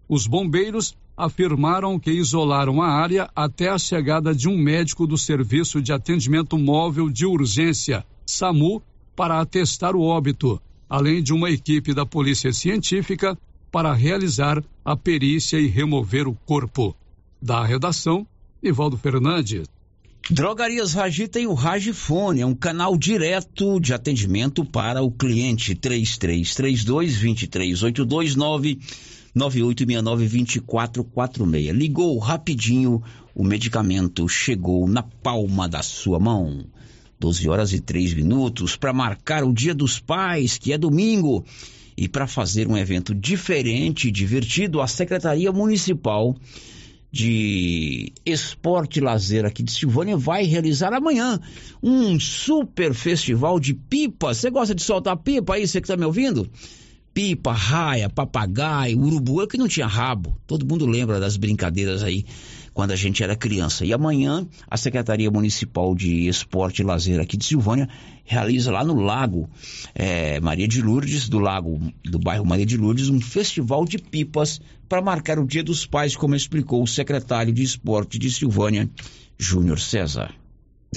Os 0.10 0.26
bombeiros 0.26 0.96
afirmaram 1.16 2.00
que 2.00 2.12
isolaram 2.12 2.82
a 2.82 2.90
área 2.90 3.30
até 3.36 3.70
a 3.70 3.78
chegada 3.78 4.34
de 4.34 4.48
um 4.48 4.58
médico 4.58 5.08
do 5.08 5.18
Serviço 5.18 5.82
de 5.82 5.92
Atendimento 5.92 6.58
Móvel 6.58 7.10
de 7.10 7.26
Urgência, 7.26 8.06
SAMU, 8.26 8.82
para 9.16 9.40
atestar 9.40 9.96
o 9.96 10.02
óbito, 10.04 10.62
além 10.88 11.24
de 11.24 11.34
uma 11.34 11.50
equipe 11.50 11.94
da 11.94 12.06
Polícia 12.06 12.54
Científica 12.54 13.38
para 13.72 13.94
realizar 13.94 14.64
a 14.86 14.96
perícia 14.96 15.60
e 15.60 15.68
remover 15.68 16.28
o 16.28 16.36
corpo. 16.46 16.96
Da 17.42 17.66
redação, 17.66 18.26
Ivaldo 18.62 18.98
Fernandes. 18.98 19.68
Drogarias 20.30 20.94
Ragi 20.94 21.28
tem 21.28 21.48
o 21.48 21.54
Ragifone, 21.54 22.42
é 22.42 22.46
um 22.46 22.54
canal 22.54 22.98
direto 22.98 23.80
de 23.80 23.94
atendimento 23.94 24.66
para 24.66 25.02
o 25.02 25.10
cliente. 25.10 25.74
3332 25.74 27.16
23829 27.16 28.78
9869-2446. 29.38 31.72
Ligou 31.72 32.18
rapidinho, 32.18 33.02
o 33.34 33.44
medicamento 33.44 34.28
chegou 34.28 34.86
na 34.88 35.04
palma 35.04 35.70
da 35.70 35.84
sua 35.84 36.20
mão. 36.20 36.66
12 37.20 37.50
horas 37.50 37.74
e 37.74 37.80
3 37.80 38.14
minutos 38.14 38.76
para 38.76 38.94
marcar 38.94 39.44
o 39.44 39.52
Dia 39.54 39.74
dos 39.74 40.00
Pais, 40.00 40.56
que 40.58 40.72
é 40.74 40.78
domingo. 40.78 41.44
E 41.96 42.08
para 42.08 42.28
fazer 42.28 42.68
um 42.68 42.78
evento 42.78 43.16
diferente 43.16 44.08
e 44.08 44.12
divertido, 44.12 44.82
a 44.82 44.88
Secretaria 44.88 45.52
Municipal 45.52 46.36
de 47.12 48.12
Esporte 48.26 49.00
e 49.00 49.02
Lazer 49.02 49.46
aqui 49.46 49.64
de 49.64 49.72
Silvânia 49.72 50.18
vai 50.18 50.44
realizar 50.44 50.94
amanhã 50.94 51.40
um 51.82 52.20
super 52.20 52.94
festival 52.94 53.60
de 53.60 53.74
pipas. 53.74 54.38
Você 54.38 54.50
gosta 54.50 54.76
de 54.76 54.82
soltar 54.82 55.18
pipa 55.18 55.56
aí, 55.56 55.68
você 55.68 55.80
que 55.80 55.86
está 55.86 55.98
me 55.98 56.06
ouvindo? 56.06 56.50
pipa, 57.18 57.52
raia, 57.52 58.08
papagaio, 58.08 59.00
urubu, 59.00 59.42
é 59.42 59.48
que 59.48 59.58
não 59.58 59.68
tinha 59.68 59.88
rabo. 59.88 60.38
Todo 60.46 60.68
mundo 60.68 60.86
lembra 60.86 61.20
das 61.20 61.36
brincadeiras 61.36 62.04
aí 62.04 62.24
quando 62.78 62.92
a 62.92 62.96
gente 62.96 63.24
era 63.24 63.36
criança. 63.36 63.84
E 63.84 63.92
amanhã 63.92 64.46
a 64.70 64.78
Secretaria 64.78 65.32
Municipal 65.32 65.96
de 65.96 66.28
Esporte 66.28 66.84
e 66.84 66.86
Lazer 66.86 67.20
aqui 67.20 67.36
de 67.36 67.44
Silvânia 67.44 67.90
realiza 68.24 68.72
lá 68.72 68.84
no 68.84 68.94
Lago 68.94 69.50
é, 69.96 70.40
Maria 70.40 70.68
de 70.68 70.80
Lourdes, 70.80 71.28
do 71.28 71.40
lago 71.40 71.82
do 72.06 72.20
bairro 72.20 72.46
Maria 72.46 72.68
de 72.68 72.78
Lourdes, 72.78 73.10
um 73.10 73.20
festival 73.20 73.84
de 73.84 73.98
pipas 73.98 74.62
para 74.88 75.02
marcar 75.02 75.40
o 75.40 75.48
Dia 75.48 75.64
dos 75.64 75.88
Pais, 75.88 76.16
como 76.16 76.36
explicou 76.36 76.84
o 76.84 76.88
secretário 76.88 77.52
de 77.52 77.64
Esporte 77.64 78.20
de 78.20 78.30
Silvânia, 78.30 78.88
Júnior 79.40 79.80
César. 79.80 80.32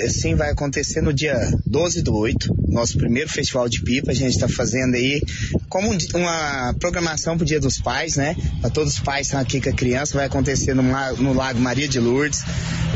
Assim 0.03 0.35
vai 0.35 0.51
acontecer 0.51 1.01
no 1.01 1.13
dia 1.13 1.37
12 1.67 2.03
do 2.03 2.17
8, 2.17 2.55
nosso 2.69 2.97
primeiro 2.97 3.29
festival 3.29 3.69
de 3.69 3.83
pipa. 3.83 4.11
A 4.11 4.15
gente 4.15 4.35
está 4.35 4.49
fazendo 4.49 4.95
aí 4.95 5.23
como 5.69 5.91
uma 6.15 6.75
programação 6.79 7.37
para 7.37 7.45
o 7.45 7.47
Dia 7.47 7.61
dos 7.61 7.79
Pais, 7.79 8.17
né? 8.17 8.37
Para 8.61 8.71
todos 8.71 8.95
os 8.95 9.01
pais 9.01 9.21
que 9.21 9.27
estão 9.27 9.41
aqui 9.41 9.61
com 9.61 9.69
a 9.69 9.73
criança. 9.73 10.17
Vai 10.17 10.27
acontecer 10.27 10.75
no, 10.75 10.83
no 10.83 11.33
Lago 11.33 11.61
Maria 11.61 11.89
de 11.89 11.99
Lourdes. 11.99 12.43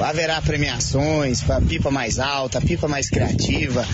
Haverá 0.01 0.41
premiações 0.43 1.41
para 1.43 1.61
pipa 1.61 1.91
mais 1.91 2.19
alta, 2.19 2.61
pipa 2.61 2.89
mais 2.89 3.09
criativa, 3.09 3.87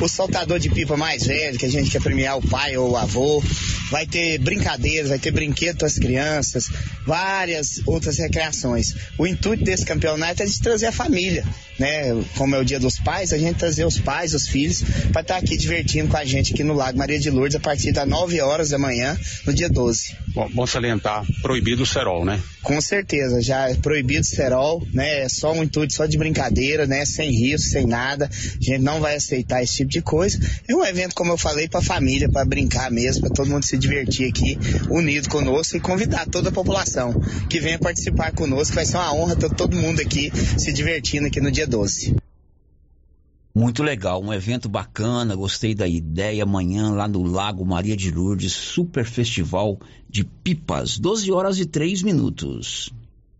o 0.00 0.08
soltador 0.08 0.58
de 0.58 0.68
pipa 0.68 0.96
mais 0.98 1.26
velho, 1.26 1.58
que 1.58 1.64
a 1.64 1.70
gente 1.70 1.90
quer 1.90 2.02
premiar 2.02 2.36
o 2.36 2.46
pai 2.46 2.76
ou 2.76 2.90
o 2.90 2.96
avô. 2.96 3.42
Vai 3.90 4.06
ter 4.06 4.38
brincadeiras, 4.38 5.08
vai 5.08 5.18
ter 5.18 5.30
brinquedo 5.30 5.78
para 5.78 5.86
as 5.86 5.98
crianças, 5.98 6.68
várias 7.06 7.80
outras 7.86 8.18
recreações. 8.18 8.94
O 9.16 9.26
intuito 9.26 9.64
desse 9.64 9.86
campeonato 9.86 10.42
é 10.42 10.46
de 10.46 10.60
trazer 10.60 10.86
a 10.86 10.92
família, 10.92 11.44
né? 11.78 12.02
como 12.36 12.55
é 12.56 12.60
o 12.60 12.64
dia 12.64 12.78
dos 12.78 12.98
pais, 12.98 13.32
a 13.32 13.38
gente 13.38 13.56
trazer 13.56 13.84
os 13.86 13.98
pais, 13.98 14.34
os 14.34 14.46
filhos, 14.46 14.82
para 15.12 15.22
estar 15.22 15.34
tá 15.34 15.36
aqui 15.36 15.56
divertindo 15.56 16.08
com 16.08 16.16
a 16.16 16.24
gente 16.24 16.52
aqui 16.52 16.62
no 16.62 16.74
Lago 16.74 16.98
Maria 16.98 17.18
de 17.18 17.30
Lourdes 17.30 17.56
a 17.56 17.60
partir 17.60 17.92
das 17.92 18.06
9 18.06 18.26
9 18.26 18.40
horas 18.40 18.70
da 18.70 18.78
manhã, 18.78 19.18
no 19.46 19.54
dia 19.54 19.68
12. 19.68 20.16
Bom, 20.34 20.48
bom 20.52 20.66
salientar, 20.66 21.24
proibido 21.40 21.84
o 21.84 21.86
cerol, 21.86 22.24
né? 22.24 22.42
Com 22.62 22.80
certeza, 22.80 23.40
já 23.40 23.70
é 23.70 23.74
proibido 23.74 24.22
o 24.22 24.24
cerol, 24.24 24.86
né? 24.92 25.20
É 25.20 25.28
só 25.28 25.52
um 25.52 25.62
intuito 25.62 25.94
só 25.94 26.06
de 26.06 26.18
brincadeira, 26.18 26.86
né? 26.86 27.04
Sem 27.04 27.30
risco, 27.30 27.68
sem 27.68 27.86
nada. 27.86 28.28
A 28.28 28.62
gente 28.62 28.82
não 28.82 29.00
vai 29.00 29.16
aceitar 29.16 29.62
esse 29.62 29.76
tipo 29.76 29.90
de 29.90 30.02
coisa. 30.02 30.38
É 30.68 30.74
um 30.74 30.84
evento, 30.84 31.14
como 31.14 31.32
eu 31.32 31.38
falei, 31.38 31.68
para 31.68 31.80
família, 31.80 32.28
para 32.28 32.44
brincar 32.44 32.90
mesmo, 32.90 33.22
para 33.22 33.30
todo 33.30 33.48
mundo 33.48 33.64
se 33.64 33.78
divertir 33.78 34.28
aqui, 34.28 34.58
unido 34.90 35.28
conosco 35.28 35.76
e 35.76 35.80
convidar 35.80 36.26
toda 36.26 36.48
a 36.48 36.52
população 36.52 37.14
que 37.48 37.60
venha 37.60 37.78
participar 37.78 38.32
conosco. 38.32 38.74
Vai 38.74 38.84
ser 38.84 38.96
uma 38.96 39.14
honra 39.14 39.36
ter 39.36 39.50
todo 39.50 39.76
mundo 39.76 40.00
aqui 40.00 40.32
se 40.58 40.72
divertindo 40.72 41.26
aqui 41.26 41.40
no 41.40 41.50
dia 41.50 41.66
12. 41.66 42.16
Muito 43.56 43.82
legal, 43.82 44.22
um 44.22 44.34
evento 44.34 44.68
bacana, 44.68 45.34
gostei 45.34 45.74
da 45.74 45.88
ideia. 45.88 46.42
Amanhã 46.42 46.90
lá 46.90 47.08
no 47.08 47.22
Lago 47.22 47.64
Maria 47.64 47.96
de 47.96 48.10
Lourdes, 48.10 48.52
super 48.52 49.06
festival 49.06 49.80
de 50.06 50.24
pipas, 50.24 50.98
12 50.98 51.32
horas 51.32 51.58
e 51.58 51.64
3 51.64 52.02
minutos. 52.02 52.92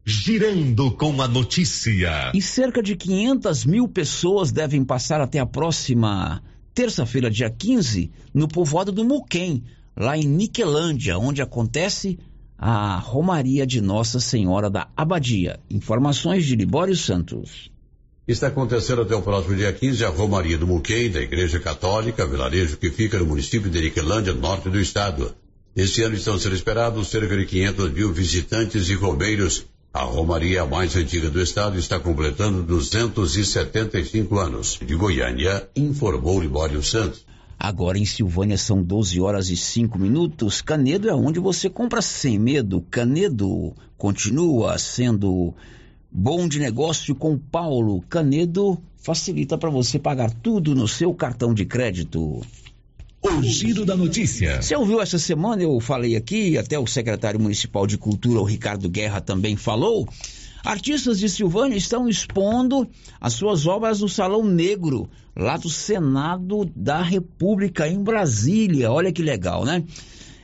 Girando 0.06 0.90
com 0.92 1.20
a 1.20 1.28
notícia. 1.28 2.32
E 2.34 2.40
cerca 2.40 2.82
de 2.82 2.96
500 2.96 3.66
mil 3.66 3.86
pessoas 3.86 4.50
devem 4.50 4.82
passar 4.82 5.20
até 5.20 5.38
a 5.38 5.44
próxima 5.44 6.42
terça-feira, 6.72 7.30
dia 7.30 7.50
15, 7.50 8.10
no 8.32 8.48
povoado 8.48 8.90
do 8.90 9.04
Muquem, 9.04 9.64
lá 9.94 10.16
em 10.16 10.26
Niquelândia, 10.26 11.18
onde 11.18 11.42
acontece 11.42 12.18
a 12.56 12.96
Romaria 12.96 13.66
de 13.66 13.82
Nossa 13.82 14.18
Senhora 14.18 14.70
da 14.70 14.88
Abadia. 14.96 15.60
Informações 15.68 16.46
de 16.46 16.56
Libório 16.56 16.96
Santos. 16.96 17.75
Está 18.26 18.48
acontecendo 18.48 19.02
até 19.02 19.14
o 19.14 19.22
próximo 19.22 19.54
dia 19.54 19.72
15 19.72 20.04
a 20.04 20.08
Romaria 20.08 20.58
do 20.58 20.66
Muquei, 20.66 21.08
da 21.08 21.20
Igreja 21.20 21.60
Católica, 21.60 22.26
vilarejo 22.26 22.76
que 22.76 22.90
fica 22.90 23.20
no 23.20 23.26
município 23.26 23.70
de 23.70 23.80
Niquelândia, 23.80 24.32
norte 24.32 24.68
do 24.68 24.80
estado. 24.80 25.32
Este 25.76 26.02
ano 26.02 26.16
estão 26.16 26.36
sendo 26.36 26.56
esperados 26.56 27.06
cerca 27.06 27.36
de 27.36 27.46
500 27.46 27.92
mil 27.92 28.12
visitantes 28.12 28.88
e 28.88 28.94
romeiros. 28.94 29.66
A 29.94 30.02
Romaria, 30.02 30.66
mais 30.66 30.96
antiga 30.96 31.30
do 31.30 31.40
estado, 31.40 31.78
está 31.78 32.00
completando 32.00 32.64
275 32.64 34.36
anos. 34.40 34.80
De 34.84 34.96
Goiânia, 34.96 35.68
informou 35.76 36.40
Libório 36.40 36.82
Santos. 36.82 37.24
Agora 37.56 37.96
em 37.96 38.04
Silvânia 38.04 38.58
são 38.58 38.82
12 38.82 39.20
horas 39.20 39.50
e 39.50 39.56
5 39.56 39.96
minutos. 40.00 40.60
Canedo 40.60 41.08
é 41.08 41.14
onde 41.14 41.38
você 41.38 41.70
compra 41.70 42.02
sem 42.02 42.40
medo. 42.40 42.84
Canedo 42.90 43.72
continua 43.96 44.76
sendo 44.78 45.54
Bom 46.18 46.48
de 46.48 46.58
negócio 46.58 47.14
com 47.14 47.36
Paulo 47.36 48.00
Canedo 48.08 48.82
facilita 48.96 49.58
para 49.58 49.68
você 49.68 49.98
pagar 49.98 50.30
tudo 50.30 50.74
no 50.74 50.88
seu 50.88 51.12
cartão 51.12 51.52
de 51.52 51.66
crédito. 51.66 52.40
O 53.20 53.42
giro 53.42 53.84
da 53.84 53.94
notícia. 53.94 54.62
Você 54.62 54.74
ouviu 54.74 55.02
essa 55.02 55.18
semana? 55.18 55.62
Eu 55.62 55.78
falei 55.78 56.16
aqui, 56.16 56.56
até 56.56 56.78
o 56.78 56.86
secretário 56.86 57.38
municipal 57.38 57.86
de 57.86 57.98
cultura, 57.98 58.40
o 58.40 58.44
Ricardo 58.44 58.88
Guerra, 58.88 59.20
também 59.20 59.56
falou. 59.56 60.08
Artistas 60.64 61.18
de 61.18 61.28
Silvânia 61.28 61.76
estão 61.76 62.08
expondo 62.08 62.88
as 63.20 63.34
suas 63.34 63.66
obras 63.66 64.00
no 64.00 64.08
Salão 64.08 64.42
Negro, 64.42 65.10
lá 65.36 65.58
do 65.58 65.68
Senado 65.68 66.64
da 66.74 67.02
República, 67.02 67.86
em 67.86 68.02
Brasília. 68.02 68.90
Olha 68.90 69.12
que 69.12 69.20
legal, 69.20 69.66
né? 69.66 69.84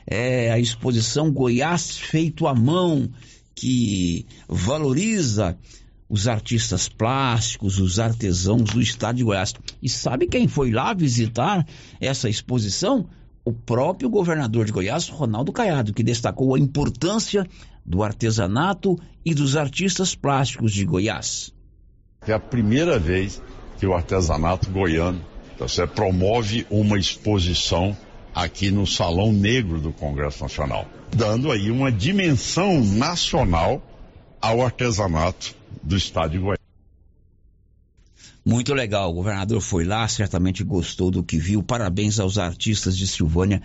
É 0.05 0.51
a 0.51 0.59
exposição 0.59 1.31
Goiás 1.31 1.97
feito 1.97 2.45
à 2.45 2.53
mão 2.53 3.09
que 3.55 4.25
valoriza 4.47 5.57
os 6.09 6.27
artistas 6.27 6.87
plásticos, 6.87 7.79
os 7.79 7.99
artesãos 7.99 8.69
do 8.71 8.81
estado 8.81 9.15
de 9.15 9.23
Goiás. 9.23 9.53
E 9.81 9.89
sabe 9.89 10.27
quem 10.27 10.47
foi 10.47 10.71
lá 10.71 10.93
visitar 10.93 11.65
essa 11.99 12.29
exposição? 12.29 13.07
O 13.43 13.51
próprio 13.51 14.09
governador 14.09 14.65
de 14.65 14.71
Goiás, 14.71 15.09
Ronaldo 15.09 15.51
Caiado, 15.51 15.93
que 15.93 16.03
destacou 16.03 16.55
a 16.55 16.59
importância 16.59 17.47
do 17.85 18.03
artesanato 18.03 18.97
e 19.25 19.33
dos 19.33 19.57
artistas 19.57 20.15
plásticos 20.15 20.71
de 20.71 20.85
Goiás. 20.85 21.53
É 22.25 22.33
a 22.33 22.39
primeira 22.39 22.97
vez 22.97 23.41
que 23.77 23.85
o 23.85 23.93
artesanato 23.93 24.69
goiano 24.69 25.21
você 25.59 25.85
promove 25.85 26.65
uma 26.69 26.97
exposição 26.97 27.95
aqui 28.33 28.71
no 28.71 28.87
Salão 28.87 29.31
Negro 29.31 29.79
do 29.79 29.91
Congresso 29.91 30.41
Nacional, 30.41 30.87
dando 31.15 31.51
aí 31.51 31.69
uma 31.69 31.91
dimensão 31.91 32.83
nacional 32.83 33.81
ao 34.41 34.61
artesanato 34.61 35.55
do 35.81 35.95
estado 35.95 36.31
de 36.31 36.39
Goiás. 36.39 36.59
Muito 38.45 38.73
legal, 38.73 39.09
o 39.09 39.13
governador 39.13 39.61
foi 39.61 39.85
lá, 39.85 40.05
certamente 40.07 40.63
gostou 40.63 41.09
do 41.09 41.23
que 41.23 41.37
viu. 41.37 41.63
Parabéns 41.63 42.19
aos 42.19 42.37
artistas 42.37 42.97
de 42.97 43.07
Silvânia 43.07 43.61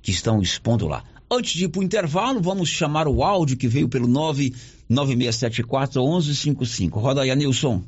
que 0.00 0.12
estão 0.12 0.40
expondo 0.40 0.86
lá. 0.86 1.02
Antes 1.28 1.54
de 1.54 1.64
ir 1.64 1.68
para 1.68 1.80
o 1.80 1.82
intervalo, 1.82 2.40
vamos 2.40 2.68
chamar 2.68 3.08
o 3.08 3.24
áudio 3.24 3.56
que 3.56 3.66
veio 3.66 3.88
pelo 3.88 4.06
99674-1155. 4.08 6.92
Roda 6.92 7.22
aí, 7.22 7.34
Nilson. 7.34 7.82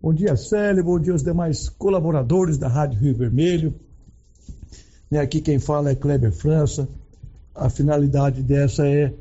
Bom 0.00 0.14
dia, 0.14 0.36
Célio. 0.36 0.84
Bom 0.84 1.00
dia 1.00 1.12
aos 1.12 1.24
demais 1.24 1.68
colaboradores 1.68 2.56
da 2.56 2.68
Rádio 2.68 3.00
Rio 3.00 3.16
Vermelho. 3.16 3.74
Né, 5.10 5.20
aqui 5.20 5.40
quem 5.40 5.58
fala 5.58 5.90
é 5.90 5.94
Kleber 5.94 6.32
França. 6.32 6.88
A 7.54 7.68
finalidade 7.68 8.42
dessa 8.42 8.86
é 8.86 9.12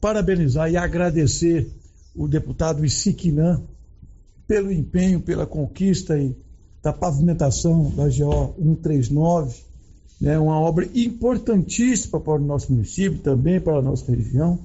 parabenizar 0.00 0.70
e 0.70 0.76
agradecer 0.76 1.68
o 2.14 2.28
deputado 2.28 2.84
Isiquinã 2.84 3.60
pelo 4.46 4.70
empenho, 4.70 5.20
pela 5.20 5.46
conquista 5.46 6.18
e 6.18 6.36
da 6.82 6.92
pavimentação 6.92 7.90
da 7.90 8.04
GO 8.04 8.54
139, 8.58 9.62
né, 10.20 10.38
uma 10.38 10.60
obra 10.60 10.86
importantíssima 10.94 12.20
para 12.20 12.34
o 12.34 12.44
nosso 12.44 12.70
município, 12.70 13.18
também 13.20 13.58
para 13.58 13.78
a 13.78 13.82
nossa 13.82 14.12
região, 14.12 14.58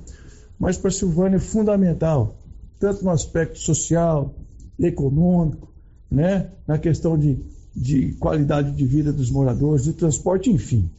mas 0.60 0.78
para 0.78 0.92
Silvânia 0.92 1.38
é 1.38 1.40
fundamental, 1.40 2.36
tanto 2.78 3.06
no 3.06 3.10
aspecto 3.10 3.58
social, 3.58 4.34
econômico, 4.78 5.70
né, 6.12 6.50
na 6.68 6.78
questão 6.78 7.18
de 7.18 7.40
de 7.76 8.14
qualidade 8.14 8.72
de 8.72 8.86
vida 8.86 9.12
dos 9.14 9.30
moradores, 9.30 9.86
do 9.86 9.94
transporte, 9.94 10.50
enfim. 10.50 10.90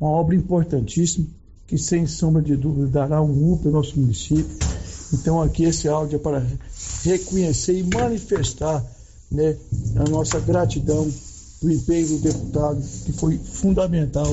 Uma 0.00 0.10
obra 0.10 0.34
importantíssima 0.34 1.26
que, 1.66 1.78
sem 1.78 2.06
sombra 2.06 2.42
de 2.42 2.56
dúvida, 2.56 2.86
dará 2.88 3.22
um 3.22 3.52
up 3.52 3.66
ao 3.66 3.72
nosso 3.72 3.98
município. 3.98 4.56
Então, 5.12 5.40
aqui 5.40 5.64
esse 5.64 5.88
áudio 5.88 6.16
é 6.16 6.18
para 6.18 6.46
reconhecer 7.02 7.78
e 7.78 7.82
manifestar 7.82 8.84
né, 9.30 9.56
a 9.96 10.08
nossa 10.08 10.38
gratidão 10.40 11.08
do 11.62 11.72
empenho 11.72 12.08
do 12.08 12.18
deputado, 12.18 12.82
que 13.04 13.12
foi 13.12 13.38
fundamental 13.38 14.26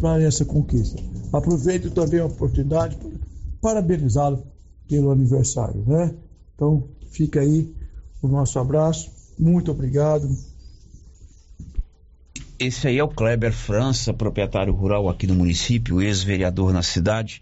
para 0.00 0.22
essa 0.22 0.44
conquista. 0.44 1.02
Aproveito 1.32 1.90
também 1.90 2.20
a 2.20 2.26
oportunidade 2.26 2.96
para 3.60 3.82
parabenizá-lo 3.82 4.42
pelo 4.88 5.10
aniversário. 5.10 5.84
Né? 5.86 6.14
Então, 6.54 6.84
fica 7.10 7.40
aí 7.40 7.72
o 8.22 8.28
nosso 8.28 8.58
abraço. 8.58 9.10
Muito 9.38 9.70
obrigado. 9.70 10.28
Esse 12.60 12.88
aí 12.88 12.98
é 12.98 13.04
o 13.04 13.08
Kleber 13.08 13.52
França, 13.52 14.12
proprietário 14.12 14.74
rural 14.74 15.08
aqui 15.08 15.28
no 15.28 15.34
município, 15.36 16.02
ex-vereador 16.02 16.72
na 16.72 16.82
cidade. 16.82 17.40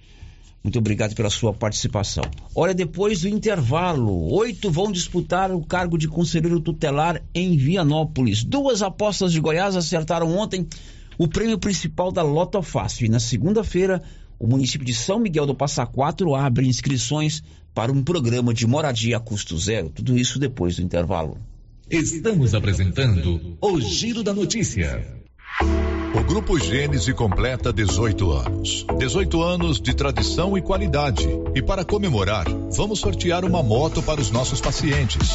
Muito 0.62 0.78
obrigado 0.78 1.14
pela 1.14 1.30
sua 1.30 1.54
participação. 1.54 2.22
Olha, 2.54 2.74
depois 2.74 3.22
do 3.22 3.28
intervalo, 3.28 4.30
oito 4.34 4.70
vão 4.70 4.92
disputar 4.92 5.50
o 5.50 5.64
cargo 5.64 5.96
de 5.96 6.06
conselheiro 6.06 6.60
tutelar 6.60 7.22
em 7.34 7.56
Vianópolis. 7.56 8.44
Duas 8.44 8.82
apostas 8.82 9.32
de 9.32 9.40
Goiás 9.40 9.74
acertaram 9.74 10.36
ontem 10.36 10.68
o 11.16 11.26
prêmio 11.26 11.58
principal 11.58 12.12
da 12.12 12.22
Loto 12.22 12.60
Fácil. 12.60 13.06
E 13.06 13.08
na 13.08 13.18
segunda-feira, 13.18 14.02
o 14.38 14.46
município 14.46 14.86
de 14.86 14.92
São 14.92 15.18
Miguel 15.18 15.46
do 15.46 15.54
Passa 15.54 15.86
Quatro 15.86 16.34
abre 16.34 16.68
inscrições 16.68 17.42
para 17.72 17.90
um 17.90 18.04
programa 18.04 18.52
de 18.52 18.66
moradia 18.66 19.16
a 19.16 19.20
custo 19.20 19.56
zero. 19.56 19.88
Tudo 19.88 20.18
isso 20.18 20.38
depois 20.38 20.76
do 20.76 20.82
intervalo. 20.82 21.38
Estamos 21.88 22.52
apresentando 22.52 23.56
o 23.60 23.80
Giro 23.80 24.24
da 24.24 24.34
Notícia. 24.34 25.06
O 26.18 26.24
Grupo 26.24 26.58
Gênese 26.58 27.14
completa 27.14 27.72
18 27.72 28.32
anos. 28.32 28.84
18 28.98 29.40
anos 29.40 29.80
de 29.80 29.94
tradição 29.94 30.58
e 30.58 30.62
qualidade. 30.62 31.28
E 31.54 31.62
para 31.62 31.84
comemorar, 31.84 32.46
vamos 32.72 32.98
sortear 32.98 33.44
uma 33.44 33.62
moto 33.62 34.02
para 34.02 34.20
os 34.20 34.32
nossos 34.32 34.60
pacientes. 34.60 35.28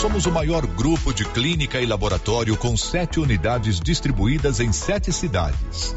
Somos 0.00 0.26
o 0.26 0.30
maior 0.30 0.64
grupo 0.64 1.12
de 1.12 1.24
clínica 1.24 1.80
e 1.80 1.86
laboratório 1.86 2.56
com 2.56 2.76
sete 2.76 3.18
unidades 3.18 3.80
distribuídas 3.80 4.60
em 4.60 4.70
sete 4.70 5.12
cidades. 5.12 5.96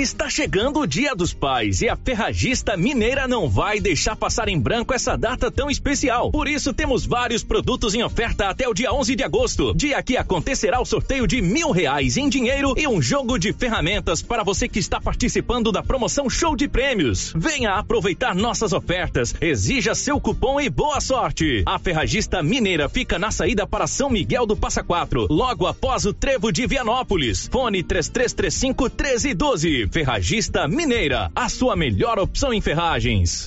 Está 0.00 0.30
chegando 0.30 0.80
o 0.80 0.86
Dia 0.86 1.14
dos 1.14 1.34
Pais 1.34 1.82
e 1.82 1.88
a 1.90 1.94
Ferragista 1.94 2.74
Mineira 2.74 3.28
não 3.28 3.50
vai 3.50 3.78
deixar 3.78 4.16
passar 4.16 4.48
em 4.48 4.58
branco 4.58 4.94
essa 4.94 5.14
data 5.14 5.50
tão 5.50 5.70
especial. 5.70 6.30
Por 6.30 6.48
isso, 6.48 6.72
temos 6.72 7.04
vários 7.04 7.44
produtos 7.44 7.94
em 7.94 8.02
oferta 8.02 8.48
até 8.48 8.66
o 8.66 8.72
dia 8.72 8.90
11 8.94 9.14
de 9.14 9.22
agosto, 9.22 9.74
dia 9.74 10.02
que 10.02 10.16
acontecerá 10.16 10.80
o 10.80 10.86
sorteio 10.86 11.26
de 11.26 11.42
mil 11.42 11.70
reais 11.70 12.16
em 12.16 12.30
dinheiro 12.30 12.72
e 12.78 12.88
um 12.88 13.02
jogo 13.02 13.38
de 13.38 13.52
ferramentas 13.52 14.22
para 14.22 14.42
você 14.42 14.66
que 14.66 14.78
está 14.78 14.98
participando 14.98 15.70
da 15.70 15.82
promoção 15.82 16.30
Show 16.30 16.56
de 16.56 16.66
Prêmios. 16.66 17.34
Venha 17.36 17.74
aproveitar 17.74 18.34
nossas 18.34 18.72
ofertas, 18.72 19.34
exija 19.38 19.94
seu 19.94 20.18
cupom 20.18 20.58
e 20.58 20.70
boa 20.70 21.02
sorte. 21.02 21.62
A 21.66 21.78
Ferragista 21.78 22.42
Mineira 22.42 22.88
fica 22.88 23.18
na 23.18 23.30
saída 23.30 23.66
para 23.66 23.86
São 23.86 24.08
Miguel 24.08 24.46
do 24.46 24.56
Passa 24.56 24.82
Quatro, 24.82 25.26
logo 25.28 25.66
após 25.66 26.06
o 26.06 26.14
Trevo 26.14 26.50
de 26.50 26.66
Vianópolis. 26.66 27.50
Fone 27.52 27.82
3335 27.82 28.84
1312. 28.84 29.89
Ferragista 29.90 30.68
Mineira, 30.68 31.30
a 31.34 31.48
sua 31.48 31.74
melhor 31.74 32.18
opção 32.18 32.52
em 32.54 32.60
ferragens. 32.60 33.46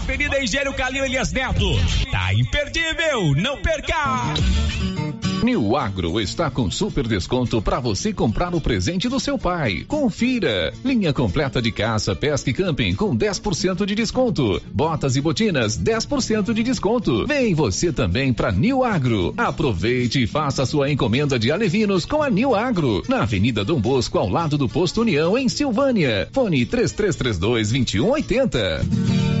Avenida 0.00 0.42
Engenheiro 0.42 0.72
Calil 0.72 1.04
Elias 1.04 1.30
Neto. 1.30 1.66
Tá 2.10 2.32
imperdível, 2.32 3.34
não 3.36 3.60
perca! 3.60 4.32
New 5.42 5.76
Agro 5.76 6.18
está 6.20 6.50
com 6.50 6.70
super 6.70 7.06
desconto 7.06 7.60
para 7.60 7.80
você 7.80 8.10
comprar 8.10 8.54
o 8.54 8.62
presente 8.62 9.10
do 9.10 9.20
seu 9.20 9.38
pai. 9.38 9.84
Confira! 9.86 10.72
Linha 10.82 11.12
completa 11.12 11.60
de 11.60 11.70
caça, 11.70 12.16
pesca 12.16 12.48
e 12.48 12.52
camping 12.54 12.94
com 12.94 13.14
10% 13.14 13.84
de 13.84 13.94
desconto. 13.94 14.60
Botas 14.72 15.16
e 15.16 15.20
botinas 15.20 15.78
10% 15.78 16.54
de 16.54 16.62
desconto. 16.62 17.26
Vem 17.26 17.54
você 17.54 17.92
também 17.92 18.32
para 18.32 18.50
New 18.50 18.82
Agro. 18.82 19.34
Aproveite 19.36 20.22
e 20.22 20.26
faça 20.26 20.64
sua 20.64 20.90
encomenda 20.90 21.38
de 21.38 21.52
alevinos 21.52 22.06
com 22.06 22.22
a 22.22 22.30
New 22.30 22.54
Agro, 22.54 23.02
na 23.06 23.22
Avenida 23.22 23.64
Dom 23.64 23.80
Bosco, 23.80 24.18
ao 24.18 24.30
lado 24.30 24.56
do 24.56 24.68
Posto 24.68 25.02
União, 25.02 25.36
em 25.36 25.48
Silvânia. 25.48 26.26
Fone 26.32 26.64
3332 26.64 27.70
2180. 27.70 29.40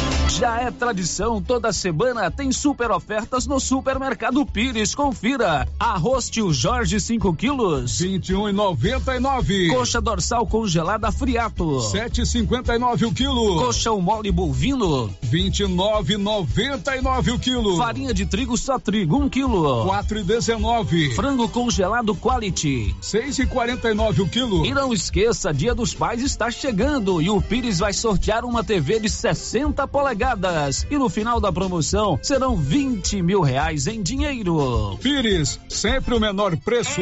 Já 0.37 0.61
é 0.61 0.71
tradição, 0.71 1.41
toda 1.41 1.73
semana 1.73 2.31
tem 2.31 2.53
super 2.53 2.89
ofertas 2.89 3.45
no 3.45 3.59
Supermercado 3.59 4.45
Pires. 4.45 4.95
Confira. 4.95 5.67
Arroz 5.77 6.29
tio 6.29 6.53
Jorge 6.53 7.01
5 7.01 7.33
quilos. 7.33 8.01
21,99. 8.01 9.71
Coxa 9.71 9.99
dorsal 9.99 10.47
congelada 10.47 11.11
friato. 11.11 11.65
7,59 11.65 13.07
o 13.07 13.13
quilo. 13.13 13.59
Coxa 13.59 13.91
mole 13.91 14.31
bovino. 14.31 15.13
29,99 15.25 17.33
o 17.33 17.39
quilo. 17.39 17.77
Farinha 17.77 18.13
de 18.13 18.25
trigo 18.25 18.57
só 18.57 18.79
trigo 18.79 19.17
1 19.17 19.23
um 19.23 19.29
quilo. 19.29 19.85
4,19. 19.85 21.13
Frango 21.13 21.49
congelado 21.49 22.15
quality. 22.15 22.95
6,49 23.01 24.19
o 24.19 24.29
quilo. 24.29 24.65
E 24.65 24.73
não 24.73 24.93
esqueça, 24.93 25.53
Dia 25.53 25.75
dos 25.75 25.93
Pais 25.93 26.23
está 26.23 26.49
chegando 26.49 27.21
e 27.21 27.29
o 27.29 27.41
Pires 27.41 27.79
vai 27.79 27.91
sortear 27.91 28.45
uma 28.45 28.63
TV 28.63 29.01
de 29.01 29.09
60 29.09 29.85
polegadas 29.89 30.20
e 30.89 30.97
no 30.99 31.09
final 31.09 31.39
da 31.41 31.51
promoção 31.51 32.19
serão 32.21 32.55
20 32.55 33.23
mil 33.23 33.41
reais 33.41 33.87
em 33.87 34.03
dinheiro. 34.03 34.95
Pires, 35.01 35.59
sempre 35.67 36.13
o 36.13 36.19
menor 36.19 36.55
preço. 36.57 37.01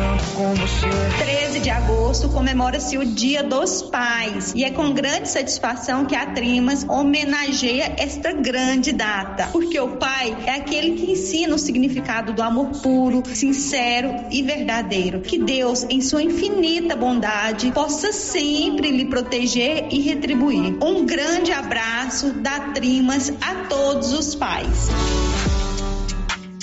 tanto 0.00 0.24
com 0.34 0.54
você. 0.54 0.88
13 1.18 1.60
de 1.60 1.68
agosto 1.68 2.28
comemora-se 2.30 2.96
o 2.96 3.04
Dia 3.04 3.42
dos 3.42 3.82
Pais 3.82 4.54
e 4.56 4.64
é 4.64 4.70
com 4.70 4.94
grande 4.94 5.28
satisfação 5.28 6.06
que 6.06 6.16
a 6.16 6.26
Trimas 6.26 6.86
homenageia 6.88 7.94
esta 7.98 8.32
grande 8.32 8.92
data, 8.92 9.48
porque 9.52 9.78
o 9.78 9.96
pai 9.96 10.34
é 10.46 10.54
aquele 10.54 10.92
que 10.92 11.12
ensina 11.12 11.54
o 11.54 11.58
significado 11.58 12.32
do 12.32 12.42
amor 12.42 12.70
puro, 12.82 13.22
sincero 13.26 14.14
e 14.30 14.42
verdadeiro. 14.42 15.20
Que 15.20 15.38
Deus, 15.38 15.84
em 15.90 16.00
sua 16.00 16.22
infinita 16.22 16.96
bondade, 16.96 17.70
possa 17.72 18.10
sempre 18.12 18.90
lhe 18.90 19.04
proteger 19.04 19.88
e 19.90 20.00
retribuir. 20.00 20.78
Um 20.82 21.04
grande 21.04 21.52
abraço 21.52 22.32
da 22.32 22.70
Trimas 22.70 23.30
a 23.40 23.66
todos 23.68 24.12
os 24.12 24.34
pais. 24.34 24.88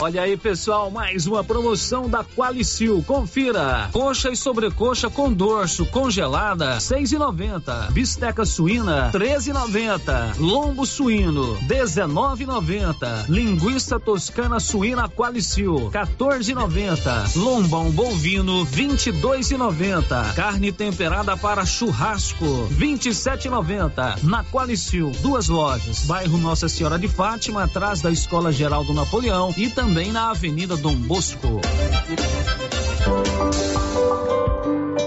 Olha 0.00 0.22
aí, 0.22 0.36
pessoal, 0.36 0.92
mais 0.92 1.26
uma 1.26 1.42
promoção 1.42 2.08
da 2.08 2.22
Qualicil. 2.22 3.02
Confira. 3.04 3.88
Coxa 3.92 4.30
e 4.30 4.36
sobrecoxa 4.36 5.10
com 5.10 5.32
dorso 5.32 5.84
congelada, 5.86 6.78
seis 6.78 7.10
e 7.10 7.18
noventa. 7.18 7.88
Bisteca 7.90 8.44
suína, 8.44 9.08
treze 9.10 9.50
e 9.50 9.52
noventa. 9.52 10.32
Lombo 10.38 10.86
suíno, 10.86 11.58
dezenove 11.62 12.44
e 12.44 12.46
noventa. 12.46 13.24
Linguiça 13.28 13.98
toscana 13.98 14.60
suína 14.60 15.08
Qualicil, 15.08 15.90
14,90. 15.90 17.34
Lombão 17.34 17.90
bovino, 17.90 18.64
22,90. 18.66 20.34
Carne 20.34 20.70
temperada 20.70 21.36
para 21.36 21.66
churrasco, 21.66 22.68
27,90. 22.70 24.22
Na 24.22 24.44
Qualicil, 24.44 25.10
duas 25.20 25.48
lojas. 25.48 26.04
Bairro 26.04 26.38
Nossa 26.38 26.68
Senhora 26.68 27.00
de 27.00 27.08
Fátima, 27.08 27.64
atrás 27.64 28.00
da 28.00 28.12
Escola 28.12 28.52
Geral 28.52 28.84
do 28.84 28.94
Napoleão 28.94 29.52
e 29.56 29.68
também 29.68 29.87
na 29.88 30.30
Avenida 30.30 30.76
Dom 30.76 30.94
Bosco. 30.94 31.60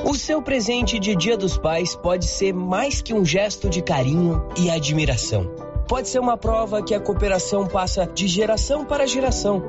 O 0.04 0.16
seu 0.16 0.42
presente 0.42 0.98
de 0.98 1.16
Dia 1.16 1.38
dos 1.38 1.56
Pais 1.56 1.96
pode 1.96 2.26
ser 2.26 2.52
mais 2.52 3.00
que 3.00 3.14
um 3.14 3.24
gesto 3.24 3.70
de 3.70 3.84
carinho 3.84 4.44
e 4.58 4.72
admiração. 4.72 5.46
Pode 5.88 6.10
ser 6.10 6.20
uma 6.20 6.36
prova 6.36 6.82
que 6.82 6.96
a 6.96 7.00
cooperação 7.00 7.68
passa 7.68 8.08
de 8.08 8.28
geração 8.28 8.84
para 8.84 9.06
geração. 9.06 9.62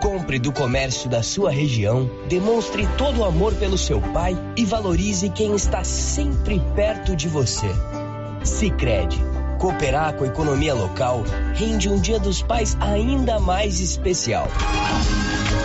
Compre 0.00 0.38
do 0.38 0.52
comércio 0.52 1.10
da 1.10 1.22
sua 1.22 1.50
região, 1.50 2.08
demonstre 2.28 2.86
todo 2.96 3.20
o 3.20 3.24
amor 3.24 3.52
pelo 3.54 3.76
seu 3.76 4.00
pai 4.00 4.36
e 4.56 4.64
valorize 4.64 5.28
quem 5.28 5.56
está 5.56 5.82
sempre 5.82 6.62
perto 6.76 7.16
de 7.16 7.28
você. 7.28 7.66
Sicredi 8.44 9.33
Cooperar 9.64 10.12
com 10.12 10.24
a 10.24 10.26
economia 10.26 10.74
local 10.74 11.24
rende 11.54 11.88
um 11.88 11.98
Dia 11.98 12.18
dos 12.18 12.42
Pais 12.42 12.76
ainda 12.82 13.40
mais 13.40 13.80
especial. 13.80 14.46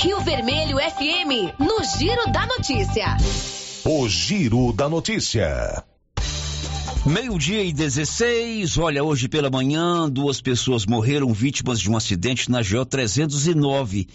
Rio 0.00 0.20
Vermelho 0.20 0.76
FM, 0.78 1.58
no 1.58 1.82
Giro 1.98 2.30
da 2.30 2.46
Notícia. 2.46 3.16
O 3.84 4.08
Giro 4.08 4.72
da 4.72 4.88
Notícia. 4.88 5.82
Meio-dia 7.04 7.64
e 7.64 7.72
16. 7.72 8.78
Olha, 8.78 9.02
hoje 9.02 9.28
pela 9.28 9.50
manhã, 9.50 10.08
duas 10.08 10.40
pessoas 10.40 10.86
morreram 10.86 11.32
vítimas 11.32 11.80
de 11.80 11.90
um 11.90 11.96
acidente 11.96 12.48
na 12.48 12.62
GO 12.62 12.86
309, 12.86 14.06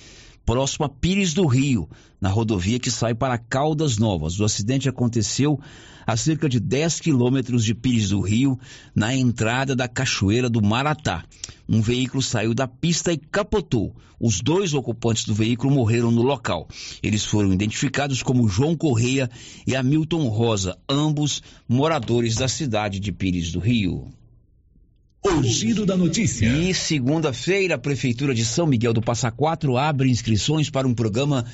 próximo 0.46 0.86
a 0.86 0.90
Pires 0.90 1.34
do 1.34 1.46
Rio, 1.46 1.90
na 2.22 2.30
rodovia 2.30 2.80
que 2.80 2.90
sai 2.90 3.14
para 3.14 3.38
Caldas 3.38 3.98
Novas. 3.98 4.40
O 4.40 4.46
acidente 4.46 4.88
aconteceu 4.88 5.60
a 6.06 6.18
cerca 6.18 6.48
de 6.50 6.60
10 6.60 7.00
quilômetros 7.00 7.64
de 7.64 7.74
Pires 7.74 8.10
do 8.10 8.22
Rio, 8.22 8.60
na 8.96 9.16
entrada 9.16 9.76
da 9.76 9.88
Cachoeira 9.88 10.50
do 10.50 10.62
Maratá. 10.62 11.24
Um 11.68 11.82
veículo 11.82 12.22
saiu 12.22 12.54
da 12.54 12.68
pista 12.68 13.12
e 13.14 13.18
capotou. 13.18 13.96
Os 14.20 14.42
dois 14.42 14.74
ocupantes 14.74 15.26
do 15.26 15.34
veículo 15.34 15.74
morreram 15.74 16.12
no 16.12 16.22
local. 16.22 16.68
Eles 17.02 17.26
foram 17.26 17.52
identificados 17.52 18.24
como 18.24 18.48
João 18.48 18.76
Correia 18.76 19.30
e 19.68 19.76
Hamilton 19.76 20.28
Rosa, 20.28 20.78
ambos 20.88 21.42
moradores 21.68 22.36
da 22.36 22.48
cidade 22.48 23.00
de 23.00 23.12
Pires 23.12 23.52
do 23.52 23.60
Rio. 23.60 24.08
O 25.26 25.42
giro 25.42 25.86
da 25.86 25.96
notícia. 25.96 26.46
E 26.46 26.74
segunda-feira, 26.74 27.76
a 27.76 27.78
Prefeitura 27.78 28.36
de 28.36 28.44
São 28.44 28.68
Miguel 28.68 28.92
do 28.92 29.02
Passa 29.02 29.32
Quatro 29.32 29.78
abre 29.78 30.10
inscrições 30.10 30.70
para 30.70 30.88
um 30.88 30.94
programa 30.94 31.46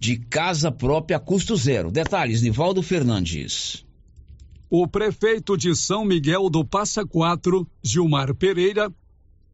de 0.00 0.16
casa 0.16 0.72
própria 0.72 1.18
a 1.18 1.20
custo 1.20 1.54
zero. 1.54 1.90
Detalhes, 1.90 2.40
Nivaldo 2.40 2.82
Fernandes. 2.82 3.84
O 4.70 4.86
prefeito 4.86 5.56
de 5.56 5.74
São 5.74 6.04
Miguel 6.04 6.50
do 6.50 6.62
Passa 6.62 7.02
Quatro, 7.06 7.66
Gilmar 7.82 8.34
Pereira, 8.34 8.92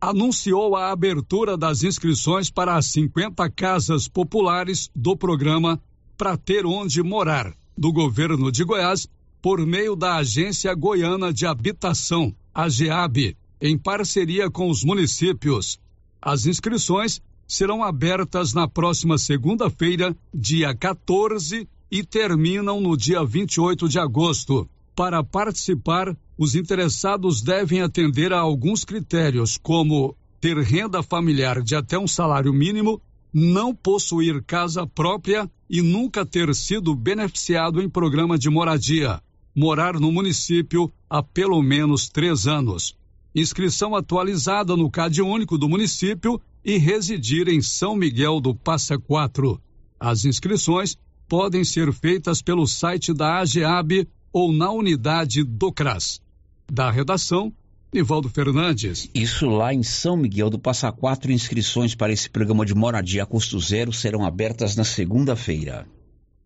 anunciou 0.01 0.74
a 0.74 0.91
abertura 0.91 1.57
das 1.57 1.85
inscrições 1.85 2.51
para 2.51 2.74
as 2.74 2.86
50 2.86 3.49
casas 3.51 4.09
populares 4.09 4.91
do 4.93 5.16
programa 5.16 5.81
Para 6.19 6.36
Ter 6.36 6.66
Onde 6.66 7.01
Morar, 7.01 7.55
do 7.78 7.93
governo 7.93 8.51
de 8.51 8.65
Goiás, 8.65 9.07
por 9.41 9.65
meio 9.65 9.95
da 9.95 10.16
Agência 10.16 10.74
Goiana 10.74 11.32
de 11.32 11.47
Habitação, 11.47 12.35
a 12.53 12.69
GEAB, 12.69 13.36
em 13.61 13.78
parceria 13.78 14.51
com 14.51 14.69
os 14.69 14.82
municípios. 14.82 15.78
As 16.20 16.45
inscrições 16.45 17.23
serão 17.47 17.85
abertas 17.85 18.53
na 18.53 18.66
próxima 18.66 19.16
segunda-feira, 19.16 20.16
dia 20.35 20.74
14, 20.74 21.69
e 21.89 22.03
terminam 22.03 22.81
no 22.81 22.97
dia 22.97 23.24
28 23.24 23.89
de 23.89 24.01
agosto. 24.01 24.69
Para 24.95 25.25
participar, 25.25 26.16
os 26.39 26.55
interessados 26.55 27.43
devem 27.43 27.83
atender 27.83 28.33
a 28.33 28.39
alguns 28.39 28.85
critérios, 28.85 29.59
como 29.59 30.16
ter 30.41 30.57
renda 30.59 31.03
familiar 31.03 31.62
de 31.62 31.75
até 31.75 31.99
um 31.99 32.07
salário 32.07 32.53
mínimo, 32.53 33.01
não 33.33 33.75
possuir 33.75 34.43
casa 34.45 34.87
própria 34.87 35.51
e 35.69 35.83
nunca 35.83 36.25
ter 36.25 36.55
sido 36.55 36.95
beneficiado 36.95 37.83
em 37.83 37.89
programa 37.89 38.39
de 38.39 38.49
moradia, 38.49 39.21
morar 39.55 39.99
no 39.99 40.12
município 40.12 40.93
há 41.11 41.21
pelo 41.21 41.61
menos 41.61 42.09
três 42.09 42.47
anos, 42.47 42.97
inscrição 43.35 43.97
atualizada 43.97 44.77
no 44.77 44.89
CAD 44.89 45.23
único 45.23 45.59
do 45.59 45.69
município 45.69 46.41
e 46.65 46.79
residir 46.79 47.49
em 47.49 47.61
São 47.61 47.97
Miguel 47.97 48.41
do 48.41 48.55
Passa 48.55 48.97
Quatro. 48.97 49.61
As 49.99 50.25
inscrições 50.25 50.97
podem 51.29 51.65
ser 51.65 51.93
feitas 51.93 52.41
pelo 52.41 52.66
site 52.66 53.12
da 53.12 53.39
AGEAB 53.39 54.07
ou 54.35 54.52
na 54.52 54.69
unidade 54.73 55.44
do 55.44 55.73
CRAS. 55.73 56.20
Da 56.66 56.90
redação, 56.90 57.52
Nivaldo 57.93 58.28
Fernandes. 58.28 59.09
Isso 59.15 59.47
lá 59.47 59.73
em 59.73 59.85
São 59.85 60.16
Miguel 60.16 60.51
do 60.51 60.59
Passa 60.59 60.90
Quatro, 60.90 61.31
inscrições 61.31 61.94
para 61.94 62.12
esse 62.12 62.28
programa 62.28 62.66
de 62.66 62.74
moradia 62.74 63.23
a 63.23 63.27
custo 63.27 63.61
zero 63.61 63.93
serão 63.93 64.24
abertas 64.24 64.74
na 64.74 64.82
segunda-feira. 64.82 65.86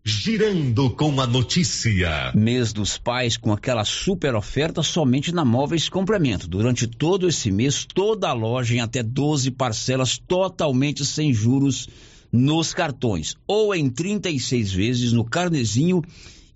Girando 0.05 0.91
com 0.91 1.19
a 1.19 1.25
notícia. 1.25 2.31
Mês 2.35 2.71
dos 2.71 2.99
pais 2.99 3.35
com 3.37 3.51
aquela 3.51 3.83
super 3.83 4.35
oferta 4.35 4.83
somente 4.83 5.31
na 5.31 5.43
Móveis 5.43 5.89
Complemento. 5.89 6.47
Durante 6.47 6.85
todo 6.85 7.27
esse 7.27 7.51
mês, 7.51 7.85
toda 7.85 8.29
a 8.29 8.33
loja 8.33 8.75
em 8.75 8.81
até 8.81 9.01
12 9.01 9.49
parcelas 9.51 10.19
totalmente 10.19 11.03
sem 11.03 11.33
juros 11.33 11.89
nos 12.31 12.71
cartões 12.71 13.35
ou 13.47 13.73
em 13.73 13.89
36 13.89 14.71
vezes 14.71 15.11
no 15.11 15.25
carnezinho 15.25 16.03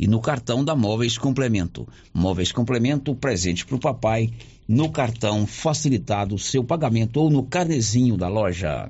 e 0.04 0.08
no 0.08 0.20
cartão 0.20 0.66
da 0.66 0.76
Móveis 0.76 1.18
Complemento. 1.18 1.88
Móveis 2.14 2.52
Complemento, 2.52 3.16
presente 3.16 3.66
para 3.66 3.78
o 3.78 3.80
papai 3.80 4.30
no 4.68 4.92
cartão 4.92 5.48
facilitado 5.48 6.38
seu 6.38 6.62
pagamento 6.62 7.22
ou 7.22 7.30
no 7.30 7.42
carnezinho 7.42 8.18
da 8.18 8.28
loja. 8.28 8.90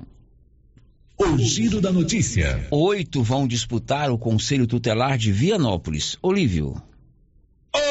O 1.16 1.38
giro 1.38 1.80
da 1.80 1.92
notícia. 1.92 2.66
Oito 2.68 3.22
vão 3.22 3.46
disputar 3.46 4.10
o 4.10 4.18
Conselho 4.18 4.66
Tutelar 4.66 5.16
de 5.16 5.30
Vianópolis. 5.30 6.18
Olívio. 6.20 6.74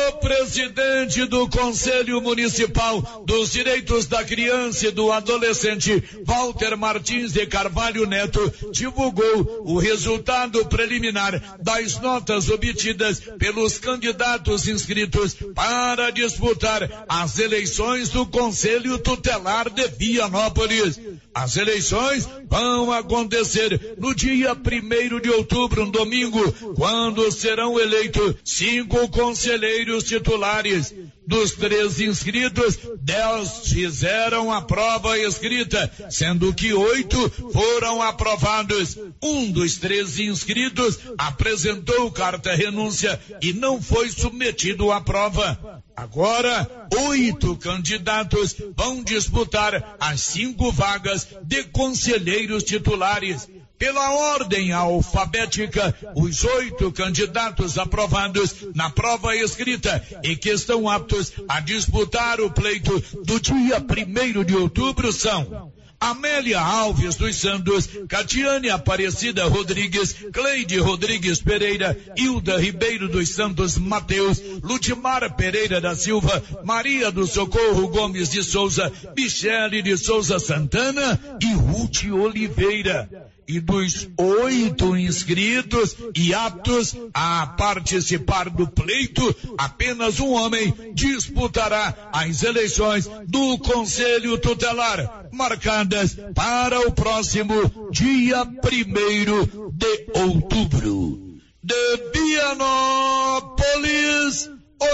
O 0.08 0.12
presidente 0.14 1.26
do 1.26 1.48
Conselho 1.48 2.20
Municipal 2.20 3.24
dos 3.26 3.52
Direitos 3.52 4.06
da 4.06 4.24
Criança 4.24 4.88
e 4.88 4.92
do 4.92 5.12
Adolescente, 5.12 6.04
Walter 6.26 6.76
Martins 6.76 7.32
de 7.32 7.46
Carvalho 7.46 8.06
Neto, 8.06 8.54
divulgou 8.72 9.64
o 9.66 9.78
resultado 9.78 10.66
preliminar 10.66 11.58
das 11.62 12.00
notas 12.02 12.50
obtidas 12.50 13.22
pelos 13.40 13.78
candidatos 13.78 14.68
inscritos 14.68 15.36
para 15.56 16.10
disputar 16.10 17.06
as 17.08 17.40
eleições 17.40 18.10
do 18.10 18.26
Conselho 18.26 18.98
Tutelar 19.00 19.70
de 19.70 19.88
Vianópolis. 19.88 21.00
As 21.34 21.58
eleições 21.58 22.28
vão 22.48 22.92
acontecer 22.92 23.96
no 23.98 24.14
dia 24.14 24.56
primeiro 24.56 25.20
de 25.20 25.30
outubro, 25.30 25.84
um 25.84 25.90
domingo, 25.90 26.52
quando 26.76 27.32
serão 27.32 27.80
eleitos 27.80 28.36
cinco 28.44 29.10
conselheiros 29.10 29.93
titulares. 30.02 30.94
Dos 31.26 31.52
três 31.52 32.00
inscritos, 32.00 32.78
dez 33.02 33.70
fizeram 33.70 34.52
a 34.52 34.62
prova 34.62 35.18
escrita, 35.18 35.90
sendo 36.10 36.54
que 36.54 36.74
oito 36.74 37.30
foram 37.52 38.02
aprovados. 38.02 38.98
Um 39.22 39.52
dos 39.52 39.78
três 39.78 40.20
inscritos 40.20 41.00
apresentou 41.18 42.12
carta 42.12 42.54
renúncia 42.54 43.20
e 43.42 43.54
não 43.54 43.82
foi 43.82 44.10
submetido 44.12 44.92
à 44.92 45.00
prova. 45.00 45.82
Agora, 45.96 46.90
oito 47.08 47.56
candidatos 47.56 48.56
vão 48.76 49.04
disputar 49.04 49.96
as 50.00 50.22
cinco 50.22 50.72
vagas 50.72 51.28
de 51.44 51.64
conselheiros 51.66 52.64
titulares. 52.64 53.48
Pela 53.84 54.14
ordem 54.14 54.72
alfabética, 54.72 55.94
os 56.16 56.46
oito 56.46 56.90
candidatos 56.90 57.78
aprovados 57.78 58.56
na 58.74 58.90
prova 58.90 59.36
escrita 59.36 60.02
e 60.24 60.38
que 60.38 60.52
estão 60.52 60.90
aptos 60.90 61.34
a 61.50 61.60
disputar 61.60 62.40
o 62.40 62.50
pleito 62.50 62.98
do 63.26 63.42
dia 63.42 63.82
primeiro 63.82 64.46
de 64.46 64.56
outubro 64.56 65.12
são 65.12 65.74
Amélia 66.00 66.62
Alves 66.62 67.16
dos 67.16 67.36
Santos, 67.36 67.90
Catiane 68.08 68.70
Aparecida 68.70 69.44
Rodrigues, 69.50 70.16
Cleide 70.32 70.80
Rodrigues 70.80 71.42
Pereira, 71.42 71.98
Hilda 72.16 72.58
Ribeiro 72.58 73.10
dos 73.10 73.32
Santos 73.32 73.78
Mateus, 73.78 74.42
Ludmar 74.64 75.36
Pereira 75.36 75.82
da 75.82 75.94
Silva, 75.94 76.42
Maria 76.64 77.12
do 77.12 77.28
Socorro 77.28 77.90
Gomes 77.90 78.30
de 78.30 78.44
Souza, 78.44 78.90
Michele 79.14 79.82
de 79.82 79.98
Souza 79.98 80.40
Santana 80.40 81.20
e 81.42 81.54
Ruth 81.54 82.06
Oliveira 82.14 83.33
e 83.48 83.60
dos 83.60 84.08
oito 84.18 84.96
inscritos 84.96 85.96
e 86.16 86.34
aptos 86.34 86.96
a 87.14 87.48
participar 87.48 88.50
do 88.50 88.68
pleito, 88.68 89.36
apenas 89.58 90.20
um 90.20 90.32
homem 90.32 90.74
disputará 90.94 92.10
as 92.12 92.44
eleições 92.44 93.10
do 93.28 93.58
Conselho 93.60 94.38
Tutelar, 94.38 95.28
marcadas 95.32 96.18
para 96.34 96.88
o 96.88 96.92
próximo 96.92 97.90
dia 97.92 98.46
primeiro 98.46 99.72
de 99.74 100.08
outubro. 100.16 101.34
De 101.64 102.12
Vianópolis, 102.14 103.64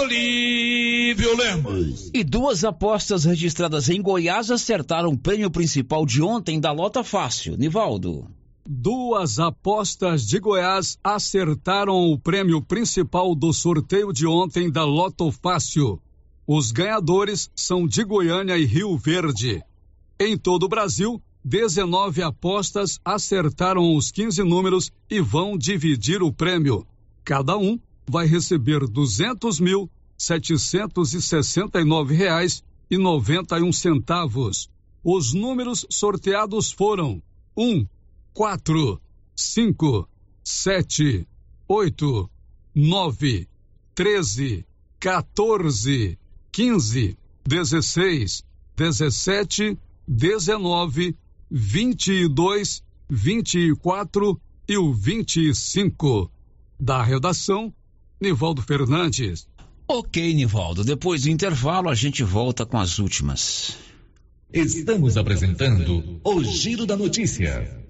Olívio 0.00 1.36
Lemos. 1.36 2.10
E 2.14 2.22
duas 2.22 2.64
apostas 2.64 3.24
registradas 3.24 3.88
em 3.88 4.00
Goiás 4.00 4.50
acertaram 4.50 5.10
o 5.10 5.18
prêmio 5.18 5.50
principal 5.50 6.06
de 6.06 6.22
ontem 6.22 6.60
da 6.60 6.70
Lota 6.70 7.02
Fácil. 7.02 7.56
Nivaldo. 7.56 8.28
Duas 8.72 9.40
apostas 9.40 10.24
de 10.24 10.38
Goiás 10.38 10.96
acertaram 11.02 12.12
o 12.12 12.16
prêmio 12.16 12.62
principal 12.62 13.34
do 13.34 13.52
sorteio 13.52 14.12
de 14.12 14.28
ontem 14.28 14.70
da 14.70 14.84
Loto 14.84 15.32
Fácil. 15.32 16.00
Os 16.46 16.70
ganhadores 16.70 17.50
são 17.52 17.84
de 17.84 18.04
Goiânia 18.04 18.56
e 18.56 18.64
Rio 18.64 18.96
Verde. 18.96 19.60
Em 20.20 20.38
todo 20.38 20.62
o 20.62 20.68
Brasil, 20.68 21.20
19 21.44 22.22
apostas 22.22 23.00
acertaram 23.04 23.96
os 23.96 24.12
15 24.12 24.44
números 24.44 24.92
e 25.10 25.20
vão 25.20 25.58
dividir 25.58 26.22
o 26.22 26.32
prêmio. 26.32 26.86
Cada 27.24 27.58
um 27.58 27.76
vai 28.08 28.24
receber 28.24 28.86
um 33.64 33.72
centavos. 33.72 34.70
Os 35.02 35.34
números 35.34 35.84
sorteados 35.90 36.70
foram 36.70 37.20
um 37.56 37.84
quatro, 38.32 39.00
cinco, 39.34 40.08
sete, 40.42 41.26
oito, 41.68 42.30
nove, 42.74 43.48
treze, 43.94 44.64
14, 44.98 46.18
quinze, 46.52 47.16
dezesseis, 47.46 48.44
dezessete, 48.76 49.78
dezenove, 50.06 51.16
vinte 51.50 52.12
e 52.12 52.28
dois, 52.28 52.82
vinte 53.08 53.58
e 53.58 53.74
quatro 53.74 54.40
e 54.68 54.76
o 54.76 54.92
vinte 54.92 55.40
e 55.40 55.54
cinco. 55.54 56.30
Da 56.78 57.02
redação, 57.02 57.72
Nivaldo 58.20 58.62
Fernandes. 58.62 59.46
Ok, 59.86 60.32
Nivaldo. 60.34 60.84
Depois 60.84 61.22
do 61.22 61.30
intervalo, 61.30 61.88
a 61.88 61.94
gente 61.94 62.22
volta 62.22 62.64
com 62.64 62.78
as 62.78 62.98
últimas. 62.98 63.76
Estamos 64.52 65.16
apresentando 65.16 66.20
o 66.24 66.42
Giro 66.44 66.86
da 66.86 66.96
Notícia. 66.96 67.89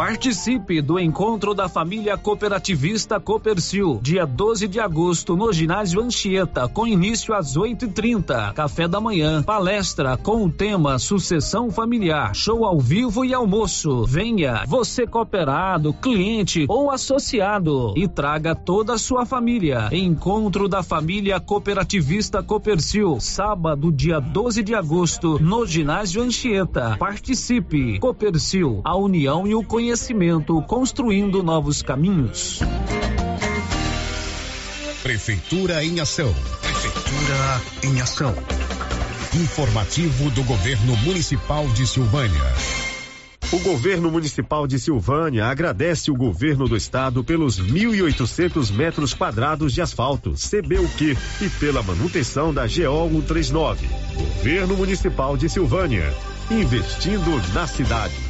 Participe 0.00 0.80
do 0.80 0.98
encontro 0.98 1.52
da 1.52 1.68
família 1.68 2.16
cooperativista 2.16 3.20
Copercil, 3.20 4.00
dia 4.02 4.24
12 4.24 4.66
de 4.66 4.80
agosto, 4.80 5.36
no 5.36 5.52
ginásio 5.52 6.00
Anchieta, 6.00 6.66
com 6.66 6.86
início 6.86 7.34
às 7.34 7.54
8h30. 7.54 8.54
Café 8.54 8.88
da 8.88 8.98
manhã, 8.98 9.42
palestra 9.42 10.16
com 10.16 10.46
o 10.46 10.50
tema 10.50 10.98
Sucessão 10.98 11.70
Familiar, 11.70 12.34
show 12.34 12.64
ao 12.64 12.80
vivo 12.80 13.26
e 13.26 13.34
almoço. 13.34 14.06
Venha, 14.06 14.64
você 14.66 15.06
cooperado, 15.06 15.92
cliente 15.92 16.64
ou 16.66 16.90
associado, 16.90 17.92
e 17.94 18.08
traga 18.08 18.54
toda 18.54 18.94
a 18.94 18.98
sua 18.98 19.26
família. 19.26 19.90
Encontro 19.92 20.66
da 20.66 20.82
família 20.82 21.38
cooperativista 21.38 22.42
Copercil, 22.42 23.20
sábado, 23.20 23.92
dia 23.92 24.18
12 24.18 24.62
de 24.62 24.74
agosto, 24.74 25.38
no 25.38 25.66
ginásio 25.66 26.22
Anchieta. 26.22 26.96
Participe. 26.98 27.98
Copercil, 27.98 28.80
a 28.82 28.96
união 28.96 29.46
e 29.46 29.54
o 29.54 29.62
conhecimento 29.62 29.89
conhecimento, 29.90 30.62
construindo 30.62 31.42
novos 31.42 31.82
caminhos. 31.82 32.60
Prefeitura 35.02 35.84
em 35.84 35.98
ação. 35.98 36.32
Prefeitura 36.60 37.60
em 37.82 38.00
ação. 38.00 38.32
Informativo 39.34 40.30
do 40.30 40.44
Governo 40.44 40.96
Municipal 40.98 41.66
de 41.70 41.88
Silvânia. 41.88 42.40
O 43.52 43.58
governo 43.58 44.12
municipal 44.12 44.64
de 44.64 44.78
Silvânia 44.78 45.46
agradece 45.46 46.08
o 46.08 46.14
governo 46.14 46.68
do 46.68 46.76
estado 46.76 47.24
pelos 47.24 47.60
1.800 47.60 48.72
metros 48.72 49.12
quadrados 49.12 49.72
de 49.72 49.82
asfalto, 49.82 50.34
CBUQ, 50.34 51.18
e 51.40 51.48
pela 51.58 51.82
manutenção 51.82 52.54
da 52.54 52.62
GO 52.62 53.10
139. 53.10 53.88
Governo 54.14 54.76
municipal 54.76 55.36
de 55.36 55.48
Silvânia, 55.48 56.14
investindo 56.48 57.52
na 57.52 57.66
cidade 57.66 58.29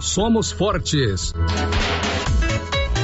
somos 0.00 0.52
fortes. 0.52 1.32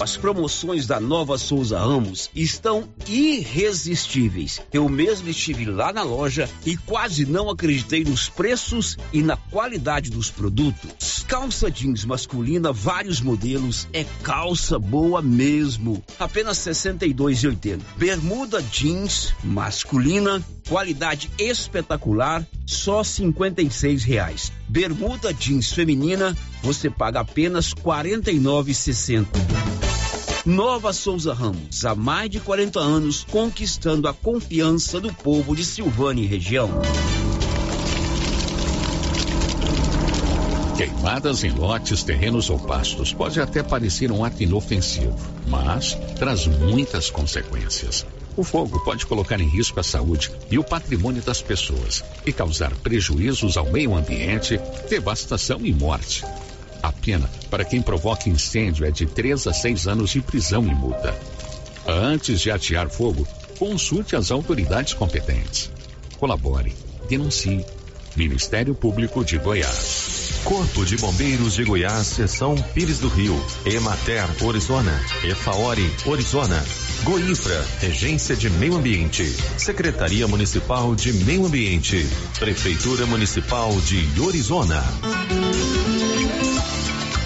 As 0.00 0.16
promoções 0.16 0.86
da 0.86 0.98
Nova 0.98 1.36
Souza 1.36 1.78
Ramos 1.78 2.30
estão 2.34 2.88
irresistíveis. 3.06 4.58
Eu 4.72 4.88
mesmo 4.88 5.28
estive 5.28 5.66
lá 5.66 5.92
na 5.92 6.02
loja 6.02 6.48
e 6.64 6.74
quase 6.74 7.26
não 7.26 7.50
acreditei 7.50 8.02
nos 8.02 8.26
preços 8.26 8.96
e 9.12 9.22
na 9.22 9.36
qualidade 9.36 10.10
dos 10.10 10.30
produtos. 10.30 11.22
Calça 11.28 11.70
jeans 11.70 12.06
masculina, 12.06 12.72
vários 12.72 13.20
modelos, 13.20 13.86
é 13.92 14.06
calça 14.22 14.78
boa 14.78 15.20
mesmo. 15.20 16.02
Apenas 16.18 16.64
R$ 16.64 16.72
62,80. 16.72 17.80
Bermuda 17.98 18.62
jeans 18.62 19.34
masculina, 19.44 20.42
qualidade 20.66 21.30
espetacular, 21.38 22.46
só 22.64 23.04
56 23.04 24.02
reais. 24.04 24.50
Bermuda 24.66 25.34
jeans 25.34 25.70
feminina, 25.70 26.34
você 26.62 26.88
paga 26.88 27.20
apenas 27.20 27.72
R$ 27.72 27.82
49,60. 27.82 29.89
Nova 30.46 30.90
Souza 30.94 31.34
Ramos, 31.34 31.84
há 31.84 31.94
mais 31.94 32.30
de 32.30 32.40
40 32.40 32.80
anos, 32.80 33.24
conquistando 33.24 34.08
a 34.08 34.14
confiança 34.14 34.98
do 34.98 35.12
povo 35.12 35.54
de 35.54 35.62
Silvânia 35.62 36.22
e 36.22 36.26
região. 36.26 36.70
Queimadas 40.78 41.44
em 41.44 41.50
lotes, 41.50 42.02
terrenos 42.02 42.48
ou 42.48 42.58
pastos 42.58 43.12
pode 43.12 43.38
até 43.38 43.62
parecer 43.62 44.10
um 44.10 44.24
ato 44.24 44.42
inofensivo, 44.42 45.14
mas 45.46 45.94
traz 46.18 46.46
muitas 46.46 47.10
consequências. 47.10 48.06
O 48.34 48.42
fogo 48.42 48.82
pode 48.82 49.04
colocar 49.04 49.38
em 49.38 49.48
risco 49.48 49.78
a 49.78 49.82
saúde 49.82 50.30
e 50.50 50.58
o 50.58 50.64
patrimônio 50.64 51.20
das 51.20 51.42
pessoas 51.42 52.02
e 52.24 52.32
causar 52.32 52.74
prejuízos 52.76 53.58
ao 53.58 53.70
meio 53.70 53.94
ambiente, 53.94 54.58
devastação 54.88 55.60
e 55.66 55.74
morte. 55.74 56.24
A 56.82 56.92
pena 56.92 57.28
para 57.50 57.64
quem 57.64 57.82
provoca 57.82 58.28
incêndio 58.28 58.86
é 58.86 58.90
de 58.90 59.06
3 59.06 59.46
a 59.46 59.52
6 59.52 59.86
anos 59.86 60.10
de 60.10 60.20
prisão 60.20 60.66
e 60.66 60.74
multa. 60.74 61.14
Antes 61.86 62.40
de 62.40 62.50
atear 62.50 62.88
fogo, 62.88 63.26
consulte 63.58 64.16
as 64.16 64.30
autoridades 64.30 64.94
competentes. 64.94 65.70
Colabore, 66.18 66.74
denuncie. 67.08 67.64
Ministério 68.16 68.74
Público 68.74 69.24
de 69.24 69.38
Goiás. 69.38 70.40
Corpo 70.44 70.84
de 70.84 70.96
Bombeiros 70.96 71.54
de 71.54 71.64
Goiás, 71.64 72.06
Seção 72.06 72.54
Pires 72.74 72.98
do 72.98 73.08
Rio, 73.08 73.38
Emater, 73.64 74.26
Orizona, 74.42 75.00
Efaori, 75.22 75.88
Orizona, 76.06 76.60
Goinfra, 77.04 77.64
Regência 77.80 78.36
de 78.36 78.50
Meio 78.50 78.76
Ambiente, 78.76 79.24
Secretaria 79.56 80.28
Municipal 80.28 80.94
de 80.94 81.12
Meio 81.12 81.46
Ambiente, 81.46 82.06
Prefeitura 82.38 83.06
Municipal 83.06 83.72
de 83.80 84.20
Orizona. 84.20 84.82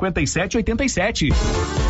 5787. 0.00 1.89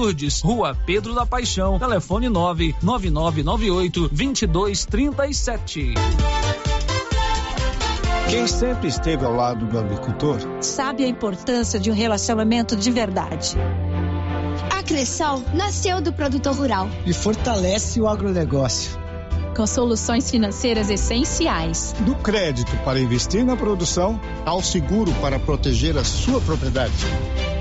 Rua 0.43 0.75
Pedro 0.83 1.13
da 1.13 1.27
Paixão, 1.27 1.77
telefone 1.77 2.27
99998 2.27 4.09
2237. 4.09 5.93
Quem 8.27 8.47
sempre 8.47 8.87
esteve 8.87 9.23
ao 9.23 9.35
lado 9.35 9.67
do 9.67 9.77
agricultor 9.77 10.39
sabe 10.59 11.03
a 11.03 11.07
importância 11.07 11.79
de 11.79 11.91
um 11.91 11.93
relacionamento 11.93 12.75
de 12.75 12.89
verdade. 12.89 13.55
A 14.75 14.81
Cressol 14.81 15.43
nasceu 15.53 16.01
do 16.01 16.11
produtor 16.11 16.55
rural 16.55 16.89
e 17.05 17.13
fortalece 17.13 18.01
o 18.01 18.07
agronegócio 18.07 18.99
com 19.55 19.67
soluções 19.67 20.31
financeiras 20.31 20.89
essenciais. 20.89 21.93
Do 21.99 22.15
crédito 22.15 22.75
para 22.83 22.99
investir 22.99 23.45
na 23.45 23.55
produção 23.55 24.19
ao 24.45 24.63
seguro 24.63 25.11
para 25.21 25.37
proteger 25.37 25.95
a 25.97 26.03
sua 26.03 26.39
propriedade. 26.41 26.93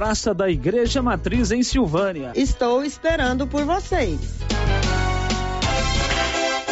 Praça 0.00 0.32
da 0.32 0.48
Igreja 0.48 1.02
Matriz 1.02 1.50
em 1.50 1.62
Silvânia. 1.62 2.32
Estou 2.34 2.82
esperando 2.82 3.46
por 3.46 3.66
vocês. 3.66 4.18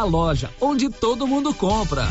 a 0.00 0.04
loja 0.04 0.50
onde 0.58 0.88
todo 0.88 1.26
mundo 1.26 1.52
compra. 1.52 2.08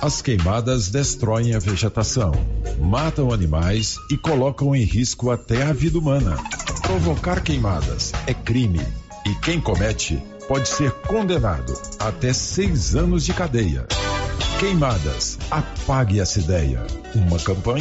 As 0.00 0.20
queimadas 0.20 0.88
destroem 0.88 1.54
a 1.54 1.60
vegetação, 1.60 2.32
matam 2.80 3.32
animais 3.32 3.94
e 4.10 4.16
colocam 4.16 4.74
em 4.74 4.82
risco 4.82 5.30
até 5.30 5.62
a 5.62 5.72
vida 5.72 5.96
humana. 5.96 6.36
Provocar 6.82 7.40
queimadas 7.40 8.10
é 8.26 8.34
crime 8.34 8.84
e 9.24 9.34
quem 9.36 9.60
comete 9.60 10.20
pode 10.48 10.68
ser 10.68 10.90
condenado 10.90 11.80
até 12.00 12.32
seis 12.32 12.96
anos 12.96 13.24
de 13.24 13.32
cadeia. 13.32 13.86
Queimadas, 14.58 15.38
apague 15.48 16.18
essa 16.18 16.40
ideia. 16.40 16.84
Uma 17.14 17.38
campanha 17.38 17.80